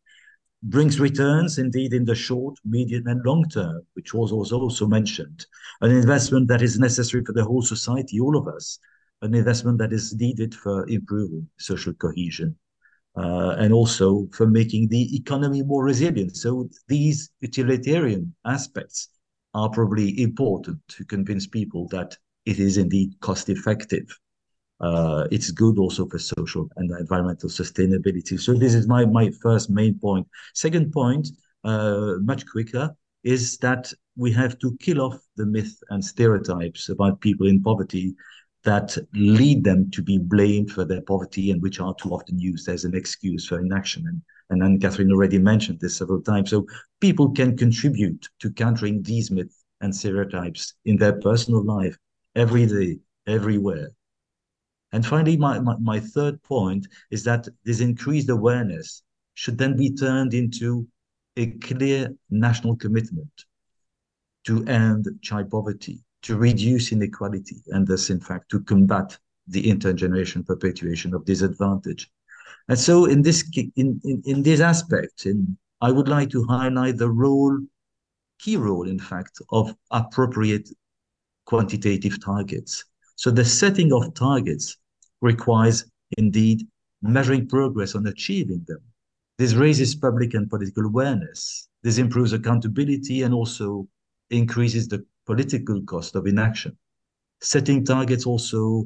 brings 0.64 1.00
returns 1.00 1.58
indeed 1.58 1.94
in 1.94 2.06
the 2.06 2.16
short, 2.16 2.56
medium, 2.66 3.06
and 3.08 3.24
long 3.26 3.48
term, 3.50 3.82
which 3.94 4.14
was 4.14 4.32
also 4.32 4.88
mentioned. 4.88 5.46
An 5.82 5.92
investment 5.92 6.48
that 6.48 6.62
is 6.62 6.80
necessary 6.80 7.24
for 7.26 7.34
the 7.34 7.44
whole 7.44 7.62
society, 7.62 8.20
all 8.20 8.38
of 8.38 8.48
us, 8.48 8.80
an 9.22 9.36
investment 9.36 9.78
that 9.80 9.94
is 9.94 10.14
needed 10.16 10.56
for 10.56 10.88
improving 10.88 11.48
social 11.58 11.94
cohesion 11.94 12.56
uh, 13.16 13.56
and 13.60 13.74
also 13.74 14.28
for 14.34 14.48
making 14.48 14.88
the 14.88 15.16
economy 15.16 15.62
more 15.64 15.84
resilient. 15.84 16.36
So 16.36 16.70
these 16.88 17.30
utilitarian 17.42 18.34
aspects 18.46 19.10
are 19.54 19.70
probably 19.70 20.22
important 20.22 20.80
to 20.90 21.06
convince 21.06 21.46
people 21.46 21.88
that 21.90 22.18
it 22.46 22.60
is 22.60 22.78
indeed 22.78 23.14
cost 23.22 23.50
effective. 23.50 24.08
Uh, 24.84 25.26
it's 25.32 25.50
good 25.50 25.80
also 25.80 26.06
for 26.10 26.20
social 26.20 26.68
and 26.76 26.92
environmental 27.00 27.50
sustainability. 27.50 28.38
So 28.38 28.54
this 28.54 28.74
is 28.74 28.86
my, 28.86 29.06
my 29.06 29.32
first 29.42 29.70
main 29.70 29.98
point. 29.98 30.28
Second 30.54 30.92
point, 30.92 31.30
uh, 31.64 32.16
much 32.22 32.46
quicker, 32.46 32.94
is 33.24 33.58
that 33.60 33.94
we 34.18 34.30
have 34.34 34.60
to 34.60 34.76
kill 34.82 35.00
off 35.02 35.18
the 35.38 35.46
myth 35.46 35.74
and 35.90 36.04
stereotypes 36.04 36.90
about 36.90 37.22
people 37.22 37.48
in 37.48 37.64
poverty 37.64 38.14
that 38.66 38.98
lead 39.14 39.64
them 39.64 39.90
to 39.92 40.02
be 40.02 40.18
blamed 40.18 40.70
for 40.70 40.84
their 40.84 41.02
poverty 41.02 41.52
and 41.52 41.62
which 41.62 41.80
are 41.80 41.96
too 41.96 42.10
often 42.10 42.38
used 42.38 42.68
as 42.68 42.84
an 42.84 42.94
excuse 42.94 43.48
for 43.48 43.62
inaction. 43.62 44.22
And, 44.50 44.62
and 44.62 44.82
Catherine 44.82 45.12
already 45.12 45.40
mentioned 45.40 45.80
this 45.80 45.96
several 45.96 46.22
times. 46.22 46.50
So 46.50 46.66
people 47.00 47.32
can 47.32 47.56
contribute 47.56 48.28
to 48.40 48.52
countering 48.52 49.02
these 49.02 49.32
myths 49.32 49.64
and 49.80 49.96
stereotypes 49.96 50.74
in 50.84 50.98
their 50.98 51.14
personal 51.14 51.64
life 51.64 51.98
every 52.36 52.66
day, 52.66 53.00
everywhere. 53.28 53.88
And 54.94 55.06
finally, 55.06 55.38
my, 55.38 55.60
my, 55.60 55.76
my 55.80 56.00
third 56.00 56.42
point 56.44 56.88
is 57.10 57.24
that 57.24 57.48
this 57.66 57.80
increased 57.80 58.30
awareness 58.30 59.02
should 59.34 59.58
then 59.58 59.76
be 59.76 59.90
turned 59.94 60.36
into 60.36 60.88
a 61.36 61.48
clear 61.48 62.14
national 62.30 62.76
commitment 62.76 63.46
to 64.46 64.64
end 64.66 65.08
child 65.24 65.50
poverty 65.50 66.00
to 66.22 66.38
reduce 66.38 66.92
inequality 66.92 67.58
and 67.70 67.88
thus, 67.88 68.12
in 68.12 68.20
fact, 68.20 68.50
to 68.52 68.62
combat 68.62 69.18
the 69.48 69.64
intergenerational 69.64 70.46
perpetuation 70.46 71.16
of 71.16 71.26
disadvantage. 71.26 72.10
And 72.70 72.78
so, 72.78 73.06
in 73.06 73.24
this 73.24 73.44
in, 73.76 74.00
in, 74.04 74.22
in 74.26 74.44
this 74.44 74.60
aspect, 74.60 75.26
in, 75.26 75.58
I 75.82 75.92
would 75.92 76.08
like 76.08 76.30
to 76.30 76.46
highlight 76.46 76.98
the 76.98 77.10
role, 77.10 77.58
key 78.40 78.58
role, 78.58 78.88
in 78.88 79.00
fact, 79.00 79.42
of 79.52 79.76
appropriate 79.90 80.70
quantitative 81.46 82.24
targets. 82.24 82.86
So, 83.16 83.32
the 83.32 83.44
setting 83.44 83.92
of 83.92 84.14
targets 84.14 84.78
requires 85.24 85.86
indeed 86.18 86.68
measuring 87.02 87.48
progress 87.48 87.96
on 87.96 88.06
achieving 88.06 88.64
them. 88.68 88.80
This 89.40 89.54
raises 89.56 89.96
public 89.96 90.36
and 90.36 90.50
political 90.50 90.86
awareness. 90.86 91.68
This 91.82 91.98
improves 91.98 92.34
accountability 92.34 93.24
and 93.24 93.34
also 93.34 93.88
increases 94.30 94.88
the 94.88 95.04
political 95.26 95.82
cost 95.84 96.16
of 96.16 96.28
inaction. 96.28 96.78
Setting 97.42 97.84
targets 97.84 98.26
also 98.26 98.86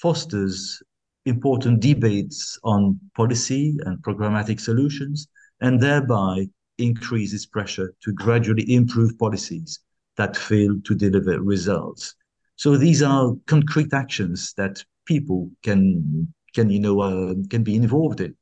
fosters 0.00 0.82
important 1.26 1.80
debates 1.80 2.58
on 2.64 2.98
policy 3.14 3.76
and 3.84 3.98
programmatic 3.98 4.60
solutions, 4.60 5.28
and 5.60 5.80
thereby 5.80 6.46
increases 6.78 7.46
pressure 7.46 7.94
to 8.02 8.12
gradually 8.12 8.72
improve 8.72 9.18
policies 9.18 9.80
that 10.16 10.36
fail 10.36 10.78
to 10.84 10.94
deliver 10.94 11.40
results. 11.40 12.14
So 12.56 12.76
these 12.76 13.02
are 13.02 13.34
concrete 13.46 13.92
actions 13.92 14.52
that 14.56 14.84
people 15.06 15.50
can 15.62 16.28
can 16.54 16.70
you 16.70 16.80
know 16.80 17.00
uh, 17.00 17.34
can 17.50 17.62
be 17.62 17.74
involved 17.74 18.20
in, 18.20 18.34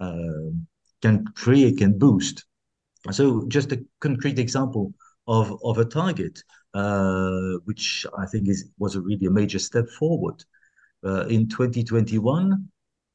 uh, 0.00 0.50
can 1.02 1.24
create, 1.34 1.78
can 1.78 1.98
boost. 1.98 2.44
So 3.10 3.46
just 3.48 3.72
a 3.72 3.84
concrete 4.00 4.38
example 4.38 4.92
of 5.28 5.58
of 5.62 5.78
a 5.78 5.84
target 5.84 6.42
uh, 6.74 7.58
which 7.64 8.06
I 8.18 8.26
think 8.26 8.48
is 8.48 8.70
was 8.78 8.96
a 8.96 9.00
really 9.00 9.26
a 9.26 9.30
major 9.30 9.58
step 9.58 9.88
forward. 9.88 10.44
Uh, 11.04 11.26
in 11.26 11.48
2021, 11.48 12.68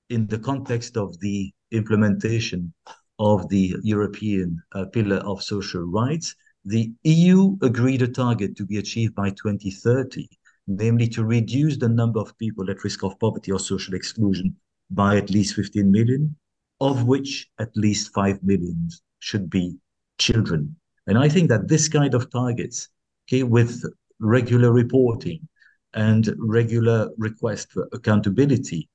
in 0.10 0.28
the 0.28 0.40
context 0.40 0.98
of 0.98 1.20
the 1.20 1.52
implementation 1.72 2.74
of 3.20 3.48
the 3.50 3.76
European 3.84 4.62
uh, 4.74 4.86
Pillar 4.86 5.18
of 5.18 5.44
Social 5.44 5.84
Rights, 5.84 6.36
the 6.66 6.92
EU 7.04 7.58
agreed 7.62 8.02
a 8.02 8.08
target 8.08 8.56
to 8.58 8.66
be 8.66 8.78
achieved 8.78 9.16
by 9.16 9.30
2030, 9.30 10.28
namely 10.76 11.08
to 11.10 11.24
reduce 11.24 11.78
the 11.78 11.90
number 11.90 12.20
of 12.20 12.38
people 12.38 12.70
at 12.70 12.84
risk 12.84 13.04
of 13.04 13.20
poverty 13.20 13.52
or 13.52 13.60
social 13.60 13.94
exclusion 13.94 14.56
by 14.90 15.18
at 15.18 15.30
least 15.30 15.56
15 15.56 15.90
million, 15.92 16.36
of 16.80 17.06
which 17.06 17.50
at 17.60 17.76
least 17.76 18.14
5 18.14 18.44
million 18.44 18.90
should 19.20 19.50
be 19.50 19.78
children. 20.18 20.76
And 21.08 21.18
I 21.18 21.30
think 21.30 21.50
that 21.50 21.68
this 21.68 21.88
kind 21.88 22.14
of 22.14 22.30
targets 22.30 22.90
okay, 23.28 23.44
with 23.44 23.84
regular 24.20 24.72
reporting 24.72 25.48
and 25.94 26.34
regular 26.38 27.10
request 27.18 27.72
for 27.72 27.88
accountability 27.92 28.90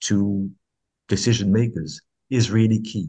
to 0.00 0.50
decision 1.08 1.52
makers 1.52 2.00
is 2.30 2.50
really 2.50 2.80
key. 2.80 3.08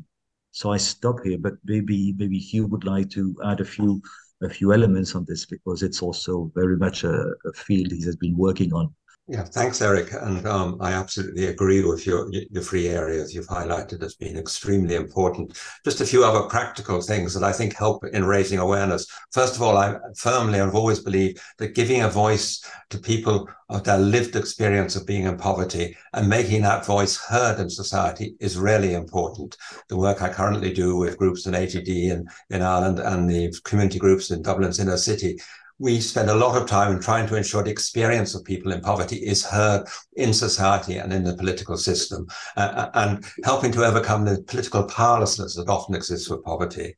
So 0.51 0.71
I 0.71 0.77
stop 0.77 1.17
here, 1.23 1.37
but 1.37 1.53
maybe 1.65 2.13
maybe 2.17 2.37
Hugh 2.37 2.67
would 2.67 2.85
like 2.85 3.09
to 3.11 3.35
add 3.43 3.59
a 3.59 3.65
few 3.65 4.01
a 4.45 4.49
few 4.49 4.73
elements 4.73 5.15
on 5.15 5.25
this 5.25 5.45
because 5.45 5.83
it's 5.83 6.01
also 6.01 6.51
very 6.55 6.77
much 6.77 7.03
a, 7.03 7.33
a 7.45 7.53
field 7.53 7.91
he 7.91 8.03
has 8.03 8.15
been 8.15 8.37
working 8.37 8.73
on. 8.73 8.93
Yeah, 9.27 9.43
thanks, 9.43 9.81
Eric. 9.81 10.09
And 10.11 10.45
um, 10.45 10.77
I 10.79 10.91
absolutely 10.91 11.47
agree 11.47 11.83
with 11.83 12.05
your 12.05 12.29
the 12.29 12.61
three 12.61 12.89
areas 12.89 13.33
you've 13.33 13.47
highlighted 13.47 14.03
as 14.03 14.13
being 14.13 14.37
extremely 14.37 14.93
important. 14.93 15.59
Just 15.83 15.99
a 15.99 16.05
few 16.05 16.23
other 16.23 16.47
practical 16.47 17.01
things 17.01 17.33
that 17.33 17.43
I 17.43 17.51
think 17.51 17.75
help 17.75 18.05
in 18.05 18.23
raising 18.23 18.59
awareness. 18.59 19.07
First 19.31 19.55
of 19.55 19.63
all, 19.63 19.77
I 19.77 19.97
firmly 20.15 20.59
have 20.59 20.75
always 20.75 20.99
believed 20.99 21.39
that 21.57 21.73
giving 21.73 22.03
a 22.03 22.09
voice 22.09 22.63
to 22.91 22.99
people 22.99 23.49
of 23.69 23.83
their 23.83 23.97
lived 23.97 24.35
experience 24.35 24.95
of 24.95 25.07
being 25.07 25.25
in 25.25 25.37
poverty 25.37 25.97
and 26.13 26.29
making 26.29 26.61
that 26.61 26.85
voice 26.85 27.17
heard 27.17 27.59
in 27.59 27.67
society 27.67 28.35
is 28.39 28.59
really 28.59 28.93
important. 28.93 29.57
The 29.89 29.97
work 29.97 30.21
I 30.21 30.29
currently 30.29 30.71
do 30.71 30.97
with 30.97 31.17
groups 31.17 31.47
in 31.47 31.55
ATD 31.55 32.11
in, 32.11 32.27
in 32.51 32.61
Ireland 32.61 32.99
and 32.99 33.27
the 33.27 33.51
community 33.63 33.97
groups 33.97 34.29
in 34.29 34.43
Dublin's 34.43 34.79
inner 34.79 34.97
city 34.97 35.39
we 35.79 35.99
spend 35.99 36.29
a 36.29 36.35
lot 36.35 36.59
of 36.59 36.67
time 36.67 36.93
in 36.93 37.01
trying 37.01 37.27
to 37.27 37.35
ensure 37.35 37.61
the 37.61 37.69
experience 37.69 38.33
of 38.33 38.45
people 38.45 38.71
in 38.71 38.81
poverty 38.81 39.17
is 39.17 39.45
heard 39.45 39.85
in 40.15 40.33
society 40.33 40.97
and 40.97 41.11
in 41.11 41.23
the 41.23 41.35
political 41.35 41.77
system 41.77 42.25
uh, 42.55 42.59
uh, 42.59 42.91
and 42.93 43.25
helping 43.43 43.71
to 43.73 43.83
overcome 43.83 44.23
the 44.23 44.41
political 44.43 44.83
powerlessness 44.83 45.55
that 45.55 45.67
often 45.67 45.95
exists 45.95 46.29
with 46.29 46.43
poverty. 46.43 46.95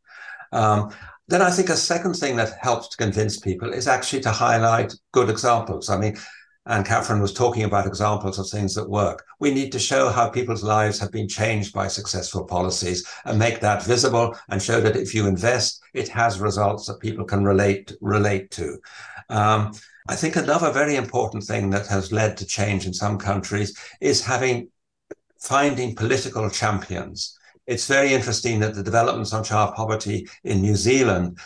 Um, 0.51 0.91
then 1.27 1.41
I 1.41 1.49
think 1.49 1.69
a 1.69 1.75
second 1.75 2.13
thing 2.13 2.35
that 2.37 2.57
helps 2.61 2.89
to 2.89 2.97
convince 2.97 3.39
people 3.39 3.73
is 3.73 3.87
actually 3.87 4.21
to 4.21 4.31
highlight 4.31 4.93
good 5.11 5.29
examples. 5.29 5.89
I 5.89 5.97
mean, 5.97 6.15
Anne 6.67 6.83
Catherine 6.83 7.21
was 7.21 7.33
talking 7.33 7.63
about 7.63 7.87
examples 7.87 8.37
of 8.37 8.49
things 8.49 8.75
that 8.75 8.89
work. 8.89 9.25
We 9.39 9.53
need 9.53 9.71
to 9.71 9.79
show 9.79 10.09
how 10.09 10.29
people's 10.29 10.63
lives 10.63 10.99
have 10.99 11.11
been 11.11 11.27
changed 11.27 11.73
by 11.73 11.87
successful 11.87 12.43
policies 12.43 13.07
and 13.25 13.39
make 13.39 13.61
that 13.61 13.83
visible 13.83 14.37
and 14.49 14.61
show 14.61 14.81
that 14.81 14.97
if 14.97 15.15
you 15.15 15.27
invest, 15.27 15.81
it 15.93 16.09
has 16.09 16.41
results 16.41 16.85
that 16.87 16.99
people 16.99 17.23
can 17.23 17.45
relate 17.45 17.93
relate 18.01 18.51
to. 18.51 18.79
Um, 19.29 19.73
I 20.09 20.15
think 20.15 20.35
another 20.35 20.71
very 20.71 20.95
important 20.95 21.43
thing 21.43 21.69
that 21.69 21.87
has 21.87 22.11
led 22.11 22.37
to 22.37 22.45
change 22.45 22.85
in 22.85 22.93
some 22.93 23.17
countries 23.17 23.77
is 24.01 24.23
having 24.23 24.69
finding 25.39 25.95
political 25.95 26.49
champions. 26.49 27.37
It's 27.65 27.87
very 27.87 28.13
interesting 28.13 28.59
that 28.59 28.75
the 28.75 28.83
developments 28.83 29.33
on 29.33 29.43
child 29.43 29.75
poverty 29.75 30.27
in 30.43 30.61
New 30.61 30.75
Zealand 30.75 31.39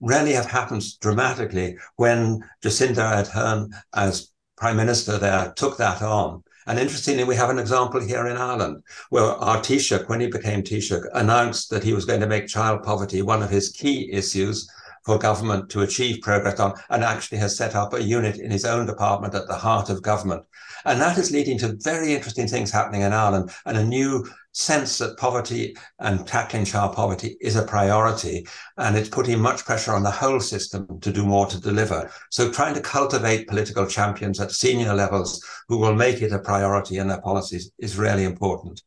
really 0.00 0.32
have 0.32 0.46
happened 0.46 0.82
dramatically 1.00 1.76
when 1.96 2.42
Jacinda 2.62 3.24
Ardern, 3.24 3.70
as 3.94 4.30
prime 4.60 4.76
minister 4.76 5.18
there 5.18 5.52
took 5.56 5.78
that 5.78 6.02
on. 6.02 6.44
And 6.66 6.78
interestingly, 6.78 7.24
we 7.24 7.34
have 7.34 7.48
an 7.48 7.58
example 7.58 8.00
here 8.00 8.26
in 8.26 8.36
Ireland 8.36 8.82
where 9.08 9.24
our 9.24 9.58
Taoiseach, 9.58 10.08
when 10.08 10.20
he 10.20 10.26
became 10.26 10.62
Taoiseach, 10.62 11.06
announced 11.14 11.70
that 11.70 11.82
he 11.82 11.94
was 11.94 12.04
going 12.04 12.20
to 12.20 12.26
make 12.26 12.46
child 12.46 12.82
poverty 12.82 13.22
one 13.22 13.42
of 13.42 13.50
his 13.50 13.70
key 13.70 14.12
issues 14.12 14.70
for 15.04 15.18
government 15.18 15.70
to 15.70 15.82
achieve 15.82 16.22
progress 16.22 16.60
on, 16.60 16.74
and 16.90 17.04
actually 17.04 17.38
has 17.38 17.56
set 17.56 17.74
up 17.74 17.94
a 17.94 18.02
unit 18.02 18.38
in 18.38 18.50
his 18.50 18.64
own 18.64 18.86
department 18.86 19.34
at 19.34 19.46
the 19.48 19.54
heart 19.54 19.90
of 19.90 20.02
government. 20.02 20.44
And 20.84 21.00
that 21.00 21.18
is 21.18 21.30
leading 21.30 21.58
to 21.58 21.76
very 21.80 22.14
interesting 22.14 22.48
things 22.48 22.70
happening 22.70 23.02
in 23.02 23.12
Ireland 23.12 23.50
and 23.66 23.76
a 23.76 23.84
new 23.84 24.26
sense 24.52 24.98
that 24.98 25.16
poverty 25.16 25.76
and 26.00 26.26
tackling 26.26 26.64
child 26.64 26.94
poverty 26.94 27.36
is 27.40 27.56
a 27.56 27.62
priority 27.62 28.46
and 28.78 28.96
it's 28.96 29.08
putting 29.08 29.38
much 29.40 29.64
pressure 29.64 29.92
on 29.92 30.02
the 30.02 30.10
whole 30.10 30.40
system 30.40 30.98
to 31.00 31.12
do 31.12 31.24
more 31.24 31.46
to 31.46 31.60
deliver. 31.60 32.10
So 32.30 32.50
trying 32.50 32.74
to 32.74 32.80
cultivate 32.80 33.46
political 33.46 33.86
champions 33.86 34.40
at 34.40 34.50
senior 34.50 34.94
levels 34.94 35.44
who 35.68 35.78
will 35.78 35.94
make 35.94 36.20
it 36.22 36.32
a 36.32 36.38
priority 36.38 36.98
in 36.98 37.08
their 37.08 37.20
policies 37.20 37.70
is 37.78 37.96
really 37.96 38.24
important. 38.24 38.82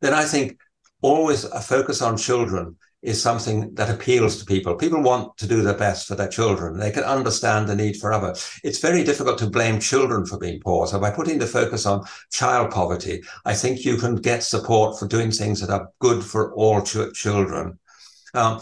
Then 0.00 0.14
I 0.14 0.24
think 0.24 0.58
always 1.02 1.44
a 1.44 1.60
focus 1.60 2.02
on 2.02 2.16
children 2.16 2.76
is 3.04 3.20
something 3.20 3.72
that 3.74 3.90
appeals 3.90 4.38
to 4.38 4.46
people. 4.46 4.74
People 4.74 5.02
want 5.02 5.36
to 5.36 5.46
do 5.46 5.60
their 5.60 5.76
best 5.76 6.08
for 6.08 6.14
their 6.14 6.28
children. 6.28 6.78
They 6.78 6.90
can 6.90 7.04
understand 7.04 7.68
the 7.68 7.76
need 7.76 7.96
for 7.96 8.12
other. 8.12 8.34
It's 8.64 8.78
very 8.78 9.04
difficult 9.04 9.38
to 9.38 9.50
blame 9.50 9.78
children 9.78 10.24
for 10.24 10.38
being 10.38 10.60
poor. 10.60 10.86
So 10.86 10.98
by 10.98 11.10
putting 11.10 11.38
the 11.38 11.46
focus 11.46 11.84
on 11.84 12.06
child 12.32 12.70
poverty, 12.70 13.22
I 13.44 13.54
think 13.54 13.84
you 13.84 13.98
can 13.98 14.16
get 14.16 14.42
support 14.42 14.98
for 14.98 15.06
doing 15.06 15.30
things 15.30 15.60
that 15.60 15.70
are 15.70 15.90
good 16.00 16.24
for 16.24 16.54
all 16.54 16.80
ch- 16.80 17.12
children. 17.12 17.78
Um, 18.32 18.60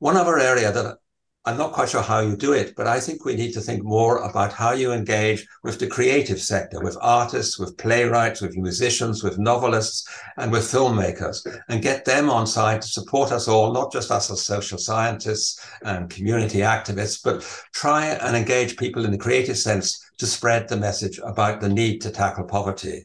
one 0.00 0.16
other 0.16 0.38
area 0.38 0.72
that 0.72 0.98
I'm 1.46 1.58
not 1.58 1.72
quite 1.72 1.90
sure 1.90 2.00
how 2.00 2.20
you 2.20 2.36
do 2.36 2.54
it, 2.54 2.74
but 2.74 2.86
I 2.86 2.98
think 2.98 3.24
we 3.24 3.36
need 3.36 3.52
to 3.52 3.60
think 3.60 3.84
more 3.84 4.16
about 4.18 4.54
how 4.54 4.72
you 4.72 4.92
engage 4.92 5.46
with 5.62 5.78
the 5.78 5.86
creative 5.86 6.40
sector, 6.40 6.80
with 6.80 6.96
artists, 7.02 7.58
with 7.58 7.76
playwrights, 7.76 8.40
with 8.40 8.56
musicians, 8.56 9.22
with 9.22 9.38
novelists, 9.38 10.08
and 10.38 10.50
with 10.50 10.62
filmmakers, 10.62 11.46
and 11.68 11.82
get 11.82 12.06
them 12.06 12.30
on 12.30 12.46
side 12.46 12.80
to 12.80 12.88
support 12.88 13.30
us 13.30 13.46
all, 13.46 13.74
not 13.74 13.92
just 13.92 14.10
us 14.10 14.30
as 14.30 14.42
social 14.42 14.78
scientists 14.78 15.60
and 15.82 16.08
community 16.08 16.60
activists, 16.60 17.22
but 17.22 17.42
try 17.72 18.06
and 18.06 18.34
engage 18.34 18.78
people 18.78 19.04
in 19.04 19.10
the 19.10 19.18
creative 19.18 19.58
sense 19.58 20.02
to 20.16 20.26
spread 20.26 20.66
the 20.66 20.76
message 20.78 21.20
about 21.24 21.60
the 21.60 21.68
need 21.68 22.00
to 22.00 22.10
tackle 22.10 22.44
poverty. 22.44 23.04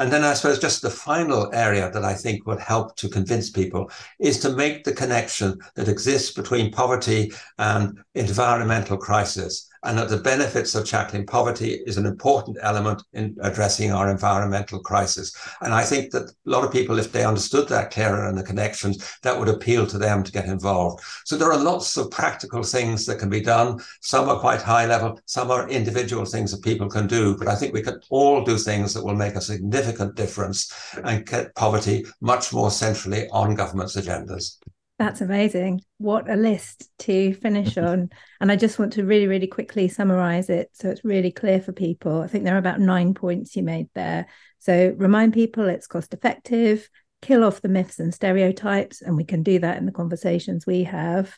And 0.00 0.10
then 0.10 0.24
I 0.24 0.32
suppose 0.32 0.58
just 0.58 0.80
the 0.80 0.88
final 0.88 1.54
area 1.54 1.90
that 1.90 2.06
I 2.06 2.14
think 2.14 2.46
would 2.46 2.58
help 2.58 2.96
to 2.96 3.08
convince 3.10 3.50
people 3.50 3.90
is 4.18 4.40
to 4.40 4.56
make 4.56 4.82
the 4.82 4.94
connection 4.94 5.58
that 5.74 5.88
exists 5.88 6.32
between 6.32 6.72
poverty 6.72 7.30
and 7.58 7.98
environmental 8.14 8.96
crisis 8.96 9.68
and 9.82 9.98
that 9.98 10.08
the 10.08 10.18
benefits 10.18 10.74
of 10.74 10.86
tackling 10.86 11.26
poverty 11.26 11.80
is 11.86 11.96
an 11.96 12.06
important 12.06 12.58
element 12.62 13.02
in 13.12 13.36
addressing 13.40 13.92
our 13.92 14.10
environmental 14.10 14.80
crisis. 14.80 15.34
And 15.62 15.72
I 15.72 15.84
think 15.84 16.12
that 16.12 16.30
a 16.30 16.50
lot 16.50 16.64
of 16.64 16.72
people, 16.72 16.98
if 16.98 17.12
they 17.12 17.24
understood 17.24 17.68
that 17.68 17.90
clearer 17.90 18.28
and 18.28 18.36
the 18.36 18.42
connections, 18.42 19.18
that 19.22 19.38
would 19.38 19.48
appeal 19.48 19.86
to 19.86 19.98
them 19.98 20.22
to 20.22 20.32
get 20.32 20.46
involved. 20.46 21.02
So 21.24 21.36
there 21.36 21.52
are 21.52 21.62
lots 21.62 21.96
of 21.96 22.10
practical 22.10 22.62
things 22.62 23.06
that 23.06 23.18
can 23.18 23.30
be 23.30 23.40
done. 23.40 23.80
Some 24.00 24.28
are 24.28 24.38
quite 24.38 24.62
high 24.62 24.86
level, 24.86 25.18
some 25.24 25.50
are 25.50 25.68
individual 25.68 26.24
things 26.24 26.50
that 26.50 26.62
people 26.62 26.88
can 26.88 27.06
do. 27.06 27.36
But 27.36 27.48
I 27.48 27.56
think 27.56 27.72
we 27.72 27.82
can 27.82 28.00
all 28.10 28.44
do 28.44 28.58
things 28.58 28.92
that 28.94 29.04
will 29.04 29.16
make 29.16 29.34
a 29.34 29.40
significant 29.40 30.14
difference 30.14 30.72
and 31.04 31.26
get 31.26 31.54
poverty 31.54 32.04
much 32.20 32.52
more 32.52 32.70
centrally 32.70 33.28
on 33.30 33.54
government's 33.54 33.96
agendas. 33.96 34.56
That's 35.00 35.22
amazing. 35.22 35.80
What 35.96 36.28
a 36.28 36.36
list 36.36 36.90
to 36.98 37.32
finish 37.32 37.78
on. 37.78 38.10
And 38.38 38.52
I 38.52 38.56
just 38.56 38.78
want 38.78 38.92
to 38.92 39.06
really, 39.06 39.26
really 39.26 39.46
quickly 39.46 39.88
summarize 39.88 40.50
it 40.50 40.68
so 40.74 40.90
it's 40.90 41.06
really 41.06 41.32
clear 41.32 41.58
for 41.58 41.72
people. 41.72 42.20
I 42.20 42.26
think 42.26 42.44
there 42.44 42.54
are 42.54 42.58
about 42.58 42.80
nine 42.80 43.14
points 43.14 43.56
you 43.56 43.62
made 43.62 43.88
there. 43.94 44.26
So 44.58 44.94
remind 44.98 45.32
people 45.32 45.64
it's 45.64 45.86
cost 45.86 46.12
effective, 46.12 46.86
kill 47.22 47.44
off 47.44 47.62
the 47.62 47.70
myths 47.70 47.98
and 47.98 48.12
stereotypes, 48.12 49.00
and 49.00 49.16
we 49.16 49.24
can 49.24 49.42
do 49.42 49.58
that 49.60 49.78
in 49.78 49.86
the 49.86 49.90
conversations 49.90 50.66
we 50.66 50.84
have. 50.84 51.34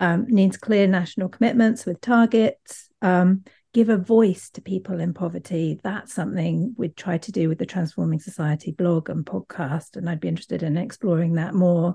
Um, 0.00 0.26
needs 0.26 0.56
clear 0.56 0.88
national 0.88 1.28
commitments 1.28 1.86
with 1.86 2.00
targets. 2.00 2.88
Um, 3.00 3.44
give 3.72 3.90
a 3.90 3.96
voice 3.96 4.50
to 4.50 4.60
people 4.60 4.98
in 4.98 5.14
poverty. 5.14 5.78
That's 5.84 6.12
something 6.12 6.74
we'd 6.76 6.96
try 6.96 7.18
to 7.18 7.30
do 7.30 7.48
with 7.48 7.58
the 7.58 7.66
Transforming 7.66 8.18
Society 8.18 8.72
blog 8.72 9.08
and 9.08 9.24
podcast. 9.24 9.94
And 9.94 10.10
I'd 10.10 10.18
be 10.18 10.26
interested 10.26 10.64
in 10.64 10.76
exploring 10.76 11.34
that 11.34 11.54
more 11.54 11.94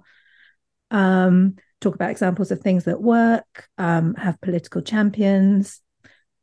um, 0.93 1.55
talk 1.81 1.95
about 1.95 2.11
examples 2.11 2.51
of 2.51 2.59
things 2.59 2.85
that 2.85 3.01
work, 3.01 3.67
um, 3.77 4.13
have 4.15 4.39
political 4.39 4.81
champions, 4.81 5.81